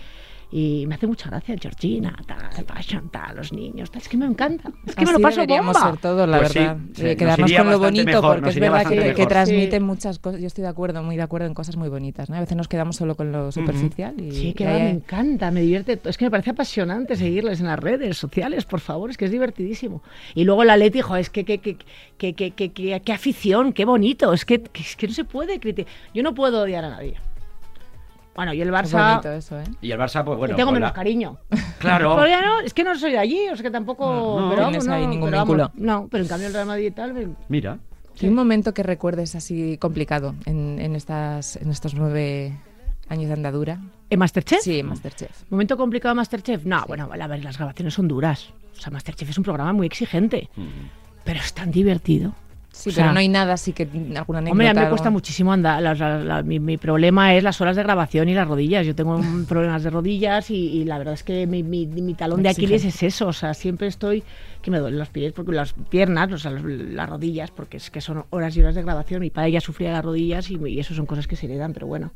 y 0.52 0.86
me 0.88 0.96
hace 0.96 1.06
mucha 1.08 1.30
gracia 1.30 1.56
Georgina, 1.60 2.16
tal, 2.26 2.66
Passion, 2.66 3.10
tal, 3.10 3.36
los 3.38 3.54
niños, 3.54 3.92
tal. 3.92 4.02
Es 4.02 4.10
que 4.10 4.18
me 4.18 4.26
encanta. 4.26 4.72
Es 4.86 4.96
que 4.96 5.02
me 5.06 5.12
Así 5.12 5.14
lo 5.14 5.20
paso 5.22 5.36
deberíamos 5.42 5.74
bomba. 5.76 5.92
ser 5.92 6.00
todos, 6.02 6.28
la 6.30 6.40
Pues 6.40 6.54
verdad. 6.54 6.78
sí, 6.96 7.06
Eh, 7.06 7.16
quedarnos 7.16 7.52
con 7.52 7.70
lo 7.70 7.80
bonito, 7.80 8.06
mejor, 8.06 8.36
porque 8.38 8.50
es 8.50 8.60
verdad 8.60 8.86
que, 8.88 8.96
que 8.96 9.06
mejor. 9.10 9.28
transmiten 9.28 9.82
Sí. 9.82 9.86
muchas 9.86 10.20
cosas. 10.20 10.42
Yo 10.42 10.48
estoy 10.48 10.64
de 10.64 10.68
acuerdo, 10.70 11.04
muy 11.04 11.16
de 11.18 11.22
acuerdo 11.22 11.48
en 11.48 11.54
cosas 11.54 11.76
muy 11.78 11.90
bonitas. 11.90 12.30
¿no? 12.30 12.36
A 12.36 12.40
veces 12.40 12.58
nos 12.58 12.68
quedamos 12.68 12.96
solo 12.96 13.16
con 13.16 13.32
lo 13.32 13.52
superficial. 13.52 14.20
Y, 14.20 14.32
Sí, 14.32 14.54
que 14.54 14.64
y 14.64 14.68
ahí- 14.68 14.82
me 14.84 14.90
encanta, 14.90 15.52
me 15.52 15.62
divierte. 15.62 16.00
Es 16.04 16.18
que 16.18 16.26
me 16.26 16.32
parece 16.32 16.50
apasionante 16.52 17.16
seguirles 17.16 17.60
en 17.60 17.68
las 17.68 17.80
redes 17.80 18.18
sociales, 18.18 18.66
por 18.66 18.80
favor, 18.80 19.10
es 19.12 19.18
que 19.18 19.26
es 19.26 19.32
divertidísimo. 19.32 20.02
Y 20.36 20.44
luego 20.46 20.64
la 20.64 20.78
Leti, 20.78 21.02
jo, 21.02 21.16
es 21.16 21.30
que 21.30 21.46
qué 21.46 21.60
que, 21.60 21.78
que, 22.18 22.34
que, 22.34 22.52
que, 22.52 22.72
que- 22.72 23.02
qué 23.02 23.14
afición, 23.14 23.72
qué 23.74 23.86
bonito. 23.86 24.34
Es 24.34 24.46
que, 24.46 24.62
que- 24.62 24.82
es 24.82 24.96
que 24.96 25.08
no 25.08 25.14
se 25.14 25.26
puede 25.26 25.60
criticar. 25.60 25.92
Yo 26.14 26.24
no 26.24 26.34
puedo 26.34 26.62
odiar 26.64 26.86
a 26.86 26.90
nadie. 26.90 27.16
Bueno, 28.40 28.54
y 28.54 28.62
el 28.62 28.72
Barça 28.72 29.22
eso, 29.36 29.60
¿eh? 29.60 29.66
Y 29.82 29.92
el 29.92 30.00
Barça, 30.00 30.24
pues 30.24 30.38
bueno. 30.38 30.54
le 30.54 30.56
tengo 30.56 30.70
pues 30.70 30.76
menos 30.80 30.90
la- 30.92 30.94
cariño. 30.94 31.38
Claro. 31.80 32.16
Pero 32.16 32.28
ya 32.30 32.42
no, 32.42 32.62
es 32.62 32.74
que 32.74 32.86
no 32.86 32.98
soy 32.98 33.12
de 33.12 33.18
allí, 33.18 33.50
o 33.52 33.56
sea 33.58 33.64
que 33.64 33.70
tampoco. 33.70 34.06
No, 34.40 34.40
no 34.46 34.50
pero 34.56 34.68
tienes 34.70 34.88
ahí 34.88 35.06
ningún 35.08 35.30
pero 35.30 35.42
vínculo. 35.42 35.72
no, 35.76 36.08
pero 36.10 36.24
en 36.24 36.30
cambio 36.30 36.48
el 36.48 36.54
Real 36.54 36.66
Madrid 36.66 36.86
y 36.88 36.92
tal. 36.92 37.14
me- 37.14 37.28
Mira. 37.50 37.80
¿Y 38.22 38.28
un 38.28 38.36
momento 38.36 38.74
que 38.74 38.82
recuerdes 38.82 39.36
así 39.36 39.78
complicado 39.78 40.36
en, 40.46 40.80
en, 40.80 40.96
estas, 40.96 41.58
en 41.58 41.70
estos 41.70 41.96
nueve 41.96 42.58
años 43.10 43.28
de 43.28 43.34
andadura? 43.34 43.80
¿En 44.10 44.20
Masterchef? 44.20 44.62
Sí, 44.62 44.80
en 44.80 44.86
Masterchef. 44.88 45.44
¿Momento 45.50 45.76
complicado 45.76 46.16
de 46.16 46.18
Masterchef? 46.18 46.64
No, 46.64 46.82
bueno, 46.88 47.10
a 47.12 47.28
ver, 47.28 47.44
las 47.44 47.58
grabaciones 47.58 47.94
son 47.94 48.08
duras. 48.08 48.54
O 48.78 48.80
sea, 48.80 48.90
Masterchef 48.90 49.30
es 49.32 49.38
un 49.38 49.44
programa 49.44 49.74
muy 49.74 49.86
exigente, 49.86 50.50
pero 51.26 51.40
es 51.42 51.54
tan 51.54 51.72
divertido. 51.72 52.34
Sí, 52.80 52.90
O 52.90 52.94
sea, 52.94 53.04
pero 53.06 53.14
no 53.14 53.20
hay 53.20 53.28
nada 53.28 53.54
así 53.54 53.74
que 53.74 53.84
alguna 53.84 54.40
anécdota. 54.40 54.52
Hombre, 54.52 54.70
a 54.70 54.74
mí 54.74 54.80
me 54.80 54.90
cuesta 54.90 55.10
muchísimo 55.10 55.52
andar. 55.52 55.82
la- 55.82 55.94
la- 55.96 56.18
la- 56.24 56.44
mi, 56.44 56.60
mi 56.60 56.78
problema 56.78 57.36
es 57.36 57.44
las 57.44 57.60
horas 57.60 57.76
de 57.76 57.84
grabación 57.84 58.30
y 58.30 58.34
las 58.34 58.48
rodillas. 58.48 58.86
Yo 58.86 58.96
tengo 58.96 59.20
problemas 59.50 59.84
de 59.84 59.90
rodillas 59.90 60.50
y, 60.50 60.56
y 60.56 60.86
la 60.86 60.98
verdad 60.98 61.14
es 61.16 61.24
que 61.24 61.46
mi, 61.46 61.62
mi- 61.64 61.86
mi 61.88 62.14
talón 62.14 62.42
de. 62.42 62.50
Aquiles 62.50 62.86
es 62.86 63.04
eso. 63.04 63.28
O 63.28 63.34
sea, 63.34 63.54
siempre 63.54 63.88
estoy 63.88 64.24
que 64.62 64.72
me 64.72 64.80
duelen 64.80 64.98
los 65.00 65.10
pies, 65.10 65.34
porque 65.34 65.52
las 65.52 65.74
piernas, 65.74 66.32
o 66.32 66.38
sea, 66.38 66.52
los- 66.52 66.64
las 66.64 67.10
rodillas, 67.10 67.52
porque 67.52 67.78
es 67.78 67.90
que 67.92 68.00
son 68.02 68.24
horas 68.30 68.56
y 68.56 68.62
horas 68.62 68.76
de 68.76 68.82
grabación. 68.84 69.20
Mi 69.22 69.30
padre 69.30 69.52
ya 69.52 69.62
sufría 69.62 69.92
las 69.92 70.06
rodillas 70.06 70.50
y, 70.50 70.56
y 70.68 70.80
eso 70.80 70.94
son 70.94 71.06
cosas 71.06 71.28
que 71.28 71.36
se 71.36 71.46
heredan, 71.48 71.74
pero 71.74 71.88
bueno, 71.88 72.12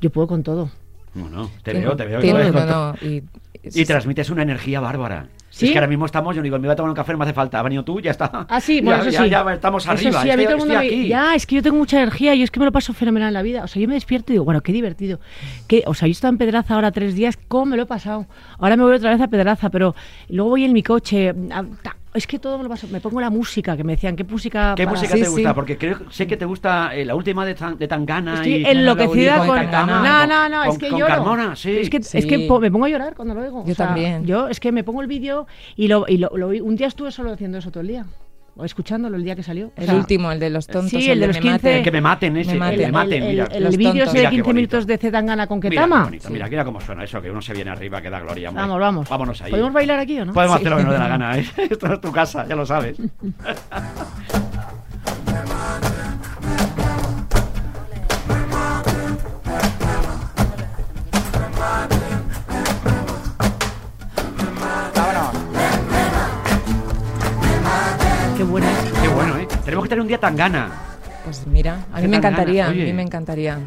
yo 0.00 0.10
puedo 0.10 0.26
con 0.26 0.42
todo. 0.42 0.70
No, 1.14 1.28
no. 1.30 1.50
Te 1.62 1.72
veo, 1.72 1.94
te 1.96 2.04
veo. 2.06 2.20
tiene- 2.20 2.40
que 2.40 2.46
no, 2.46 2.52
puedes 2.52 2.66
con 2.72 2.74
no, 2.74 2.94
y, 3.00 3.22
Y 3.62 3.84
transmites 3.84 4.28
una 4.30 4.42
energía 4.42 4.80
bárbara. 4.80 5.28
¿Sí? 5.54 5.66
Es 5.66 5.72
que 5.72 5.78
ahora 5.78 5.86
mismo 5.86 6.04
estamos, 6.04 6.34
yo 6.34 6.42
digo, 6.42 6.58
me 6.58 6.66
voy 6.66 6.72
a 6.72 6.76
tomar 6.76 6.90
un 6.90 6.96
café, 6.96 7.12
no 7.12 7.18
me 7.18 7.24
hace 7.26 7.32
falta. 7.32 7.60
Ha 7.60 7.62
venido 7.62 7.84
tú, 7.84 8.00
ya 8.00 8.10
está. 8.10 8.44
Ah, 8.48 8.60
sí, 8.60 8.76
Ya- 8.78 8.82
bueno, 8.82 9.02
eso 9.02 9.10
ya, 9.10 9.22
sí. 9.22 9.30
Ya, 9.30 9.52
estamos 9.52 9.84
Eso 9.84 9.92
arriba. 9.92 10.22
sí, 10.22 10.30
a 10.30 10.36
mí 10.36 10.42
estoy, 10.42 10.44
todo 10.46 10.54
el 10.54 10.58
mundo 10.58 10.74
me- 10.74 10.86
aquí. 10.86 11.06
Ya, 11.08 11.34
es 11.36 11.46
que 11.46 11.54
yo 11.54 11.62
tengo 11.62 11.76
mucha 11.76 11.96
energía 11.98 12.34
y 12.34 12.42
es 12.42 12.50
que 12.50 12.58
me 12.58 12.66
lo 12.66 12.72
paso 12.72 12.92
fenomenal 12.92 13.28
en 13.28 13.34
la 13.34 13.42
vida. 13.42 13.62
O 13.62 13.68
sea, 13.68 13.80
yo 13.80 13.86
me 13.86 13.94
despierto 13.94 14.32
y 14.32 14.34
digo, 14.34 14.44
bueno, 14.44 14.62
qué 14.62 14.72
divertido. 14.72 15.20
Que, 15.68 15.84
o 15.86 15.94
sea, 15.94 16.08
yo 16.08 16.12
estaba 16.12 16.30
en 16.30 16.38
Pedraza 16.38 16.74
ahora 16.74 16.90
tres 16.90 17.14
días, 17.14 17.38
¿cómo 17.46 17.66
me 17.66 17.76
lo 17.76 17.84
he 17.84 17.86
pasado? 17.86 18.26
Ahora 18.58 18.76
me 18.76 18.82
voy 18.82 18.94
otra 18.96 19.10
vez 19.10 19.20
a 19.20 19.28
Pedraza, 19.28 19.70
pero 19.70 19.94
luego 20.28 20.50
voy 20.50 20.64
en 20.64 20.72
mi 20.72 20.82
coche. 20.82 21.28
a- 21.30 21.64
ta- 21.82 21.96
es 22.14 22.26
que 22.26 22.38
todo 22.38 22.56
me 22.56 22.62
lo 22.64 22.70
paso. 22.70 22.86
Me 22.88 23.00
pongo 23.00 23.20
la 23.20 23.28
música, 23.28 23.76
que 23.76 23.84
me 23.84 23.92
decían, 23.94 24.14
¿qué 24.16 24.24
música? 24.24 24.74
¿Qué 24.76 24.84
para- 24.84 24.96
música 24.96 25.14
Sí, 25.14 25.20
te 25.20 25.26
sí. 25.26 25.32
gusta? 25.32 25.54
Porque 25.54 25.76
creo, 25.76 26.10
sé 26.10 26.26
que 26.26 26.36
te 26.36 26.44
gusta 26.44 26.94
eh, 26.94 27.04
la 27.04 27.14
última 27.14 27.44
de, 27.44 27.54
Tan- 27.54 27.76
de 27.76 27.88
Tangana. 27.88 28.34
Estoy 28.34 28.54
y 28.54 28.64
enloquecida 28.64 29.38
con- 29.38 29.48
con... 29.48 29.56
Tangana. 29.70 30.26
No, 30.26 30.26
no, 30.26 30.48
no, 30.48 30.62
con- 30.64 30.72
es 30.72 30.78
que 30.78 30.88
con 30.90 30.98
lloro. 31.00 31.12
Carmona, 31.14 31.56
sí. 31.56 31.76
Es 31.78 31.90
que, 31.90 31.96
es 31.98 32.26
que 32.26 32.46
po- 32.48 32.60
me 32.60 32.70
pongo 32.70 32.86
a 32.86 32.88
llorar 32.88 33.14
cuando 33.14 33.34
lo 33.34 33.42
oigo. 33.42 33.64
Yo 33.66 33.72
O 33.72 33.74
sea, 33.74 33.86
también. 33.86 34.24
Yo 34.24 34.48
es 34.48 34.60
que 34.60 34.72
me 34.72 34.84
pongo 34.84 35.02
el 35.02 35.08
vídeo 35.08 35.46
y, 35.76 35.88
lo, 35.88 36.04
y 36.08 36.18
lo, 36.18 36.30
un 36.30 36.76
día 36.76 36.86
estuve 36.86 37.10
solo 37.10 37.32
haciendo 37.32 37.58
eso 37.58 37.70
todo 37.70 37.80
el 37.80 37.88
día. 37.88 38.06
O 38.56 38.64
escuchándolo 38.64 39.16
el 39.16 39.24
día 39.24 39.34
que 39.34 39.42
salió. 39.42 39.66
O 39.66 39.72
El 39.76 39.86
sea, 39.86 39.94
último, 39.96 40.30
el 40.30 40.38
de 40.38 40.48
los 40.48 40.66
tontos. 40.68 40.90
sí, 40.90 41.10
el 41.10 41.18
de 41.18 41.26
los 41.26 41.36
me 41.36 41.42
15. 41.42 41.56
maten. 41.56 41.82
Que 41.82 41.90
me 41.90 42.00
maten 42.00 42.36
ese, 42.36 42.48
Me 42.50 42.52
que 42.54 42.58
maten. 42.60 42.78
me 42.86 42.92
maten, 42.92 43.22
el, 43.24 43.28
mira. 43.30 43.44
el- 43.50 43.66
el 43.66 43.76
vídeo 43.76 43.92
de 44.06 44.12
Mira 44.12 44.12
qué 44.12 44.12
15 44.12 44.28
bonito. 44.42 44.54
minutos 44.54 44.86
de 44.86 44.98
Zetangana 44.98 45.46
con 45.48 45.58
Mira, 45.58 45.70
qué 45.70 45.74
Ketama. 45.76 46.10
mira, 46.30 46.48
mira 46.48 46.64
cómo 46.64 46.80
suena 46.80 47.02
eso, 47.02 47.20
que 47.20 47.30
uno 47.32 47.42
se 47.42 47.52
viene 47.52 47.70
arriba, 47.72 48.00
que 48.00 48.10
da 48.10 48.20
gloria. 48.20 48.50
hombre. 48.50 48.62
Vamos, 48.62 48.80
vamos. 48.80 49.08
Vámonos 49.08 49.42
ahí. 49.42 49.50
¿Podemos 49.50 49.72
bailar 49.72 49.98
aquí 49.98 50.20
o 50.20 50.24
no? 50.24 50.32
Podemos 50.32 50.56
Sí. 50.58 50.62
hacer 50.62 50.70
lo 50.70 50.76
que 50.78 50.84
nos 50.84 50.92
dé 50.92 50.98
la 51.00 51.08
gana, 51.08 51.36
¿eh? 51.38 51.44
Esto 51.70 51.92
es 51.92 52.00
tu 52.00 52.12
casa, 52.12 52.46
ya 52.46 52.54
lo 52.54 52.64
sabes. 52.64 52.96
un 69.78 70.06
día 70.08 70.18
tan 70.18 70.36
gana. 70.36 70.70
Pues 71.24 71.46
mira, 71.46 71.86
a 71.92 72.00
mí 72.00 72.08
me 72.08 72.16
encantaría, 72.18 72.66
a 72.66 72.70
mí 72.70 72.92
me 72.92 73.02
encantaría. 73.02 73.58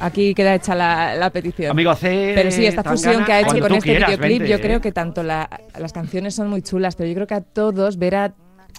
Aquí 0.00 0.32
queda 0.34 0.54
hecha 0.54 0.74
la, 0.74 1.14
la 1.16 1.30
petición. 1.30 1.72
Amigo 1.72 1.94
C. 1.94 2.32
Pero 2.34 2.50
sí, 2.50 2.64
esta 2.66 2.84
fusión 2.84 3.14
gana, 3.14 3.26
que 3.26 3.32
ha 3.32 3.40
hecho 3.40 3.58
con 3.58 3.72
este 3.72 3.80
quieras, 3.90 4.08
videoclip, 4.10 4.38
vente, 4.38 4.48
yo 4.48 4.56
¿eh? 4.56 4.60
creo 4.60 4.80
que 4.80 4.92
tanto 4.92 5.22
la- 5.22 5.50
las 5.78 5.92
canciones 5.92 6.34
son 6.36 6.48
muy 6.48 6.62
chulas, 6.62 6.94
pero 6.94 7.08
yo 7.08 7.14
creo 7.16 7.26
que 7.26 7.34
a 7.34 7.40
todos 7.40 7.98
ver 7.98 8.14
a 8.14 8.32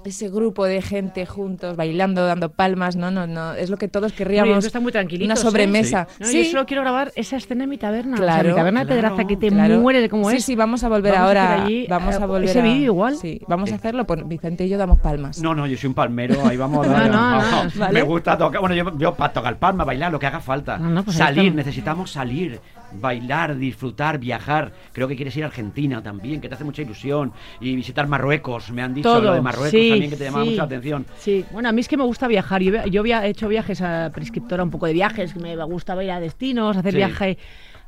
ese 0.05 0.29
grupo 0.29 0.65
de 0.65 0.81
gente 0.81 1.25
juntos, 1.25 1.75
bailando, 1.75 2.25
dando 2.25 2.51
palmas, 2.51 2.95
no, 2.95 3.11
no, 3.11 3.27
no, 3.27 3.53
es 3.53 3.69
lo 3.69 3.77
que 3.77 3.87
todos 3.87 4.11
Oye, 4.11 4.17
querríamos. 4.17 4.65
están 4.65 4.83
muy 4.83 4.91
una 4.91 5.33
¿eh? 5.33 5.37
sobremesa. 5.37 6.07
No, 6.19 6.27
Sí. 6.27 6.43
Yo 6.45 6.51
solo 6.51 6.65
quiero 6.65 6.81
grabar 6.83 7.11
esa 7.15 7.37
escena 7.37 7.63
en 7.65 7.69
mi 7.69 7.77
taberna. 7.77 8.13
O 8.15 8.17
sea, 8.17 8.25
Claro, 8.25 8.49
mi 8.49 8.55
taberna 8.55 8.79
de 8.81 8.85
claro, 8.85 9.01
pedraza 9.01 9.27
que 9.27 9.37
te 9.37 9.49
Claro. 9.49 9.79
muere 9.79 10.01
de 10.01 10.09
cómo 10.09 10.29
sí, 10.29 10.37
es. 10.37 10.45
Sí, 10.45 10.55
vamos 10.55 10.83
a 10.83 10.89
volver 10.89 11.13
Vamos 11.13 11.27
ahora. 11.27 11.63
allí, 11.63 11.87
vamos 11.89 12.15
a 12.15 12.23
eh, 12.23 12.27
volver 12.27 12.49
ese 12.49 12.59
a- 12.59 12.63
vídeo 12.63 12.85
igual. 12.93 13.15
Sí, 13.17 13.41
vamos 13.47 13.71
a 13.71 13.75
hacerlo. 13.75 14.05
Pues 14.05 14.27
Vicente 14.27 14.65
y 14.65 14.69
yo 14.69 14.77
damos 14.77 14.99
palmas. 14.99 15.41
No, 15.41 15.53
no, 15.55 15.67
yo 15.67 15.77
soy 15.77 15.87
un 15.89 15.93
palmero, 15.93 16.45
ahí 16.45 16.57
vamos. 16.57 16.87
No, 16.91 17.07
no, 17.07 17.41
no, 17.41 17.69
vale. 17.75 17.93
Me 17.93 18.01
gusta 18.03 18.37
tocar, 18.37 18.59
bueno, 18.61 18.75
yo, 18.75 18.97
yo 18.97 19.13
para 19.15 19.33
tocar 19.33 19.57
palma, 19.57 19.83
bailar, 19.83 20.11
lo 20.11 20.19
que 20.19 20.27
haga 20.27 20.39
falta. 20.39 20.77
No, 20.77 20.89
no, 20.89 21.03
pues 21.03 21.17
salir, 21.17 21.45
está. 21.45 21.55
necesitamos 21.55 22.11
salir, 22.11 22.59
bailar, 22.93 23.57
disfrutar, 23.57 24.17
viajar. 24.19 24.71
Creo 24.93 25.07
que 25.07 25.15
quieres 25.15 25.35
ir 25.37 25.43
a 25.43 25.47
Argentina 25.47 26.01
también, 26.03 26.41
que 26.41 26.49
te 26.49 26.55
hace 26.55 26.63
mucha 26.63 26.81
ilusión. 26.81 27.31
Y 27.59 27.75
visitar 27.75 28.07
Marruecos, 28.07 28.71
me 28.71 28.81
han 28.81 28.93
dicho 28.93 29.09
Todo. 29.09 29.21
lo 29.21 29.33
de 29.33 29.41
Marruecos 29.41 29.69
sí, 29.71 29.89
también, 29.89 30.09
que 30.11 30.17
te 30.17 30.23
llamaba 30.25 30.43
sí. 30.45 30.49
mucha 30.51 30.63
atención. 30.63 31.05
Sí, 31.17 31.45
bueno, 31.51 31.69
a 31.69 31.71
mí 31.71 31.81
es 31.81 31.87
que 31.87 31.97
me 31.97 32.03
gusta 32.03 32.27
viajar. 32.27 32.61
Yo, 32.61 32.85
yo 32.85 33.01
había 33.01 33.25
hecho 33.25 33.47
viajes 33.47 33.81
a 33.81 34.11
prescriptora, 34.13 34.63
un 34.63 34.69
poco 34.71 34.85
de 34.87 34.93
viajes, 34.93 35.35
me 35.35 35.55
gustaba 35.65 36.03
ir 36.03 36.11
a 36.11 36.19
destinos, 36.19 36.77
hacer 36.77 36.91
Sí. 36.93 36.97
viaje 36.97 37.37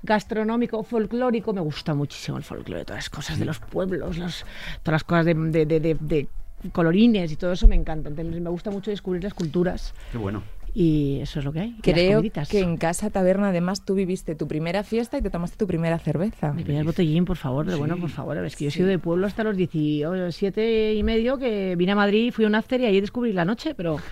gastronómico, 0.02 0.84
folclórico. 0.84 1.54
Me 1.54 1.62
gusta 1.62 1.94
muchísimo 1.94 2.38
el 2.38 2.44
folclore, 2.44 2.86
todas 2.86 3.00
las 3.04 3.10
cosas 3.10 3.39
de 3.39 3.46
los 3.46 3.60
pueblos, 3.60 4.18
los, 4.18 4.46
todas 4.84 4.96
las 4.96 5.04
cosas 5.04 5.26
de, 5.26 5.34
de- 5.34 5.66
de- 5.66 5.80
de- 5.80 5.96
de 5.96 6.28
colorines 6.72 7.32
y 7.32 7.36
todo 7.36 7.52
eso 7.54 7.68
me 7.68 7.76
encanta. 7.76 8.10
Entonces, 8.10 8.42
me 8.42 8.50
gusta 8.50 8.72
mucho 8.72 8.89
descubrir 8.92 9.24
las 9.24 9.34
culturas 9.34 9.94
Qué 10.12 10.18
bueno. 10.18 10.44
Y 10.74 11.20
eso 11.22 11.40
es 11.40 11.46
lo 11.46 11.54
que 11.54 11.60
hay. 11.60 11.76
Creo 11.82 12.22
que 12.50 12.60
en 12.60 12.78
Casa 12.78 13.10
Taberna, 13.10 13.50
además, 13.50 13.86
tú 13.86 13.94
viviste 13.96 14.36
tu 14.36 14.48
primera 14.48 14.84
fiesta 14.84 15.18
y 15.18 15.22
te 15.22 15.30
tomaste 15.30 15.58
tu 15.58 15.68
primera 15.68 16.00
cerveza. 16.00 16.52
Me 16.54 16.64
pidas 16.64 16.86
botellín, 16.86 17.26
por 17.26 17.38
favor, 17.38 17.66
de 17.66 17.76
bueno, 17.76 17.96
Sí. 17.96 18.02
por 18.02 18.10
favor. 18.10 18.38
Es 18.46 18.56
que 18.56 18.66
yo 18.66 18.68
he 18.70 18.72
sido 18.72 18.88
de 18.88 19.00
pueblo 19.00 19.28
hasta 19.28 19.44
los 19.44 19.56
17 19.56 20.94
y 20.96 21.04
medio, 21.04 21.38
que 21.38 21.76
vine 21.78 21.92
a 21.92 21.96
Madrid, 21.96 22.32
fui 22.32 22.46
a 22.46 22.48
un 22.48 22.56
after 22.56 22.80
y 22.82 22.86
ahí 22.86 23.02
descubrí 23.02 23.34
la 23.34 23.46
noche, 23.46 23.74
pero... 23.76 23.98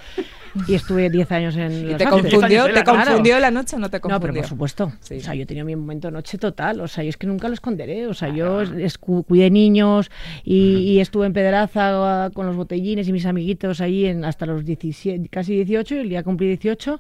Y 0.68 0.74
estuve 0.74 1.10
10 1.10 1.32
años 1.32 1.56
en 1.56 1.72
¿Y 1.72 1.84
los 1.92 1.98
te 1.98 2.04
confundió, 2.08 2.66
te 2.74 2.84
confundió 2.84 3.40
la 3.40 3.52
noche 3.52 3.78
o 3.78 3.80
no 3.80 3.90
te 3.90 4.00
No, 4.00 4.02
confundió? 4.02 4.32
pero 4.34 4.42
por 4.42 4.50
supuesto. 4.50 4.92
Sí. 5.00 5.16
O 5.16 5.22
sea, 5.22 5.34
yo 5.34 5.48
tenido 5.48 5.66
mi 5.66 5.78
momento 5.78 6.12
noche 6.12 6.38
total. 6.38 6.82
O 6.82 6.90
sea, 6.90 7.06
yo 7.06 7.10
es 7.10 7.16
que 7.16 7.26
nunca 7.26 7.48
lo 7.48 7.54
esconderé. 7.54 8.06
O 8.08 8.14
sea, 8.14 8.28
yo 8.36 8.60
es- 8.62 8.98
cu- 8.98 9.24
cuidé 9.24 9.50
niños 9.50 10.12
y, 10.44 10.80
y 10.80 11.00
estuve 11.00 11.26
en 11.28 11.32
Pedraza 11.32 12.32
con 12.34 12.48
los 12.48 12.58
botellines 12.58 13.08
y 13.08 13.14
mis 13.14 13.26
amiguitos 13.26 13.80
ahí 13.80 14.06
en, 14.08 14.26
hasta 14.26 14.46
los 14.46 14.66
17, 14.66 15.30
casi 15.30 15.54
18. 15.56 15.96
Y 15.96 15.98
el 16.00 16.10
día 16.10 16.22
cumplí 16.24 16.48
18, 16.52 17.00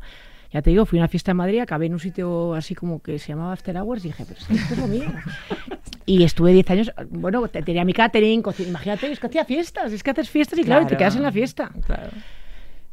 ya 0.53 0.61
te 0.61 0.69
digo, 0.69 0.85
fui 0.85 0.99
a 0.99 1.01
una 1.03 1.07
fiesta 1.07 1.31
en 1.31 1.37
Madrid, 1.37 1.59
acabé 1.59 1.85
en 1.85 1.93
un 1.93 1.99
sitio 1.99 2.53
así 2.55 2.75
como 2.75 3.01
que 3.01 3.19
se 3.19 3.29
llamaba 3.29 3.53
After 3.53 3.77
Hours 3.77 4.03
y 4.03 4.09
dije, 4.09 4.25
pero 4.27 4.39
si 4.39 4.53
esto 4.53 4.73
es 4.73 4.79
lo 4.79 4.87
mío. 4.87 5.05
Y 6.05 6.23
estuve 6.23 6.51
10 6.51 6.69
años, 6.71 6.91
bueno, 7.09 7.47
te- 7.47 7.61
tenía 7.61 7.85
mi 7.85 7.93
catering, 7.93 8.43
coci- 8.43 8.67
imagínate, 8.67 9.11
es 9.11 9.19
que 9.19 9.27
hacía 9.27 9.45
fiestas, 9.45 9.93
es 9.93 10.03
que 10.03 10.11
haces 10.11 10.29
fiestas 10.29 10.59
y 10.59 10.63
claro, 10.63 10.83
y 10.83 10.87
te 10.87 10.97
quedas 10.97 11.15
en 11.15 11.23
la 11.23 11.31
fiesta. 11.31 11.71
Claro. 11.85 12.09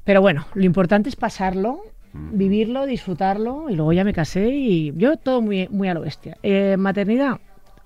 Pero 0.04 0.20
bueno, 0.20 0.46
lo 0.54 0.64
importante 0.64 1.08
es 1.08 1.16
pasarlo, 1.16 1.80
vivirlo, 2.12 2.86
disfrutarlo 2.86 3.68
y 3.70 3.74
luego 3.74 3.92
ya 3.92 4.04
me 4.04 4.12
casé 4.12 4.48
y 4.50 4.92
yo 4.96 5.16
todo 5.16 5.40
muy, 5.42 5.68
muy 5.68 5.88
a 5.88 5.94
lo 5.94 6.00
bestia. 6.02 6.36
Eh, 6.42 6.76
maternidad, 6.78 7.38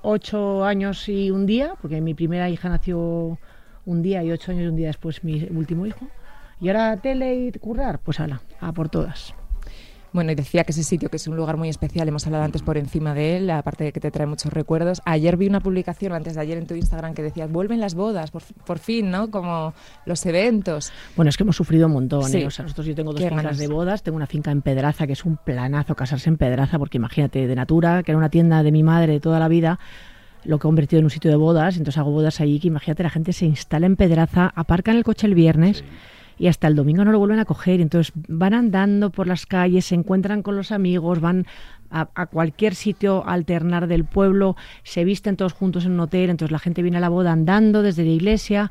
ocho 0.02 0.64
años 0.64 1.08
y 1.08 1.30
un 1.30 1.46
día, 1.46 1.74
porque 1.80 2.00
mi 2.00 2.14
primera 2.14 2.48
hija 2.50 2.68
nació 2.68 3.38
un 3.86 4.02
día 4.02 4.22
y 4.22 4.30
ocho 4.30 4.52
años 4.52 4.64
y 4.64 4.66
un 4.68 4.76
día 4.76 4.88
después 4.88 5.24
mi 5.24 5.44
último 5.50 5.86
hijo. 5.86 6.06
Y 6.62 6.68
ahora 6.68 6.96
tele 6.96 7.34
y 7.34 7.52
currar, 7.58 7.98
pues 7.98 8.20
ala, 8.20 8.40
a 8.60 8.72
por 8.72 8.88
todas. 8.88 9.34
Bueno, 10.12 10.30
y 10.30 10.34
decía 10.36 10.62
que 10.62 10.70
ese 10.70 10.84
sitio, 10.84 11.08
que 11.08 11.16
es 11.16 11.26
un 11.26 11.36
lugar 11.36 11.56
muy 11.56 11.68
especial, 11.68 12.06
hemos 12.06 12.24
hablado 12.26 12.44
antes 12.44 12.62
por 12.62 12.76
encima 12.76 13.14
de 13.14 13.36
él, 13.36 13.50
aparte 13.50 13.82
de 13.82 13.92
que 13.92 13.98
te 13.98 14.12
trae 14.12 14.26
muchos 14.26 14.52
recuerdos. 14.52 15.00
Ayer 15.04 15.36
vi 15.36 15.48
una 15.48 15.58
publicación, 15.58 16.12
antes 16.12 16.34
de 16.36 16.40
ayer 16.40 16.58
en 16.58 16.66
tu 16.68 16.74
Instagram, 16.74 17.14
que 17.14 17.22
decías, 17.22 17.50
vuelven 17.50 17.80
las 17.80 17.94
bodas, 17.94 18.30
por, 18.30 18.42
por 18.64 18.78
fin, 18.78 19.10
¿no? 19.10 19.30
Como 19.30 19.74
los 20.06 20.24
eventos. 20.24 20.92
Bueno, 21.16 21.30
es 21.30 21.36
que 21.36 21.42
hemos 21.42 21.56
sufrido 21.56 21.86
un 21.86 21.94
montón. 21.94 22.24
Sí. 22.24 22.42
¿eh? 22.42 22.46
O 22.46 22.50
sea, 22.50 22.62
nosotros 22.62 22.86
yo 22.86 22.94
tengo 22.94 23.12
dos 23.12 23.24
fincas 23.24 23.58
de 23.58 23.66
bodas, 23.66 24.04
tengo 24.04 24.16
una 24.16 24.26
finca 24.28 24.52
en 24.52 24.62
Pedraza, 24.62 25.06
que 25.08 25.14
es 25.14 25.24
un 25.24 25.38
planazo 25.38 25.96
casarse 25.96 26.28
en 26.28 26.36
Pedraza, 26.36 26.78
porque 26.78 26.98
imagínate, 26.98 27.48
de 27.48 27.54
Natura, 27.56 28.04
que 28.04 28.12
era 28.12 28.18
una 28.18 28.28
tienda 28.28 28.62
de 28.62 28.70
mi 28.70 28.84
madre 28.84 29.14
de 29.14 29.20
toda 29.20 29.40
la 29.40 29.48
vida, 29.48 29.80
lo 30.44 30.58
que 30.58 30.66
he 30.66 30.68
convertido 30.68 30.98
en 31.00 31.06
un 31.06 31.10
sitio 31.10 31.30
de 31.30 31.36
bodas, 31.36 31.76
entonces 31.76 31.98
hago 31.98 32.10
bodas 32.10 32.40
allí, 32.40 32.60
que 32.60 32.68
imagínate, 32.68 33.02
la 33.02 33.10
gente 33.10 33.32
se 33.32 33.46
instala 33.46 33.86
en 33.86 33.96
Pedraza, 33.96 34.52
aparcan 34.54 34.96
el 34.96 35.04
coche 35.04 35.26
el 35.26 35.34
viernes. 35.34 35.82
Y 36.38 36.48
hasta 36.48 36.66
el 36.68 36.74
domingo 36.74 37.04
no 37.04 37.12
lo 37.12 37.18
vuelven 37.18 37.38
a 37.38 37.44
coger. 37.44 37.80
Entonces 37.80 38.12
van 38.28 38.54
andando 38.54 39.10
por 39.10 39.26
las 39.26 39.46
calles, 39.46 39.86
se 39.86 39.94
encuentran 39.94 40.42
con 40.42 40.56
los 40.56 40.72
amigos, 40.72 41.20
van 41.20 41.46
a, 41.90 42.06
cualquier 42.26 42.74
sitio 42.74 43.26
alternar 43.26 43.86
del 43.86 44.04
pueblo, 44.04 44.56
se 44.82 45.04
visten 45.04 45.36
todos 45.36 45.52
juntos 45.52 45.84
en 45.84 45.92
un 45.92 46.00
hotel. 46.00 46.30
Entonces 46.30 46.52
la 46.52 46.58
gente 46.58 46.82
viene 46.82 46.98
a 46.98 47.00
la 47.00 47.08
boda 47.08 47.32
andando 47.32 47.82
desde 47.82 48.04
la 48.04 48.10
iglesia. 48.10 48.70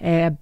eh, 0.00 0.32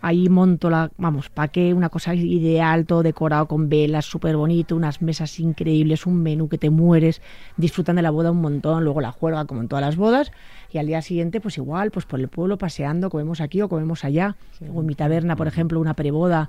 ahí 0.00 0.28
monto 0.28 0.70
la, 0.70 0.90
vamos, 0.98 1.30
¿para 1.30 1.48
qué? 1.48 1.74
Una 1.74 1.88
cosa 1.88 2.14
ideal, 2.14 2.86
todo 2.86 3.02
decorado 3.02 3.46
con 3.46 3.68
velas, 3.68 4.04
súper 4.04 4.36
bonito, 4.36 4.76
unas 4.76 5.02
mesas 5.02 5.38
increíbles, 5.40 6.06
un 6.06 6.22
menú 6.22 6.48
que 6.48 6.58
te 6.58 6.70
mueres, 6.70 7.22
disfrutan 7.56 7.96
de 7.96 8.02
la 8.02 8.10
boda 8.10 8.30
un 8.30 8.40
montón, 8.40 8.84
luego 8.84 9.00
la 9.00 9.12
juerga 9.12 9.44
como 9.44 9.60
en 9.60 9.68
todas 9.68 9.84
las 9.84 9.96
bodas, 9.96 10.32
y 10.72 10.78
al 10.78 10.86
día 10.86 11.02
siguiente 11.02 11.40
pues 11.40 11.58
igual, 11.58 11.90
pues 11.90 12.06
por 12.06 12.20
el 12.20 12.28
pueblo 12.28 12.58
paseando, 12.58 13.10
comemos 13.10 13.40
aquí 13.40 13.60
o 13.62 13.68
comemos 13.68 14.04
allá, 14.04 14.36
o 14.72 14.80
en 14.80 14.86
mi 14.86 14.94
taberna, 14.94 15.36
por 15.36 15.46
ejemplo, 15.46 15.80
una 15.80 15.94
preboda 15.94 16.48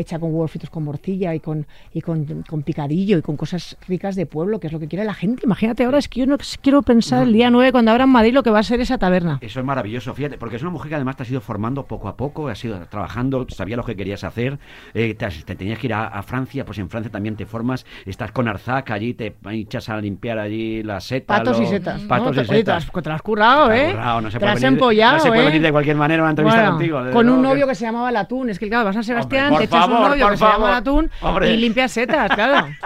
hecha 0.00 0.18
con 0.18 0.30
huevos 0.32 0.50
fritos 0.50 0.70
con 0.70 0.84
morcilla 0.84 1.34
y 1.34 1.40
con 1.40 1.66
y 1.92 2.00
con, 2.00 2.44
con 2.48 2.62
picadillo 2.62 3.18
y 3.18 3.22
con 3.22 3.36
cosas 3.36 3.76
ricas 3.88 4.14
de 4.16 4.26
pueblo, 4.26 4.60
que 4.60 4.68
es 4.68 4.72
lo 4.72 4.78
que 4.80 4.88
quiere 4.88 5.04
la 5.04 5.14
gente. 5.14 5.42
Imagínate 5.44 5.84
ahora, 5.84 5.98
es 5.98 6.08
que 6.08 6.20
yo 6.20 6.26
no 6.26 6.36
quiero 6.62 6.82
pensar 6.82 7.24
el 7.24 7.32
día 7.32 7.50
9 7.50 7.72
cuando 7.72 7.90
abra 7.90 8.04
en 8.04 8.10
Madrid 8.10 8.32
lo 8.32 8.42
que 8.42 8.50
va 8.50 8.60
a 8.60 8.62
ser 8.62 8.80
esa 8.80 8.98
taberna. 8.98 9.38
Eso 9.40 9.60
es 9.60 9.66
maravilloso, 9.66 10.14
fíjate, 10.14 10.38
porque 10.38 10.56
es 10.56 10.62
una 10.62 10.70
mujer 10.70 10.88
que 10.90 10.94
además 10.94 11.16
te 11.16 11.22
has 11.24 11.30
ido 11.30 11.40
formando 11.40 11.84
poco 11.86 12.08
a 12.08 12.16
poco, 12.16 12.48
has 12.48 12.64
ido 12.64 12.78
trabajando, 12.86 13.46
sabías 13.48 13.76
lo 13.76 13.84
que 13.84 13.96
querías 13.96 14.24
hacer, 14.24 14.58
eh, 14.94 15.14
te, 15.14 15.54
tenías 15.56 15.78
que 15.78 15.86
ir 15.88 15.94
a, 15.94 16.06
a 16.06 16.22
Francia, 16.22 16.64
pues 16.64 16.78
en 16.78 16.88
Francia 16.88 17.10
también 17.10 17.36
te 17.36 17.46
formas, 17.46 17.84
estás 18.06 18.30
con 18.32 18.48
Arzac, 18.48 18.90
allí 18.90 19.14
te 19.14 19.34
echas 19.50 19.88
a 19.88 19.98
limpiar 20.00 20.38
allí 20.38 20.82
la 20.82 21.00
seta. 21.00 21.38
Patos 21.38 21.60
y 21.60 21.66
setas. 21.66 22.02
Patos 22.02 22.26
¿no? 22.26 22.32
y 22.32 22.34
Te- 22.34 22.40
oye, 22.40 22.48
te 22.50 22.56
setas. 22.58 22.84
las- 22.94 23.02
te 23.02 23.08
las 23.08 23.16
has 23.16 23.22
currado, 23.22 23.72
¿eh? 23.72 23.90
currado, 23.92 24.20
no 24.20 24.30
se 24.30 24.34
Te 24.36 24.40
puede 24.40 24.50
las 24.52 24.56
has 24.56 24.62
venir- 24.62 24.76
empollado, 24.78 25.16
no 25.16 25.22
se 25.22 25.28
puede 25.28 25.42
¿eh? 25.42 25.46
venir 25.46 25.62
de 25.62 25.72
cualquier 25.72 25.96
manera 25.96 26.22
una 26.22 26.30
entrevista 26.30 26.60
Bueno, 26.60 26.72
contigo. 26.76 27.00
con 27.12 27.28
un 27.28 27.42
novio 27.42 27.66
que 27.66 27.74
se 27.74 27.84
llamaba 27.84 28.10
Latún. 28.12 28.50
Es 28.50 28.58
que 28.58 28.68
claro, 28.68 28.84
vas 28.84 28.96
a 28.96 29.02
Sebastián, 29.02 29.52
Hombre, 29.52 29.66
te 29.66 29.70
por 29.70 29.80
echas 29.88 30.00
un 30.00 30.02
favor, 30.04 30.10
novio 30.10 30.24
por 30.24 30.30
que 30.32 30.36
se 30.38 30.44
llama 30.44 30.54
favor. 30.56 30.70
Latún 30.70 31.10
Hombre. 31.22 31.52
y 31.52 31.56
limpias 31.56 31.92
setas, 31.92 32.30
claro. 32.34 32.68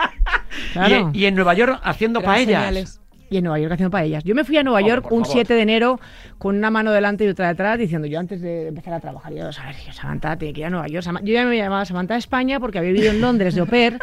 Claro. 0.75 1.11
Y, 1.15 1.21
y 1.21 1.27
en 1.27 1.35
Nueva 1.35 1.55
York 1.55 1.81
haciendo 1.83 2.21
Eran 2.21 2.33
paellas. 2.33 2.61
señales. 2.63 2.99
Y 3.31 3.39
en 3.39 3.45
Nueva 3.45 3.59
York 3.59 3.73
haciendo 3.73 3.91
paellas. 3.91 4.23
Yo 4.25 4.35
me 4.35 4.45
fui 4.45 4.59
a 4.59 4.63
Nueva 4.63 4.81
Hombre, 4.81 4.91
York 4.95 5.07
un 5.11 5.23
favor. 5.25 5.33
7 5.33 5.55
de 5.55 5.63
enero 5.63 6.01
con 6.37 6.55
una 6.59 6.71
mano 6.71 6.93
delante 6.93 7.25
y 7.25 7.29
otra 7.29 7.49
detrás 7.49 7.79
diciendo 7.79 8.07
yo 8.07 8.21
antes 8.21 8.43
de 8.43 8.69
empezar 8.69 8.93
a 8.93 9.01
trabajar, 9.01 9.33
yo, 9.33 9.45
a 9.45 9.47
ver, 9.67 9.75
Samantha 9.95 10.37
tiene 10.37 10.53
que 10.53 10.61
ir 10.61 10.67
a 10.67 10.71
Nueva 10.71 10.87
York. 10.89 11.07
Yo 11.23 11.33
ya 11.33 11.47
me 11.47 11.57
llamaba 11.57 11.87
Samantha 11.87 12.13
de 12.15 12.19
España 12.21 12.61
porque 12.61 12.79
había 12.79 12.93
vivido 12.93 13.11
en 13.11 13.23
Londres 13.23 13.55
de 13.55 13.63
au 13.63 13.67
pair 13.67 13.99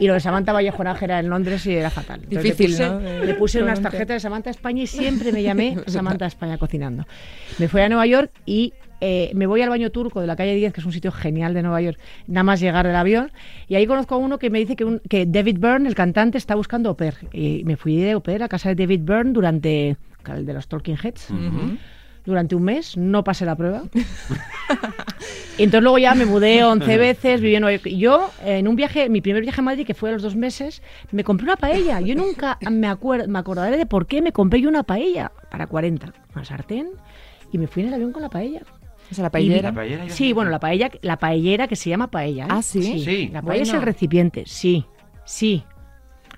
y 0.00 0.08
lo 0.08 0.14
de 0.14 0.20
Samantha 0.20 0.52
Vallejo 0.52 0.82
Nájera 0.82 1.20
en 1.20 1.28
Londres 1.30 1.64
y 1.66 1.76
era 1.76 1.90
fatal. 1.90 2.22
Entonces 2.24 2.56
Difícil, 2.56 2.76
le 2.76 2.88
puse, 2.90 2.90
¿no? 3.18 3.24
Le 3.24 3.34
puse 3.34 3.62
unas 3.62 3.80
tarjetas 3.80 4.16
de 4.16 4.20
Samantha 4.20 4.50
España 4.50 4.82
y 4.82 4.86
siempre 4.88 5.30
me 5.30 5.44
llamé 5.44 5.76
Samantha 5.86 6.24
de 6.24 6.28
España 6.30 6.58
cocinando. 6.58 7.06
Me 7.58 7.68
fui 7.68 7.80
a 7.82 7.88
Nueva 7.88 8.06
York 8.06 8.32
y 8.46 8.72
eh, 9.04 9.32
me 9.34 9.46
voy 9.46 9.60
al 9.62 9.68
baño 9.68 9.90
turco 9.90 10.20
de 10.20 10.26
la 10.28 10.36
calle 10.36 10.54
10, 10.54 10.72
que 10.72 10.80
es 10.80 10.86
un 10.86 10.92
sitio 10.92 11.10
genial 11.10 11.52
de 11.54 11.62
Nueva 11.62 11.80
York, 11.82 11.98
nada 12.28 12.44
más 12.44 12.60
llegar 12.60 12.86
del 12.86 12.94
avión, 12.96 13.32
y 13.68 13.74
ahí 13.74 13.86
conozco 13.86 14.14
a 14.14 14.18
uno 14.18 14.38
que 14.38 14.48
me 14.48 14.60
dice 14.60 14.76
que, 14.76 14.84
un- 14.84 15.00
que 15.08 15.26
David 15.26 15.58
Byrne, 15.58 15.88
el 15.88 15.94
cantante, 15.96 16.38
está 16.38 16.54
buscando 16.54 16.88
au 16.88 16.96
pair. 16.96 17.14
Y 17.32 17.64
me 17.64 17.76
fui 17.76 17.96
de 17.96 18.12
au 18.12 18.22
pair 18.22 18.42
a 18.42 18.48
casa 18.48 18.68
de 18.68 18.76
David 18.76 19.00
Byrne 19.02 19.32
durante, 19.32 19.96
el 20.34 20.46
de 20.46 20.52
los 20.54 20.68
Talking 20.68 20.96
Heads, 21.02 21.28
durante 22.24 22.54
un 22.54 22.62
mes, 22.62 22.96
no 22.96 23.24
pasé 23.24 23.44
la 23.44 23.56
prueba. 23.56 23.82
Y 25.58 25.64
entonces 25.64 25.82
luego 25.82 25.98
ya 25.98 26.14
me 26.14 26.24
mudé 26.24 26.64
11 26.64 26.86
veces, 26.98 27.40
viví 27.42 27.54
en 27.54 27.60
Nueva 27.60 27.76
York. 27.76 27.88
Yo, 27.94 28.30
en 28.42 28.66
un 28.68 28.74
viaje, 28.74 29.10
mi 29.10 29.20
primer 29.20 29.42
viaje 29.42 29.60
a 29.60 29.64
Madrid, 29.64 29.86
que 29.86 29.92
fue 29.92 30.08
a 30.08 30.12
los 30.12 30.22
dos 30.22 30.34
meses, 30.34 30.82
me 31.10 31.24
compré 31.24 31.44
una 31.44 31.56
paella. 31.56 32.00
Yo 32.00 32.14
nunca 32.14 32.58
me, 32.70 32.88
acuer- 32.88 33.26
me 33.26 33.38
acordaré 33.38 33.76
de 33.76 33.84
por 33.84 34.06
qué 34.06 34.22
me 34.22 34.32
compré 34.32 34.62
yo 34.62 34.70
una 34.70 34.82
paella 34.82 35.30
para 35.50 35.66
40. 35.66 36.10
Una 36.34 36.44
sartén 36.46 36.88
y 37.52 37.58
me 37.58 37.66
fui 37.66 37.82
en 37.82 37.88
el 37.88 37.94
avión 37.94 38.12
con 38.12 38.22
la 38.22 38.30
paella. 38.30 38.62
O 39.12 39.14
sea, 39.14 39.22
la 39.22 39.28
Y- 39.28 39.30
paellera. 39.30 39.68
La 39.70 39.74
paellera 39.74 40.06
ya- 40.06 40.12
Sí, 40.14 40.32
bueno, 40.32 40.50
la 40.50 40.58
paella, 40.60 40.90
la 41.02 41.16
paellera 41.18 41.68
que 41.68 41.76
se 41.76 41.90
llama 41.90 42.10
paella. 42.10 42.44
¿eh? 42.44 42.48
Ah, 42.50 42.62
¿sí? 42.62 42.82
Sí. 43.04 43.30
La 43.32 43.42
paella 43.42 43.62
es 43.62 43.72
el 43.72 43.82
recipiente, 43.82 44.44
sí, 44.46 44.84
sí. 45.24 45.62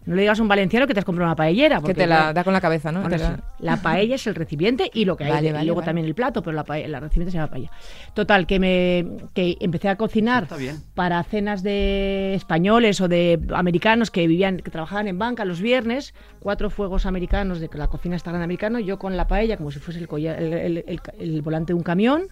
No 0.07 0.15
le 0.17 0.21
digas 0.21 0.39
a 0.39 0.43
un 0.43 0.49
valenciano 0.49 0.87
que 0.87 0.93
te 0.93 0.99
has 1.01 1.05
comprado 1.07 1.31
una 1.31 1.35
paellera. 1.35 1.77
Que 1.77 1.81
porque, 1.81 1.95
te 1.95 2.07
la 2.07 2.35
da 2.35 2.45
con 2.45 2.53
la 2.53 2.61
cabeza, 2.61 2.93
¿no? 2.93 3.01
bueno, 3.01 3.17
la- 3.61 3.77
paella 3.83 4.17
es 4.17 4.27
el 4.27 4.35
recipiente 4.35 4.91
y 4.93 5.07
lo 5.07 5.17
que 5.17 5.25
hay. 5.25 5.31
Vale, 5.31 5.47
de- 5.47 5.53
vale, 5.55 5.65
y 5.65 5.67
luego 5.69 5.81
vale. 5.81 5.87
también 5.87 6.07
el 6.07 6.15
plato, 6.15 6.43
pero 6.43 6.55
la, 6.55 6.63
paella, 6.65 6.89
la 6.89 7.01
recipiente 7.01 7.31
se 7.31 7.39
llama 7.39 7.49
paella. 7.49 7.71
Total, 8.13 8.47
que 8.47 8.61
me 8.61 9.07
que 9.33 9.57
empecé 9.61 9.89
a 9.89 9.97
cocinar 9.97 10.47
para 10.95 11.23
cenas 11.23 11.63
de 11.63 12.35
españoles 12.35 13.01
o 13.01 13.09
de 13.09 13.41
americanos 13.55 14.11
que 14.11 14.27
vivían, 14.27 14.59
que 14.59 14.71
trabajaban 14.71 15.09
en 15.09 15.19
banca 15.19 15.47
los 15.47 15.63
viernes, 15.63 16.13
cuatro 16.39 16.69
fuegos 16.69 17.07
americanos 17.07 17.59
de 17.59 17.71
la 17.73 17.87
cocina 17.89 18.15
está 18.17 18.31
grande 18.31 18.45
americano, 18.45 18.81
yo 18.81 18.99
con 18.99 19.17
la 19.17 19.27
paella 19.27 19.57
como 19.57 19.71
si 19.71 19.79
fuese 19.79 20.01
el, 20.01 20.07
colla- 20.09 20.37
el- 20.37 20.53
el- 20.53 20.85
el- 20.87 21.01
el 21.19 21.41
volante 21.41 21.73
de 21.73 21.79
un 21.79 21.83
camión, 21.83 22.25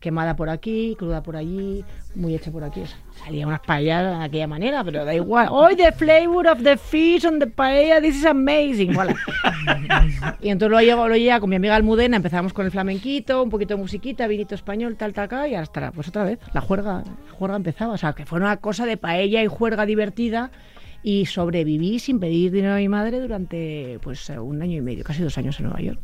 quemada 0.00 0.36
por 0.36 0.48
aquí, 0.48 0.94
cruda 0.98 1.22
por 1.22 1.36
allí, 1.36 1.84
muy 2.14 2.34
hecha 2.34 2.50
por 2.50 2.64
aquí. 2.64 2.80
O 2.80 2.86
sea, 2.86 2.98
salía 3.24 3.46
unas 3.46 3.60
paellas 3.60 4.18
de 4.18 4.24
aquella 4.24 4.46
manera, 4.46 4.84
pero 4.84 5.04
da 5.04 5.14
igual. 5.14 5.48
Oh, 5.50 5.68
the 5.74 5.92
flavor 5.92 6.46
of 6.46 6.62
the 6.62 6.76
fish 6.76 7.24
on 7.24 7.38
the 7.38 7.46
paella, 7.46 8.00
this 8.00 8.16
is 8.16 8.24
amazing. 8.24 8.92
Voilà. 8.92 9.14
y 10.40 10.50
entonces 10.50 10.70
lo 10.70 10.80
llevo, 10.80 11.08
lo 11.08 11.16
llevo 11.16 11.40
con 11.40 11.50
mi 11.50 11.56
amiga 11.56 11.76
Almudena, 11.76 12.16
empezamos 12.16 12.52
con 12.52 12.66
el 12.66 12.72
flamenquito, 12.72 13.42
un 13.42 13.50
poquito 13.50 13.74
de 13.74 13.80
musiquita, 13.80 14.26
vinito 14.26 14.54
español, 14.54 14.96
tal, 14.96 15.12
tal, 15.12 15.28
tal, 15.28 15.50
y 15.50 15.54
hasta 15.54 15.90
pues 15.92 16.08
otra 16.08 16.24
vez, 16.24 16.38
la 16.52 16.60
juerga, 16.60 17.02
la 17.26 17.32
juerga 17.32 17.56
empezaba. 17.56 17.94
O 17.94 17.98
sea, 17.98 18.12
que 18.12 18.24
fue 18.24 18.38
una 18.38 18.56
cosa 18.58 18.86
de 18.86 18.96
paella 18.96 19.42
y 19.42 19.46
juerga 19.46 19.86
divertida. 19.86 20.50
Y 21.00 21.26
sobreviví 21.26 22.00
sin 22.00 22.18
pedir 22.18 22.50
dinero 22.50 22.74
a 22.74 22.78
mi 22.78 22.88
madre 22.88 23.20
durante 23.20 24.00
pues 24.02 24.28
un 24.30 24.60
año 24.60 24.78
y 24.78 24.80
medio, 24.80 25.04
casi 25.04 25.22
dos 25.22 25.38
años 25.38 25.58
en 25.60 25.66
Nueva 25.66 25.80
York. 25.80 26.00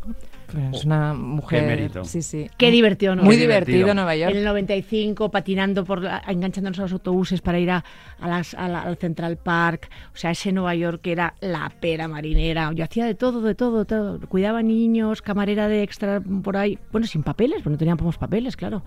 Es 0.73 0.85
una 0.85 1.15
mujer. 1.15 1.61
Qué 1.61 1.67
mérito. 1.67 2.05
Sí, 2.05 2.23
sí. 2.23 2.49
Qué 2.57 2.71
divertido, 2.71 3.15
¿no? 3.17 3.23
Muy 3.23 3.37
divertido, 3.37 3.77
divertido. 3.79 3.95
Nueva 3.95 4.17
York. 4.17 4.31
En 4.33 4.39
el 4.39 4.45
95, 4.45 5.31
patinando, 5.31 5.85
por 5.85 6.03
la- 6.03 6.23
enganchándonos 6.27 6.79
a 6.79 6.83
los 6.83 6.93
autobuses 6.93 7.41
para 7.41 7.59
ir 7.59 7.71
a, 7.71 7.85
a 8.21 8.29
las- 8.29 8.55
a 8.55 8.69
la- 8.69 8.83
al 8.83 8.97
Central 8.97 9.37
Park. 9.37 9.89
O 10.13 10.17
sea, 10.17 10.31
ese 10.31 10.53
Nueva 10.53 10.75
York 10.75 11.01
que 11.03 11.13
era 11.13 11.35
la 11.41 11.71
pera 11.81 12.09
marinera. 12.09 12.71
Yo 12.73 12.85
hacía 12.85 13.05
de 13.07 13.15
todo, 13.15 13.41
de 13.41 13.55
todo, 13.55 13.81
de 13.81 13.85
todo. 13.85 14.21
Cuidaba 14.29 14.63
niños, 14.63 15.23
camarera 15.23 15.69
de 15.69 15.83
extra 15.83 16.21
por 16.21 16.57
ahí. 16.57 16.79
Bueno, 16.93 17.07
sin 17.07 17.23
papeles, 17.23 17.59
porque 17.63 17.71
no 17.71 17.79
teníamos 17.79 18.17
papeles, 18.19 18.57
claro. 18.57 18.83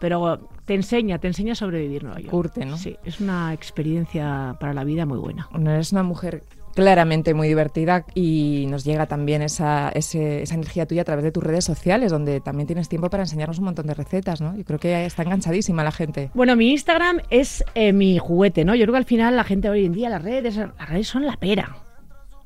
Pero 0.00 0.48
te 0.64 0.74
enseña, 0.74 1.18
te 1.18 1.26
enseña 1.26 1.52
a 1.52 1.56
sobrevivir 1.56 2.04
Nueva 2.04 2.20
York. 2.20 2.30
Curte, 2.30 2.64
¿no? 2.64 2.76
Sí, 2.76 2.96
es 3.04 3.20
una 3.20 3.52
experiencia 3.52 4.56
para 4.60 4.72
la 4.72 4.84
vida 4.84 5.06
muy 5.06 5.18
buena. 5.18 5.48
Bueno, 5.50 5.72
eres 5.72 5.90
una 5.92 6.04
mujer 6.04 6.44
claramente 6.78 7.34
muy 7.34 7.48
divertida 7.48 8.04
y 8.14 8.66
nos 8.68 8.84
llega 8.84 9.06
también 9.06 9.42
esa, 9.42 9.88
ese- 9.88 10.42
esa 10.42 10.54
energía 10.54 10.86
tuya 10.86 11.02
a 11.02 11.04
través 11.04 11.24
de 11.24 11.32
tus 11.32 11.42
redes 11.42 11.64
sociales, 11.64 12.12
donde 12.12 12.40
también 12.40 12.68
tienes 12.68 12.88
tiempo 12.88 13.10
para 13.10 13.24
enseñarnos 13.24 13.58
un 13.58 13.64
montón 13.64 13.88
de 13.88 13.94
recetas, 13.94 14.40
¿no? 14.40 14.56
Yo 14.56 14.62
creo 14.64 14.78
que 14.78 15.04
está 15.04 15.24
enganchadísima 15.24 15.82
la 15.82 15.90
gente. 15.90 16.30
Bueno, 16.34 16.54
mi 16.54 16.70
Instagram 16.70 17.18
es 17.30 17.64
eh, 17.74 17.92
mi 17.92 18.18
juguete, 18.18 18.64
¿no? 18.64 18.76
Yo 18.76 18.84
creo 18.84 18.92
que 18.92 18.98
al 18.98 19.04
final 19.06 19.34
la 19.34 19.42
gente 19.42 19.68
hoy 19.68 19.86
en 19.86 19.92
día, 19.92 20.08
las 20.08 20.22
redes, 20.22 20.54
las 20.56 20.88
redes 20.88 21.08
son 21.08 21.26
la 21.26 21.36
pera. 21.36 21.76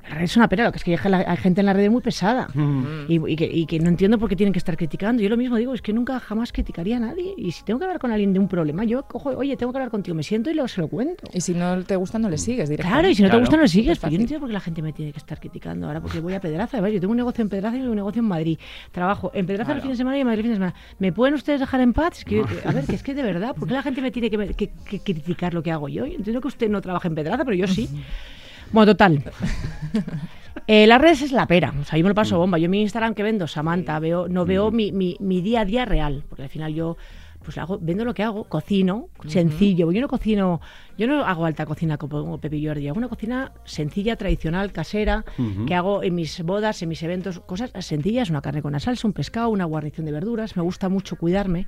Las 0.02 0.14
redes 0.14 0.32
son 0.32 0.40
la 0.42 0.48
pera, 0.48 0.64
lo 0.64 0.72
que 0.72 0.78
es 0.78 0.84
que 0.84 0.92
hay 0.96 1.10
la- 1.10 1.36
gente 1.36 1.60
en 1.60 1.66
la 1.66 1.72
red 1.72 1.88
muy 1.90 2.02
pesada. 2.02 2.48
Y, 3.08 3.20
y 3.30 3.36
que, 3.36 3.44
y 3.46 3.66
que 3.66 3.78
no 3.78 3.88
entiendo 3.88 4.18
por 4.18 4.28
qué 4.28 4.36
tienen 4.36 4.52
que 4.52 4.58
estar 4.58 4.76
criticando. 4.76 5.22
Yo 5.22 5.28
lo 5.28 5.36
mismo 5.36 5.56
digo, 5.56 5.74
es 5.74 5.80
que 5.82 5.92
nunca 5.92 6.18
jamás 6.20 6.52
criticaría 6.52 6.96
a 6.96 7.00
nadie. 7.00 7.34
Y 7.36 7.52
si 7.52 7.62
tengo 7.64 7.78
que 7.78 7.84
hablar 7.84 7.98
con 8.00 8.10
alguien 8.10 8.32
de 8.32 8.38
un 8.40 8.48
problema, 8.48 8.84
yo 8.84 9.04
cojo, 9.04 9.30
oye, 9.30 9.56
tengo 9.56 9.72
que 9.72 9.78
hablar 9.78 9.90
contigo, 9.90 10.14
me 10.16 10.22
siento 10.22 10.50
y 10.50 10.54
lo, 10.54 10.66
se 10.68 10.80
lo 10.80 10.88
cuento. 10.88 11.24
Y 11.32 11.40
si 11.40 11.54
no 11.54 11.82
te 11.84 11.96
gusta, 11.96 12.18
no 12.18 12.28
le 12.28 12.36
sigues 12.38 12.68
directamente. 12.68 13.00
Claro, 13.00 13.08
y 13.10 13.14
si 13.14 13.22
no 13.22 13.30
te 13.30 13.38
gusta, 13.38 13.56
no 13.56 13.62
lo 13.62 13.68
sigues. 13.68 13.92
Es 13.92 13.98
Pero 14.00 14.10
yo 14.12 14.18
no 14.18 14.22
entiendo 14.22 14.40
por 14.40 14.48
qué 14.48 14.52
la 14.54 14.60
gente 14.60 14.82
me 14.82 14.92
tiene 14.92 15.12
que 15.12 15.18
estar 15.18 15.38
criticando 15.38 15.86
ahora, 15.86 16.00
porque 16.00 16.20
voy 16.20 16.34
a 16.34 16.40
Pedraza. 16.40 16.80
¿ves? 16.80 16.94
Yo 16.94 17.00
tengo 17.00 17.12
un 17.12 17.16
negocio 17.18 17.42
en 17.42 17.48
Pedraza 17.48 17.76
y 17.76 17.82
un 17.82 17.94
negocio 17.94 18.20
en 18.20 18.26
Madrid. 18.28 18.58
Trabajo 18.90 19.30
en 19.34 19.46
Pedraza 19.46 19.72
el 19.72 19.76
Claro. 19.76 19.82
fin 19.82 19.90
de 19.92 19.96
semana 19.96 20.18
y 20.18 20.20
en 20.20 20.26
Madrid 20.26 20.38
el 20.40 20.44
fin 20.44 20.50
de 20.50 20.56
semana. 20.56 20.74
¿Me 20.98 21.12
pueden 21.12 21.34
ustedes 21.34 21.60
dejar 21.60 21.80
en 21.80 21.92
paz? 21.92 22.18
Es 22.18 22.24
que, 22.24 22.36
yo- 22.36 22.44
a 22.64 22.72
ver, 22.72 22.84
que 22.86 22.96
es 22.96 23.02
que 23.02 23.14
de 23.14 23.22
verdad, 23.22 23.54
¿por 23.54 23.68
qué 23.68 23.74
la 23.74 23.82
gente 23.82 24.02
me 24.02 24.10
tiene 24.10 24.30
que, 24.30 24.48
que- 24.54 24.70
que 24.84 24.98
criticar 25.00 25.54
lo 25.54 25.62
que 25.62 25.70
hago 25.70 25.88
yo? 25.88 26.06
Yo 26.06 26.16
entiendo 26.16 26.40
que 26.40 26.48
usted 26.48 26.68
no 26.68 26.80
trabaja 26.80 27.06
en 27.08 27.14
Pedraza, 27.14 27.44
pero 27.44 27.56
yo 27.56 27.66
sí. 27.68 27.88
Bueno, 28.72 28.92
total. 28.92 29.22
Eh, 30.66 30.86
las 30.86 31.00
redes 31.00 31.22
es 31.22 31.32
la 31.32 31.46
pera, 31.46 31.74
o 31.80 31.84
sea, 31.84 31.98
yo 31.98 32.04
me 32.04 32.10
lo 32.10 32.14
paso 32.14 32.38
bomba. 32.38 32.58
Yo 32.58 32.66
en 32.66 32.70
mi 32.70 32.82
Instagram 32.82 33.14
que 33.14 33.22
vendo, 33.22 33.46
Samantha, 33.48 33.98
veo, 33.98 34.28
no 34.28 34.44
veo 34.44 34.70
mi, 34.70 34.92
mi- 34.92 35.16
mi 35.18 35.40
día 35.40 35.62
a 35.62 35.64
día 35.64 35.84
real, 35.84 36.24
porque 36.28 36.42
al 36.44 36.48
final 36.48 36.72
yo 36.74 36.96
pues 37.44 37.58
hago, 37.58 37.76
vendo 37.82 38.04
lo 38.04 38.14
que 38.14 38.22
hago, 38.22 38.44
cocino, 38.44 39.08
sencillo. 39.32 39.90
Yo 39.90 40.00
no 40.00 40.06
cocino, 40.06 40.60
yo 40.96 41.08
no 41.08 41.24
hago 41.24 41.44
alta 41.44 41.66
cocina 41.66 41.98
como 41.98 42.38
Pepe 42.38 42.56
y 42.58 42.66
Jordi, 42.68 42.86
hago 42.86 42.98
una 42.98 43.08
cocina 43.08 43.50
sencilla, 43.64 44.14
tradicional, 44.14 44.70
casera, 44.70 45.24
que 45.66 45.74
hago 45.74 46.04
en 46.04 46.14
mis 46.14 46.40
bodas, 46.44 46.80
en 46.82 46.88
mis 46.90 47.02
eventos, 47.02 47.40
cosas 47.40 47.72
sencillas, 47.80 48.30
una 48.30 48.42
carne 48.42 48.62
con 48.62 48.68
una 48.68 48.78
salsa, 48.78 49.08
un 49.08 49.12
pescado, 49.12 49.48
una 49.48 49.64
guarnición 49.64 50.06
de 50.06 50.12
verduras. 50.12 50.56
Me 50.56 50.62
gusta 50.62 50.88
mucho 50.88 51.16
cuidarme 51.16 51.66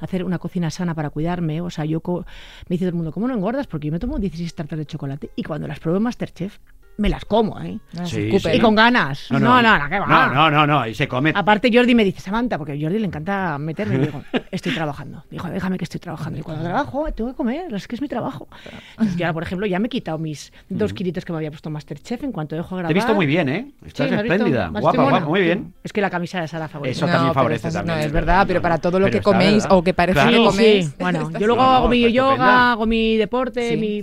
hacer 0.00 0.24
una 0.24 0.38
cocina 0.38 0.70
sana 0.70 0.94
para 0.94 1.10
cuidarme. 1.10 1.60
O 1.60 1.70
sea, 1.70 1.84
yo 1.84 2.00
co- 2.00 2.20
me 2.68 2.74
dice 2.74 2.84
todo 2.84 2.88
el 2.90 2.94
mundo, 2.96 3.12
¿cómo 3.12 3.28
no 3.28 3.34
engordas? 3.34 3.66
Porque 3.66 3.88
yo 3.88 3.92
me 3.92 3.98
tomo 3.98 4.18
16 4.18 4.54
tartas 4.54 4.78
de 4.78 4.86
chocolate 4.86 5.30
y 5.36 5.42
cuando 5.42 5.68
las 5.68 5.80
pruebo 5.80 5.98
en 5.98 6.02
Masterchef, 6.04 6.58
me 7.00 7.08
las 7.08 7.24
como, 7.24 7.58
¿eh? 7.60 7.78
Ah, 7.98 8.04
Sí, 8.06 8.26
escupe, 8.28 8.50
sí. 8.52 8.56
Y 8.56 8.58
¿no? 8.58 8.64
con 8.66 8.74
ganas. 8.74 9.26
No, 9.30 9.38
no, 9.38 9.62
no, 9.62 9.88
¿qué 9.88 9.98
va? 9.98 10.06
No, 10.06 10.34
no, 10.34 10.50
no, 10.50 10.66
no, 10.66 10.86
y 10.86 10.94
se 10.94 11.08
come. 11.08 11.32
Aparte 11.34 11.70
Jordi 11.72 11.94
me 11.94 12.04
dice, 12.04 12.20
Samantha, 12.20 12.58
porque 12.58 12.72
a 12.72 12.76
Jordi 12.80 12.98
le 12.98 13.06
encanta 13.06 13.56
meterme, 13.58 13.96
y 13.96 13.98
digo, 13.98 14.22
estoy 14.50 14.74
trabajando. 14.74 15.24
Dijo, 15.30 15.48
déjame 15.48 15.78
que 15.78 15.84
estoy 15.84 16.00
trabajando. 16.00 16.38
Y 16.38 16.42
cuando 16.42 16.62
trabajo, 16.64 17.06
tengo 17.12 17.30
que 17.30 17.36
comer, 17.36 17.72
es 17.74 17.88
que 17.88 17.94
es 17.96 18.02
mi 18.02 18.08
trabajo. 18.08 18.48
Entonces, 18.92 19.16
yo 19.16 19.24
ahora, 19.26 19.32
por 19.34 19.42
ejemplo, 19.42 19.66
ya 19.66 19.78
me 19.78 19.86
he 19.86 19.88
quitado 19.90 20.18
mis 20.18 20.52
dos 20.68 20.92
kilitos 20.92 21.24
que 21.24 21.32
me 21.32 21.38
había 21.38 21.50
puesto 21.50 21.70
Masterchef 21.70 22.22
en 22.22 22.32
cuanto 22.32 22.54
dejo 22.54 22.76
de 22.76 22.82
Te 22.82 22.82
grabar. 22.82 22.90
he 22.92 22.94
visto 22.94 23.14
muy 23.14 23.26
bien, 23.26 23.48
¿eh? 23.48 23.70
Estás 23.86 24.06
Sí, 24.06 24.10
¿me 24.10 24.16
has 24.18 24.22
visto? 24.22 24.34
espléndida. 24.34 24.70
¿Más 24.70 24.82
Guapa, 24.82 25.02
guapa, 25.02 25.20
muy 25.26 25.40
bien. 25.40 25.72
Es 25.82 25.92
que 25.92 26.00
la 26.00 26.10
camisa 26.10 26.44
es 26.44 26.52
la 26.52 26.68
favorita. 26.68 26.92
Eso 26.92 27.06
también 27.06 27.32
favorece 27.34 27.68
estás- 27.68 27.74
también, 27.84 27.98
No, 27.98 28.04
es 28.04 28.12
verdad, 28.12 28.44
pero 28.46 28.58
no, 28.58 28.62
para 28.62 28.74
no. 28.76 28.80
todo 28.82 29.00
lo 29.00 29.10
que 29.10 29.20
coméis 29.22 29.66
o 29.70 29.82
que 29.82 29.94
parece 29.94 30.20
Claro. 30.20 30.30
que 30.30 30.44
coméis. 30.44 30.86
sí. 30.86 30.94
Bueno, 31.00 31.30
yo 31.38 31.46
luego 31.46 31.62
No, 31.62 31.68
no, 31.70 31.76
hago 31.76 31.88
mi 31.88 32.12
yoga, 32.12 32.72
hago 32.72 32.86
mi 32.86 33.16
deporte, 33.16 33.76
mi, 33.76 33.98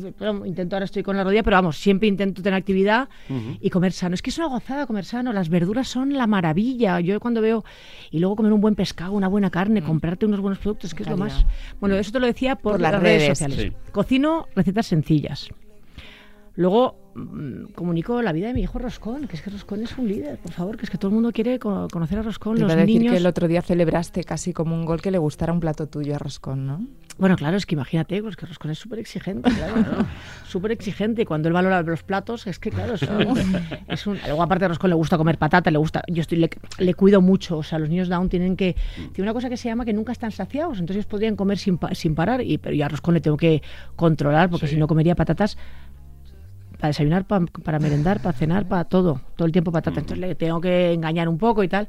intento 0.46 0.76
ahora 0.76 0.86
estoy 0.86 1.04
con 1.04 1.16
la 1.16 1.24
rodilla, 1.24 1.44
pero 1.44 1.58
vamos, 1.58 1.78
siempre 1.78 2.08
intento 2.08 2.42
tener 2.42 2.58
actividad 2.58 2.87
y 3.62 3.70
comer 3.70 3.92
sano. 3.92 4.16
Es 4.16 4.22
que 4.22 4.30
es 4.30 4.38
una 4.38 4.48
gozada 4.48 4.86
comer 4.88 5.06
sano, 5.06 5.34
las 5.34 5.50
verduras 5.50 5.88
son 5.88 6.14
la 6.14 6.28
maravilla. 6.28 7.00
Yo 7.00 7.20
cuando 7.20 7.42
veo 7.42 7.64
y 8.12 8.20
luego 8.20 8.36
comer 8.36 8.54
un 8.54 8.62
buen 8.62 8.76
pescado, 8.76 9.12
una 9.14 9.28
buena 9.28 9.50
carne, 9.50 9.82
comprarte 9.82 10.26
unos 10.26 10.40
buenos 10.40 10.60
productos, 10.60 10.94
que 10.94 11.04
es 11.04 11.10
lo 11.10 11.18
más. 11.18 11.46
Bueno, 11.80 11.96
eso 11.96 12.12
te 12.12 12.20
lo 12.20 12.28
decía 12.28 12.56
por, 12.56 12.74
Por 12.74 12.82
las, 12.82 12.92
las 12.94 13.02
redes, 13.02 13.22
redes, 13.24 13.38
sociales. 13.38 13.60
sí. 13.74 13.92
Cocino 13.92 14.48
recetas 14.56 14.88
sencillas. 14.88 15.50
Luego 16.58 17.12
mm, 17.16 17.72
comunico 17.76 18.22
la 18.24 18.32
vida 18.34 18.48
de 18.48 18.54
mi 18.56 18.62
hijo 18.64 18.80
Roscón, 18.80 19.28
que 19.28 19.36
es 19.36 19.42
que 19.44 19.50
Roscón 19.52 19.84
es 19.84 19.96
un 19.98 20.08
líder, 20.08 20.38
por 20.40 20.52
favor, 20.52 20.76
que 20.76 20.86
es 20.86 20.90
que 20.90 20.98
todo 20.98 21.10
el 21.10 21.14
mundo 21.14 21.32
quiere 21.32 21.60
co- 21.60 21.88
conocer 21.92 22.18
a 22.20 22.24
Roscón, 22.24 22.56
Te 22.56 22.64
los 22.64 22.72
a 22.72 22.76
decir 22.76 22.98
niños. 23.00 23.12
que 23.14 23.18
el 23.18 23.28
otro 23.28 23.48
día 23.48 23.62
celebraste 23.62 24.24
casi 24.24 24.54
como 24.54 24.76
un 24.76 24.84
gol 24.86 25.00
que 25.02 25.12
le 25.12 25.20
gustara 25.20 25.54
un 25.54 25.60
plato 25.60 25.88
tuyo 25.88 26.16
a 26.16 26.18
Roscón, 26.18 26.66
¿no? 26.66 26.86
Bueno, 27.20 27.36
claro, 27.36 27.58
es 27.58 27.66
que 27.66 27.74
imagínate, 27.74 28.22
pues 28.22 28.36
que 28.36 28.46
Roscón 28.46 28.70
es 28.72 28.78
súper 28.78 29.00
exigente, 29.00 29.50
claro, 29.52 30.06
súper 30.48 30.72
exigente. 30.78 31.24
Y 31.24 31.26
cuando 31.26 31.48
él 31.48 31.54
valora 31.54 31.82
los 31.82 32.04
platos, 32.04 32.46
es 32.48 32.60
que, 32.60 32.70
claro, 32.72 32.94
es 32.96 33.02
un, 33.04 33.38
es 33.88 34.06
un- 34.08 34.20
Luego, 34.26 34.44
aparte 34.44 34.66
de 34.66 34.70
Roscón, 34.70 34.90
le 34.92 34.96
gusta 34.96 35.18
comer 35.18 35.38
patata, 35.40 35.72
le 35.72 35.78
gusta... 35.80 36.04
Yo 36.08 36.22
estoy 36.22 36.38
le, 36.40 36.50
le 36.80 36.94
cuido 36.94 37.22
mucho, 37.22 37.58
o 37.60 37.64
sea, 37.64 37.80
los 37.80 37.90
niños 37.90 38.08
Down 38.10 38.30
tienen 38.30 38.56
que... 38.56 38.76
Tiene 39.14 39.24
una 39.30 39.34
cosa 39.34 39.50
que 39.50 39.58
se 39.58 39.68
llama 39.70 39.84
que 39.86 39.94
nunca 39.94 40.12
están 40.12 40.32
saciados, 40.32 40.74
entonces 40.80 40.98
ellos 40.98 41.06
podrían 41.08 41.36
comer 41.36 41.58
sin, 41.58 41.80
sin 41.94 42.14
parar, 42.14 42.42
y, 42.42 42.58
pero 42.60 42.76
yo 42.76 42.86
a 42.86 42.90
Roscón 42.90 43.16
le 43.16 43.22
tengo 43.22 43.38
que 43.38 43.64
controlar, 43.96 44.50
porque 44.52 44.68
si 44.68 44.76
no 44.76 44.86
comería 44.88 45.16
patatas 45.16 45.58
para 46.78 46.90
desayunar, 46.90 47.26
pa- 47.26 47.42
para 47.64 47.80
merendar, 47.80 48.22
para 48.22 48.34
cenar, 48.38 48.68
para 48.68 48.86
todo, 48.86 49.22
todo 49.36 49.46
el 49.46 49.52
tiempo 49.52 49.72
patatas. 49.72 50.02
Entonces 50.04 50.20
le 50.20 50.36
tengo 50.36 50.62
que 50.62 50.94
engañar 50.94 51.28
un 51.30 51.38
poco 51.38 51.64
y 51.64 51.68
tal, 51.70 51.88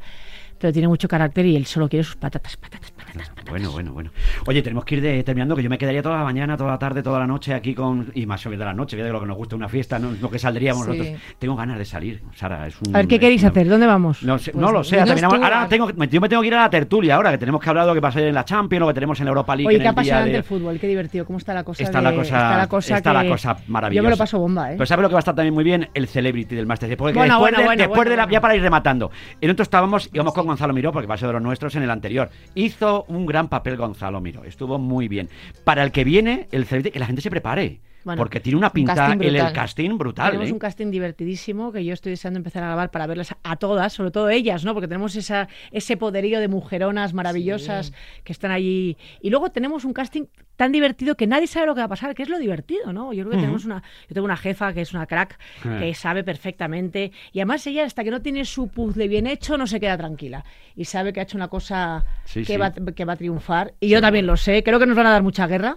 pero 0.59 0.73
tiene 0.73 0.89
mucho 0.89 1.09
carácter 1.09 1.47
y 1.47 1.57
él 1.57 1.67
solo 1.67 1.89
quiere 1.89 2.05
sus 2.05 2.17
patatas, 2.17 2.57
patatas, 2.57 2.91
patatas, 2.91 3.29
patatas. 3.31 3.51
Bueno, 3.51 3.71
bueno, 3.73 3.93
bueno. 3.93 4.11
Oye, 4.47 4.63
tenemos 4.63 4.85
que 4.85 4.97
ir 4.97 5.01
de- 5.03 5.23
terminando, 5.23 5.57
que 5.57 5.63
yo 5.63 5.71
me 5.71 5.79
quedaría 5.79 6.03
toda 6.03 6.19
la 6.19 6.25
mañana, 6.25 6.57
toda 6.57 6.71
la 6.73 6.79
tarde, 6.79 7.03
toda 7.03 7.19
la 7.21 7.27
noche 7.27 7.55
aquí 7.55 7.75
con. 7.75 8.11
Y 8.15 8.27
más 8.27 8.41
sobre 8.41 8.57
de 8.59 8.65
la 8.65 8.75
noche, 8.75 8.97
de 8.97 9.11
lo 9.11 9.21
que 9.21 9.27
nos 9.27 9.37
gusta 9.37 9.57
una 9.57 9.69
fiesta, 9.69 9.99
no, 9.99 10.11
lo 10.21 10.31
que 10.31 10.39
saldríamos 10.39 10.85
Sí. 10.85 10.91
nosotros. 10.99 11.21
Tengo 11.39 11.57
ganas 11.57 11.79
de 11.79 11.85
salir, 11.85 12.23
Sara. 12.35 12.67
Es 12.67 12.77
un, 12.87 12.95
A 12.95 12.99
ver, 12.99 13.09
¿qué 13.09 13.19
queréis 13.19 13.43
una- 13.43 13.51
hacer? 13.51 13.69
¿Dónde 13.69 13.87
vamos? 13.87 14.23
No, 14.23 14.39
sé, 14.39 14.53
Pues 14.53 14.61
no 14.63 14.73
lo 14.73 14.85
sé, 14.85 14.97
terminamos. 15.03 15.39
Ahora 15.41 15.67
tengo, 15.69 15.91
yo 15.91 16.21
me 16.21 16.29
tengo 16.29 16.43
que 16.43 16.49
ir 16.49 16.55
a 16.55 16.63
la 16.63 16.71
tertulia 16.71 17.15
ahora, 17.15 17.31
que 17.31 17.39
tenemos 17.39 17.63
que 17.63 17.69
hablar 17.71 17.85
de 17.85 17.91
lo 17.91 17.95
que 17.95 18.01
pasa 18.03 18.21
en 18.21 18.35
la 18.35 18.45
Champions, 18.45 18.81
lo 18.81 18.89
que 18.89 18.95
tenemos 18.95 19.19
en 19.21 19.25
la 19.27 19.31
Europa 19.31 19.57
League. 19.57 19.69
Oye, 19.69 19.79
qué 19.81 19.89
apasionante 19.89 20.31
de- 20.31 20.37
el 20.39 20.45
fútbol, 20.45 20.79
qué 20.79 20.87
divertido, 20.87 21.25
cómo 21.25 21.39
está 21.39 21.55
la 21.55 21.65
cosa. 21.65 21.83
Está 21.83 21.99
de- 21.99 22.05
la 22.05 22.11
cosa, 22.15 22.23
está 22.37 22.57
la 22.59 22.67
cosa, 22.69 22.97
está 22.99 23.13
la 23.13 23.23
que- 23.23 23.29
cosa 23.31 23.57
maravillosa. 23.69 23.97
Yo 23.97 24.03
me 24.05 24.11
lo 24.11 24.17
paso 24.17 24.39
bomba, 24.39 24.71
¿eh? 24.73 24.75
Pero 24.75 24.87
¿sabe 24.87 25.03
lo 25.03 25.09
que 25.09 25.15
va 25.15 25.19
a 25.19 25.21
estar 25.21 25.35
también 25.35 25.55
muy 25.55 25.65
bien? 25.65 25.89
El 25.95 26.07
Celebrity 26.09 26.55
del 26.55 26.67
Masterchef. 26.67 26.99
Porque 26.99 27.15
Bueno, 27.15 27.35
después, 27.35 27.41
bueno, 27.53 27.59
de, 27.59 27.65
bueno, 27.65 27.83
después 27.89 28.09
de 28.09 28.17
la, 28.17 28.29
ya 28.29 28.41
para 28.41 28.55
ir 28.57 28.63
rematando, 28.63 29.11
en 29.41 29.51
otro 29.51 29.63
estábamos, 29.63 30.11
íbamos 30.13 30.35
con 30.35 30.47
Gonzalo 30.49 30.73
Miró, 30.73 30.93
porque 30.93 31.07
va 31.07 31.15
a 31.15 31.19
ser 31.19 31.29
de 31.29 31.35
los 31.35 31.43
nuestros 31.43 31.75
en 31.77 31.83
el 31.83 31.91
anterior. 31.91 32.31
Hizo 32.55 33.05
un 33.09 33.27
gran 33.27 33.49
papel 33.49 33.77
Gonzalo 33.77 34.21
Miró, 34.21 34.45
estuvo 34.45 34.79
muy 34.79 35.09
bien. 35.09 35.29
Para 35.65 35.83
el 35.85 35.93
que 35.93 36.05
viene, 36.05 36.49
el 36.51 36.67
Celebrity, 36.67 36.91
que 36.91 36.99
la 36.99 37.07
gente 37.07 37.23
se 37.23 37.31
prepare. 37.31 37.81
Bueno, 38.09 38.21
porque 38.21 38.41
tiene 38.41 38.57
una 38.59 38.73
pinta, 38.73 38.95
casting 38.95 39.23
el, 39.23 39.53
casting 39.53 39.99
brutal. 39.99 40.31
Tenemos 40.31 40.49
¿eh? 40.49 40.53
un 40.53 40.59
casting 40.59 40.91
divertidísimo 40.91 41.73
que 41.73 41.85
yo 41.85 41.93
estoy 41.93 42.11
deseando 42.11 42.39
empezar 42.39 42.63
a 42.63 42.67
grabar 42.67 42.91
para 42.91 43.07
verlas 43.07 43.35
a 43.43 43.57
todas, 43.57 43.93
sobre 43.93 44.11
todo 44.11 44.31
ellas, 44.31 44.65
¿no? 44.65 44.73
Porque 44.73 44.89
tenemos 44.89 45.15
esa, 45.17 45.49
ese 45.73 45.97
poderío 45.97 46.41
de 46.41 46.49
mujeronas 46.49 47.13
maravillosas 47.15 47.93
que 48.25 48.33
están 48.33 48.51
allí. 48.51 48.97
Y 49.21 49.31
luego 49.31 49.51
tenemos 49.51 49.85
un 49.85 49.93
casting 49.93 50.25
tan 50.57 50.73
divertido 50.73 51.17
que 51.17 51.27
nadie 51.27 51.47
sabe 51.47 51.67
lo 51.67 51.75
que 51.75 51.81
va 51.81 51.85
a 51.85 51.89
pasar, 51.89 52.15
que 52.15 52.23
es 52.23 52.29
lo 52.29 52.39
divertido, 52.39 52.93
¿no? 52.93 53.13
Yo 53.13 53.25
creo 53.25 53.33
que 53.33 53.41
tenemos 53.41 53.65
una, 53.65 53.83
yo 54.09 54.15
tengo 54.15 54.25
una 54.25 54.37
jefa 54.37 54.73
que 54.73 54.81
es 54.81 54.93
una 54.93 55.07
crack, 55.07 55.39
Eh. 55.65 55.77
que 55.79 55.95
sabe 55.95 56.25
perfectamente, 56.25 57.13
y 57.33 57.41
además 57.41 57.67
ella 57.67 57.85
hasta 57.85 58.03
que 58.03 58.11
no 58.11 58.23
tiene 58.23 58.45
su 58.45 58.69
puzzle 58.69 59.07
bien 59.07 59.27
hecho 59.27 59.57
no 59.57 59.67
se 59.67 59.79
queda 59.79 59.97
tranquila 59.97 60.45
y 60.75 60.85
sabe 60.85 61.13
que 61.13 61.21
ha 61.21 61.23
hecho 61.25 61.37
una 61.37 61.49
cosa 61.49 62.05
Sí, 62.25 62.41
que, 62.41 62.55
sí. 62.55 62.57
Va, 62.57 62.73
que 62.73 63.05
va 63.05 63.13
a 63.13 63.17
triunfar. 63.17 63.75
Y 63.81 63.89
yo 63.89 64.01
también 64.01 64.27
lo 64.27 64.37
sé, 64.37 64.63
creo 64.63 64.79
que 64.79 64.87
nos 64.87 64.97
van 64.97 65.07
a 65.07 65.11
dar 65.11 65.23
mucha 65.23 65.47
guerra. 65.47 65.77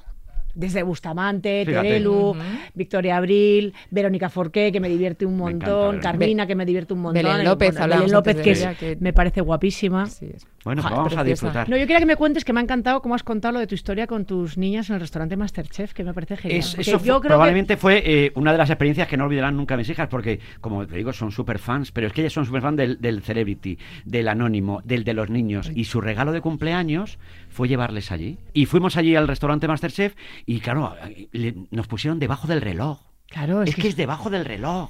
Desde 0.54 0.84
Bustamante, 0.84 1.64
Fíjate. 1.66 1.88
Terelu. 1.88 2.36
Victoria 2.74 3.18
Abril, 3.18 3.74
Verónica 3.90 4.30
Forqué, 4.30 4.72
que 4.72 4.80
me 4.80 4.90
divierte 4.90 5.26
un 5.26 5.36
encanta 5.36 5.66
montón. 5.72 6.00
Carmina, 6.00 6.48
que 6.48 6.56
me 6.56 6.66
divierte 6.66 6.94
un 6.94 7.02
montón. 7.02 7.24
Belén 7.24 7.46
López, 7.46 7.70
bueno, 7.72 7.84
hablábamos 7.84 8.12
Belén 8.12 8.18
López, 8.18 8.36
que, 8.44 8.52
es- 8.52 8.78
que- 8.78 8.98
me 9.00 9.14
parece 9.14 9.42
guapísima. 9.42 10.06
Sí, 10.08 10.30
es- 10.36 10.46
Bueno, 10.64 10.84
Joder, 10.84 10.98
vamos 10.98 11.18
a 11.18 11.24
disfrutar. 11.24 11.68
No, 11.70 11.76
yo 11.76 11.84
quería 11.84 12.00
que 12.00 12.06
me 12.06 12.16
cuentes 12.16 12.46
que 12.46 12.54
me 12.54 12.60
ha 12.60 12.64
encantado 12.64 13.02
cómo 13.02 13.16
has 13.16 13.24
contado 13.24 13.54
lo 13.54 13.60
de 13.60 13.66
tu 13.68 13.74
historia 13.74 14.06
con 14.06 14.26
tus 14.26 14.58
niñas 14.58 14.90
en 14.90 14.96
el 14.96 15.02
restaurante 15.02 15.36
Masterchef, 15.36 15.94
que 15.94 16.04
me 16.04 16.14
parece 16.14 16.38
genial. 16.38 16.60
Es- 16.60 16.78
eso 16.78 17.00
fue- 17.00 17.08
yo 17.08 17.14
creo 17.16 17.22
que- 17.22 17.28
probablemente 17.30 17.78
fue 17.78 18.04
eh, 18.06 18.32
una 18.36 18.52
de 18.52 18.58
las 18.60 18.70
experiencias 18.70 19.08
que 19.08 19.18
no 19.18 19.26
olvidarán 19.26 19.58
nunca 19.58 19.76
mis 19.76 19.90
hijas, 19.90 20.08
porque, 20.08 20.40
como 20.62 20.86
te 20.86 20.96
digo, 20.98 21.14
son 21.14 21.32
super 21.32 21.58
fans, 21.58 21.92
pero 21.92 22.08
es 22.08 22.14
que 22.14 22.22
ellas 22.22 22.34
son 22.34 22.46
super 22.46 22.62
fans 22.62 22.78
del, 22.78 23.02
del 23.02 23.22
Celebrity, 23.24 23.80
del 24.06 24.28
Anónimo, 24.28 24.82
del 24.84 25.04
de 25.04 25.14
los 25.16 25.30
niños. 25.32 25.72
Y 25.74 25.86
su 25.86 26.00
regalo 26.02 26.32
de 26.32 26.42
cumpleaños 26.42 27.18
fue 27.50 27.68
llevarles 27.68 28.12
allí. 28.12 28.38
Y 28.54 28.68
fuimos 28.68 28.98
allí 28.98 29.16
al 29.16 29.28
restaurante 29.28 29.68
Masterchef 29.68 30.14
y, 30.46 30.60
claro, 30.60 30.96
le- 31.32 31.56
nos 31.72 31.88
pusieron 31.88 32.20
debajo 32.20 32.48
del 32.48 32.62
reloj. 32.62 33.00
Claro, 33.32 33.64
Es, 33.64 33.76
que, 33.76 33.88
es 33.88 33.96
debajo 33.96 34.30
del 34.30 34.44
reloj. 34.46 34.90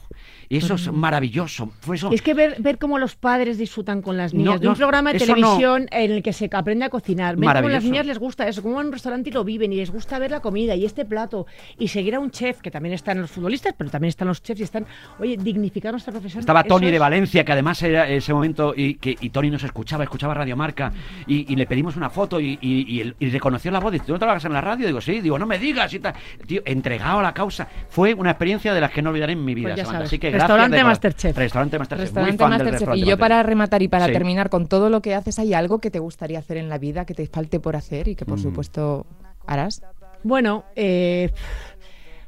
Y 0.49 0.57
eso 0.57 0.73
es 0.75 0.91
maravilloso. 0.91 1.71
Fue 1.79 1.95
eso. 1.95 2.11
Es 2.11 2.21
que 2.21 2.33
ver, 2.33 2.57
ver 2.59 2.77
cómo 2.77 2.99
los 2.99 3.15
padres 3.15 3.57
disfrutan 3.57 4.01
con 4.01 4.17
las 4.17 4.33
niñas 4.33 4.55
No, 4.55 4.59
de 4.59 4.67
un 4.67 4.73
no, 4.73 4.77
programa 4.77 5.13
de 5.13 5.19
no. 5.19 5.25
televisión 5.25 5.87
en 5.91 6.11
el 6.11 6.21
que 6.21 6.33
se 6.33 6.49
aprende 6.51 6.83
a 6.83 6.89
cocinar, 6.89 7.37
ver 7.37 7.55
cómo 7.55 7.69
las 7.69 7.83
niñas 7.85 8.05
les 8.05 8.19
gusta 8.19 8.45
eso, 8.49 8.61
cómo 8.61 8.75
van 8.75 8.85
a 8.85 8.87
un 8.87 8.93
restaurante 8.93 9.29
y 9.29 9.31
lo 9.31 9.45
viven 9.45 9.71
y 9.71 9.77
les 9.77 9.89
gusta 9.91 10.19
ver 10.19 10.31
la 10.31 10.41
comida 10.41 10.75
y 10.75 10.83
este 10.83 11.05
plato 11.05 11.45
y 11.79 11.87
seguir 11.87 12.15
a 12.15 12.19
un 12.19 12.31
chef, 12.31 12.59
que 12.59 12.69
también 12.69 12.93
están 12.93 13.21
los 13.21 13.31
futbolistas, 13.31 13.73
pero 13.77 13.89
también 13.89 14.09
están 14.09 14.27
los 14.27 14.43
chefs 14.43 14.59
y 14.59 14.63
están, 14.63 14.85
oye, 15.19 15.37
dignificar 15.37 15.93
nuestra 15.93 16.11
profesión. 16.11 16.41
Estaba 16.41 16.65
Tony 16.65 16.91
de 16.91 16.99
Valencia, 16.99 17.45
que 17.45 17.51
además 17.53 17.81
era 17.83 18.09
ese 18.09 18.33
momento 18.33 18.73
y, 18.75 18.95
que, 18.95 19.15
y 19.21 19.29
Tony 19.29 19.51
nos 19.51 19.63
escuchaba, 19.63 20.03
escuchaba 20.03 20.33
Radio 20.33 20.57
Marca 20.57 20.91
y, 21.27 21.49
y 21.53 21.55
le 21.55 21.65
pedimos 21.65 21.95
una 21.95 22.09
foto 22.09 22.41
y, 22.41 22.59
y- 22.61 23.29
reconoció 23.29 23.71
la 23.71 23.79
voz. 23.79 23.93
Dice, 23.93 24.03
¿tú 24.05 24.11
no 24.11 24.19
trabajas 24.19 24.43
en 24.43 24.51
la 24.51 24.59
radio? 24.59 24.85
Digo, 24.85 24.99
sí. 24.99 25.21
Digo, 25.21 25.39
no 25.39 25.45
me 25.45 25.57
digas. 25.59 25.93
Y 25.93 25.99
tal. 25.99 26.13
Tío, 26.45 26.61
entregado 26.65 27.19
a 27.19 27.23
la 27.23 27.33
causa. 27.33 27.69
Fue 27.87 28.13
una 28.13 28.30
experiencia 28.31 28.73
de 28.73 28.81
las 28.81 28.91
que 28.91 29.01
no 29.01 29.09
olvidaré 29.11 29.33
en 29.33 29.43
mi 29.45 29.53
vida. 29.55 29.69
Pues 29.69 29.77
ya 29.77 29.83
Samantha. 29.85 29.97
sabes. 29.99 30.09
Así 30.09 30.19
que 30.19 30.31
Restaurante 30.31 30.69
gracias. 30.77 30.87
Masterchef. 30.87 31.37
Restaurante 31.37 31.79
Masterchef. 31.79 32.05
Restaurante 32.05 32.31
Muy 32.43 32.49
fan 32.49 32.57
del 32.59 32.67
restaurante 32.71 32.99
Y 33.05 33.09
yo 33.09 33.17
para 33.17 33.43
rematar 33.43 33.81
y 33.81 33.87
para 33.87 34.05
Sí. 34.07 34.11
terminar 34.13 34.49
con 34.49 34.67
todo 34.67 34.89
lo 34.89 35.01
que 35.01 35.13
haces, 35.15 35.37
¿hay 35.39 35.53
algo 35.53 35.79
que 35.79 35.91
te 35.91 35.99
gustaría 35.99 36.39
hacer 36.39 36.57
en 36.57 36.69
la 36.69 36.77
vida 36.77 37.05
que 37.05 37.13
te 37.13 37.25
falte 37.27 37.59
por 37.59 37.75
hacer 37.75 38.07
y 38.07 38.15
que 38.15 38.25
por 38.25 38.37
Mm. 38.39 38.41
supuesto 38.43 39.05
harás? 39.47 39.81
Bueno, 40.23 40.65
eh, 40.75 41.31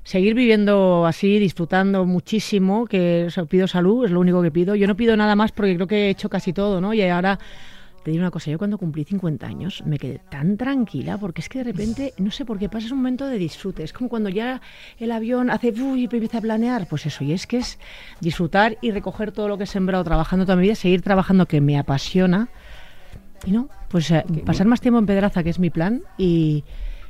seguir 0.03 0.33
viviendo 0.33 1.05
así, 1.05 1.39
disfrutando 1.39 2.05
muchísimo, 2.05 2.85
que 2.85 3.25
o 3.27 3.29
sea, 3.29 3.45
pido 3.45 3.67
salud, 3.67 4.05
es 4.05 4.11
lo 4.11 4.19
único 4.19 4.41
que 4.41 4.51
pido. 4.51 4.75
Yo 4.75 4.87
no 4.87 4.95
pido 4.97 5.15
nada 5.15 5.35
más 5.35 5.51
porque 5.51 5.75
creo 5.75 5.87
que 5.87 6.07
he 6.07 6.09
hecho 6.09 6.29
casi 6.29 6.51
todo, 6.53 6.81
¿no? 6.81 6.93
Y 6.93 7.01
ahora 7.03 7.39
te 8.03 8.11
digo 8.11 8.21
una 8.21 8.31
cosa, 8.31 8.51
yo 8.51 8.57
cuando 8.57 8.77
cumplí 8.77 9.05
50 9.05 9.47
años 9.47 9.83
me 9.85 9.97
quedé 9.97 10.19
tan 10.29 10.57
tranquila 10.57 11.17
porque 11.17 11.41
es 11.41 11.49
que 11.49 11.59
de 11.59 11.63
repente, 11.63 12.13
no 12.17 12.31
sé 12.31 12.43
por 12.43 12.59
qué, 12.59 12.67
pasas 12.67 12.91
un 12.91 12.97
momento 12.97 13.25
de 13.27 13.37
disfrute. 13.37 13.83
Es 13.83 13.93
como 13.93 14.09
cuando 14.09 14.29
ya 14.29 14.61
el 14.99 15.11
avión 15.11 15.49
hace 15.49 15.71
uy, 15.71 16.01
y 16.01 16.03
empieza 16.03 16.39
a 16.39 16.41
planear, 16.41 16.87
pues 16.87 17.05
eso, 17.05 17.23
y 17.23 17.31
es 17.31 17.47
que 17.47 17.57
es 17.57 17.79
disfrutar 18.19 18.77
y 18.81 18.91
recoger 18.91 19.31
todo 19.31 19.47
lo 19.47 19.57
que 19.57 19.63
he 19.63 19.67
sembrado 19.67 20.03
trabajando 20.03 20.45
toda 20.45 20.57
mi 20.57 20.63
vida, 20.63 20.75
seguir 20.75 21.01
trabajando 21.01 21.45
que 21.45 21.61
me 21.61 21.77
apasiona. 21.77 22.49
Y 23.45 23.51
no, 23.51 23.69
pues 23.89 24.11
eh, 24.11 24.23
pasar 24.45 24.67
más 24.67 24.81
tiempo 24.81 24.99
en 24.99 25.05
Pedraza, 25.05 25.43
que 25.43 25.49
es 25.49 25.59
mi 25.59 25.69
plan, 25.69 26.03
y, 26.17 26.63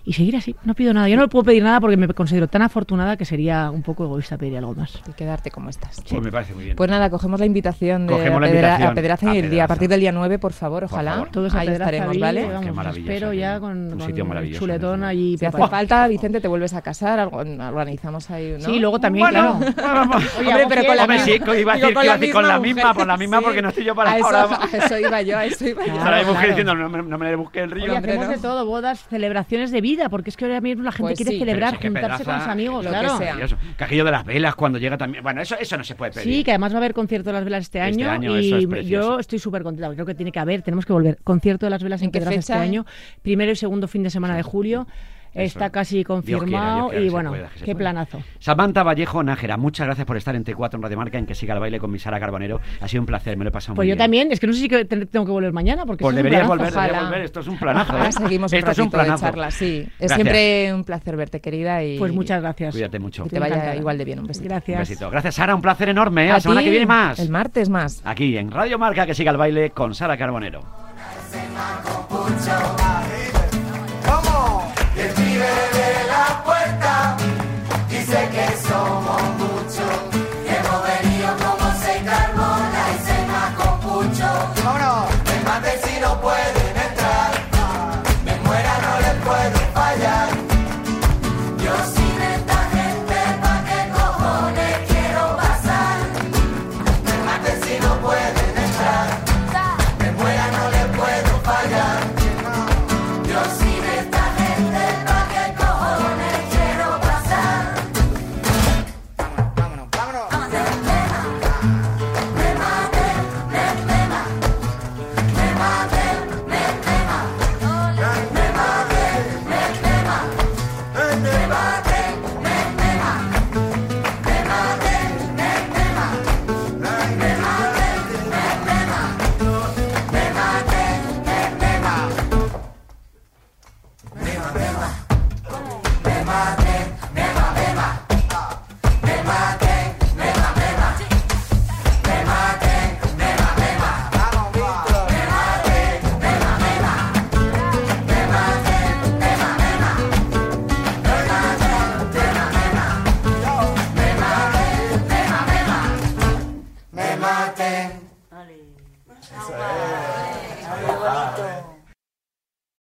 y 0.05 0.13
seguir 0.13 0.35
así. 0.35 0.55
No 0.65 0.73
pido 0.73 0.93
nada. 0.93 1.07
Yo 1.07 1.15
no 1.17 1.29
puedo 1.29 1.45
pedir 1.45 1.63
nada 1.63 1.79
porque 1.79 1.95
me 1.97 2.07
considero 2.09 2.47
tan 2.47 2.61
afortunada 2.61 3.15
que 3.17 3.25
sería 3.25 3.71
un 3.71 3.83
poco 3.83 4.03
egoísta 4.03 4.37
pedir 4.37 4.57
algo 4.57 4.75
más. 4.75 5.01
Y 5.09 5.13
quedarte 5.13 5.49
como 5.49 5.69
estás. 5.69 6.01
Pues 6.09 6.21
me 6.21 6.31
parece 6.31 6.53
muy 6.53 6.65
bien. 6.65 6.75
Pues 6.75 6.89
nada, 6.89 7.09
cogemos 7.09 7.39
la 7.39 7.45
invitación 7.45 8.07
de 8.07 8.13
Cogemos 8.13 8.37
a, 8.37 8.41
la 8.41 8.47
invitación 8.49 8.89
a 8.89 8.93
Pedraza 8.93 9.29
a 9.31 9.35
y 9.35 9.37
el 9.39 9.49
día, 9.49 9.63
a 9.63 9.67
partir 9.67 9.87
del 9.89 9.99
día 10.01 10.11
9, 10.11 10.39
por 10.39 10.51
favor, 10.53 10.83
ojalá. 10.85 11.11
favor. 11.13 11.29
Todos 11.29 11.55
a 11.55 11.59
Ahí 11.61 11.67
Pedraza 11.67 11.91
estaremos, 11.91 12.19
¿vale? 12.19 12.45
vamos, 12.47 12.93
Qué 12.95 12.99
espero 12.99 13.33
ya 13.33 13.59
con, 13.59 13.77
Un 13.93 13.97
con 13.97 14.01
sitio 14.07 14.25
maravilloso, 14.25 14.59
chuletón 14.59 15.03
allí. 15.03 15.37
Si 15.37 15.45
hace 15.45 15.67
falta, 15.67 16.07
Vicente, 16.07 16.41
te 16.41 16.47
vuelves 16.47 16.73
a 16.73 16.81
casar, 16.81 17.19
algo- 17.19 17.37
organizamos 17.37 18.29
ahí, 18.29 18.55
¿no? 18.59 18.65
Sí, 18.65 18.79
luego 18.79 18.99
también, 18.99 19.25
Bueno, 19.25 19.59
claro. 19.73 19.73
vamos. 20.09 20.23
Oye, 20.39 20.49
Hombre, 20.49 20.65
pero 20.67 20.85
con 20.85 20.95
la 20.97 21.03
Hombre, 21.03 21.17
misma- 21.19 21.25
sí, 21.25 21.61
iba 21.61 21.73
a 21.73 21.75
decir 22.17 22.33
con 22.33 22.47
la 22.47 22.59
misma, 22.59 22.93
por 22.93 23.07
la 23.07 23.17
misma, 23.17 23.41
porque 23.41 23.61
no 23.61 23.69
estoy 23.69 23.85
yo 23.85 23.95
para 23.95 24.11
a 24.11 24.17
eso, 24.17 24.25
ahora. 24.27 24.59
a 24.61 24.77
eso 24.77 24.99
iba 24.99 25.21
yo, 25.21 25.37
a 25.37 25.45
eso 25.45 25.67
iba 25.67 25.85
yo. 25.85 25.93
Ahora 25.93 26.17
hay 26.17 26.25
mujer 26.25 26.49
diciendo, 26.49 26.75
no, 26.75 26.89
me- 27.17 27.35
busque 27.37 27.61
el 27.61 27.71
río. 27.71 27.95
Hacemos 27.97 28.27
de 28.27 28.37
todo, 28.37 28.65
bodas, 28.65 28.99
celebraciones 29.09 29.71
de 29.71 29.81
vida, 29.81 29.92
porque 30.09 30.29
es 30.29 30.37
que 30.37 30.45
ahora 30.45 30.61
mismo 30.61 30.83
la 30.83 30.91
gente 30.91 31.03
Pues 31.03 31.17
quiere 31.17 31.31
sí. 31.31 31.39
celebrar, 31.39 31.81
juntarse 31.81 32.23
con 32.23 32.37
los 32.37 32.47
amigos, 32.47 32.85
lo 32.85 32.91
que 32.91 32.97
claro. 32.99 33.17
sea. 33.17 33.37
Cajillo 33.77 34.05
de 34.05 34.11
las 34.11 34.25
velas 34.25 34.55
cuando 34.55 34.77
llega 34.79 34.97
también. 34.97 35.23
Bueno, 35.23 35.41
eso, 35.41 35.55
eso 35.59 35.77
no 35.77 35.83
se 35.83 35.95
puede 35.95 36.11
pedir. 36.11 36.33
Sí, 36.33 36.43
que 36.43 36.51
además 36.51 36.71
va 36.73 36.77
a 36.77 36.79
haber 36.79 36.93
concierto 36.93 37.29
de 37.29 37.33
las 37.33 37.43
velas 37.43 37.63
este 37.63 37.79
Este 37.79 38.03
año, 38.03 38.11
año, 38.11 38.35
eso 38.35 38.57
es 38.57 38.63
y 38.63 38.85
yo 38.85 39.19
estoy 39.19 39.39
súper 39.39 39.63
contenta. 39.63 39.87
porque 39.87 39.97
Creo 39.97 40.05
que 40.07 40.15
tiene 40.15 40.31
que 40.31 40.39
haber, 40.39 40.61
tenemos 40.61 40.85
que 40.85 40.93
volver. 40.93 41.17
Concierto 41.23 41.65
de 41.65 41.69
las 41.69 41.83
velas 41.83 42.01
en, 42.01 42.11
¿En 42.13 42.33
este 42.33 42.53
año, 42.53 42.85
primero 43.21 43.51
y 43.51 43.55
segundo 43.55 43.87
fin 43.87 44.03
de 44.03 44.09
semana 44.09 44.35
de 44.35 44.43
julio. 44.43 44.87
Está 45.33 45.69
casi 45.71 45.95
Dios 45.97 46.05
quiera, 46.05 46.15
confirmado 46.15 46.77
Dios 46.77 46.89
quiera 46.89 46.99
que 47.01 47.05
y 47.05 47.09
bueno, 47.09 47.29
pueda, 47.31 47.49
qué 47.57 47.65
pueda. 47.65 47.77
planazo. 47.77 48.21
Samantha 48.39 48.83
Vallejo 48.83 49.23
Nájera, 49.23 49.57
muchas 49.57 49.87
gracias 49.87 50.05
por 50.05 50.15
estar 50.17 50.35
en 50.35 50.43
T4 50.45 50.75
en 50.75 50.81
Radio 50.83 50.97
Marca, 50.97 51.17
en 51.17 51.25
que 51.25 51.33
siga 51.35 51.53
el 51.55 51.59
baile 51.59 51.79
con 51.79 51.91
mi 51.91 51.97
Sara 51.99 52.19
Carbonero. 52.19 52.59
Ha 52.81 52.87
sido 52.87 53.01
un 53.01 53.07
placer, 53.07 53.35
me 53.37 53.43
lo 53.43 53.49
he 53.49 53.51
pasado 53.51 53.75
Pues 53.75 53.85
muy 53.85 53.89
yo 53.89 53.95
bien. 53.95 54.03
también, 54.03 54.31
es 54.31 54.39
que 54.39 54.47
no 54.47 54.53
sé 54.53 54.59
si 54.59 54.67
tengo 54.69 55.25
que 55.25 55.31
volver 55.31 55.51
mañana 55.53 55.85
porque 55.85 56.03
Pues 56.03 56.13
es 56.13 56.17
un 56.19 56.23
deberías 56.23 56.47
volver, 56.47 56.67
deberías 56.71 56.91
ojalá. 56.91 57.07
volver. 57.09 57.21
Esto 57.25 57.39
es 57.39 57.47
un 57.47 57.57
planazo. 57.57 57.97
¿eh? 57.97 58.11
seguimos 58.11 58.51
un 58.51 58.57
Esto 58.59 58.71
es 58.71 58.77
un 58.79 58.85
de 58.85 58.91
planazo. 58.91 59.25
charla, 59.25 59.51
sí. 59.51 59.79
Es 59.79 59.97
Gracias. 59.99 60.15
siempre 60.15 60.73
un 60.73 60.83
placer 60.83 61.15
verte, 61.17 61.41
querida, 61.41 61.83
y 61.83 61.97
Pues 61.97 62.13
muchas 62.13 62.41
gracias. 62.41 62.73
Cuídate 62.73 62.99
mucho. 62.99 63.23
que 63.23 63.29
te 63.31 63.39
vaya 63.39 63.55
Encantada. 63.55 63.75
igual 63.77 63.97
de 63.97 64.05
bien. 64.05 64.19
Un 64.19 64.27
besito. 64.27 64.43
Un 64.45 64.49
Gracias. 64.49 64.79
besito. 64.79 65.09
Gracias, 65.09 65.35
Sara. 65.35 65.55
Un 65.55 65.61
placer 65.61 65.89
enorme. 65.89 66.25
¿eh? 66.27 66.29
A 66.31 66.33
La 66.35 66.39
semana 66.41 66.61
que 66.63 66.69
viene 66.69 66.85
más. 66.85 67.17
El 67.19 67.29
martes 67.29 67.69
más. 67.69 68.01
Aquí 68.05 68.37
en 68.37 68.51
Radio 68.51 68.77
Marca, 68.77 69.05
que 69.05 69.15
siga 69.15 69.31
el 69.31 69.37
baile 69.37 69.71
con 69.71 69.95
Sara 69.95 70.15
Carbonero. 70.17 70.61
Vamos, 78.13 78.33
que 78.69 78.91
vive 79.09 79.33
de 79.33 79.53
la 79.53 79.62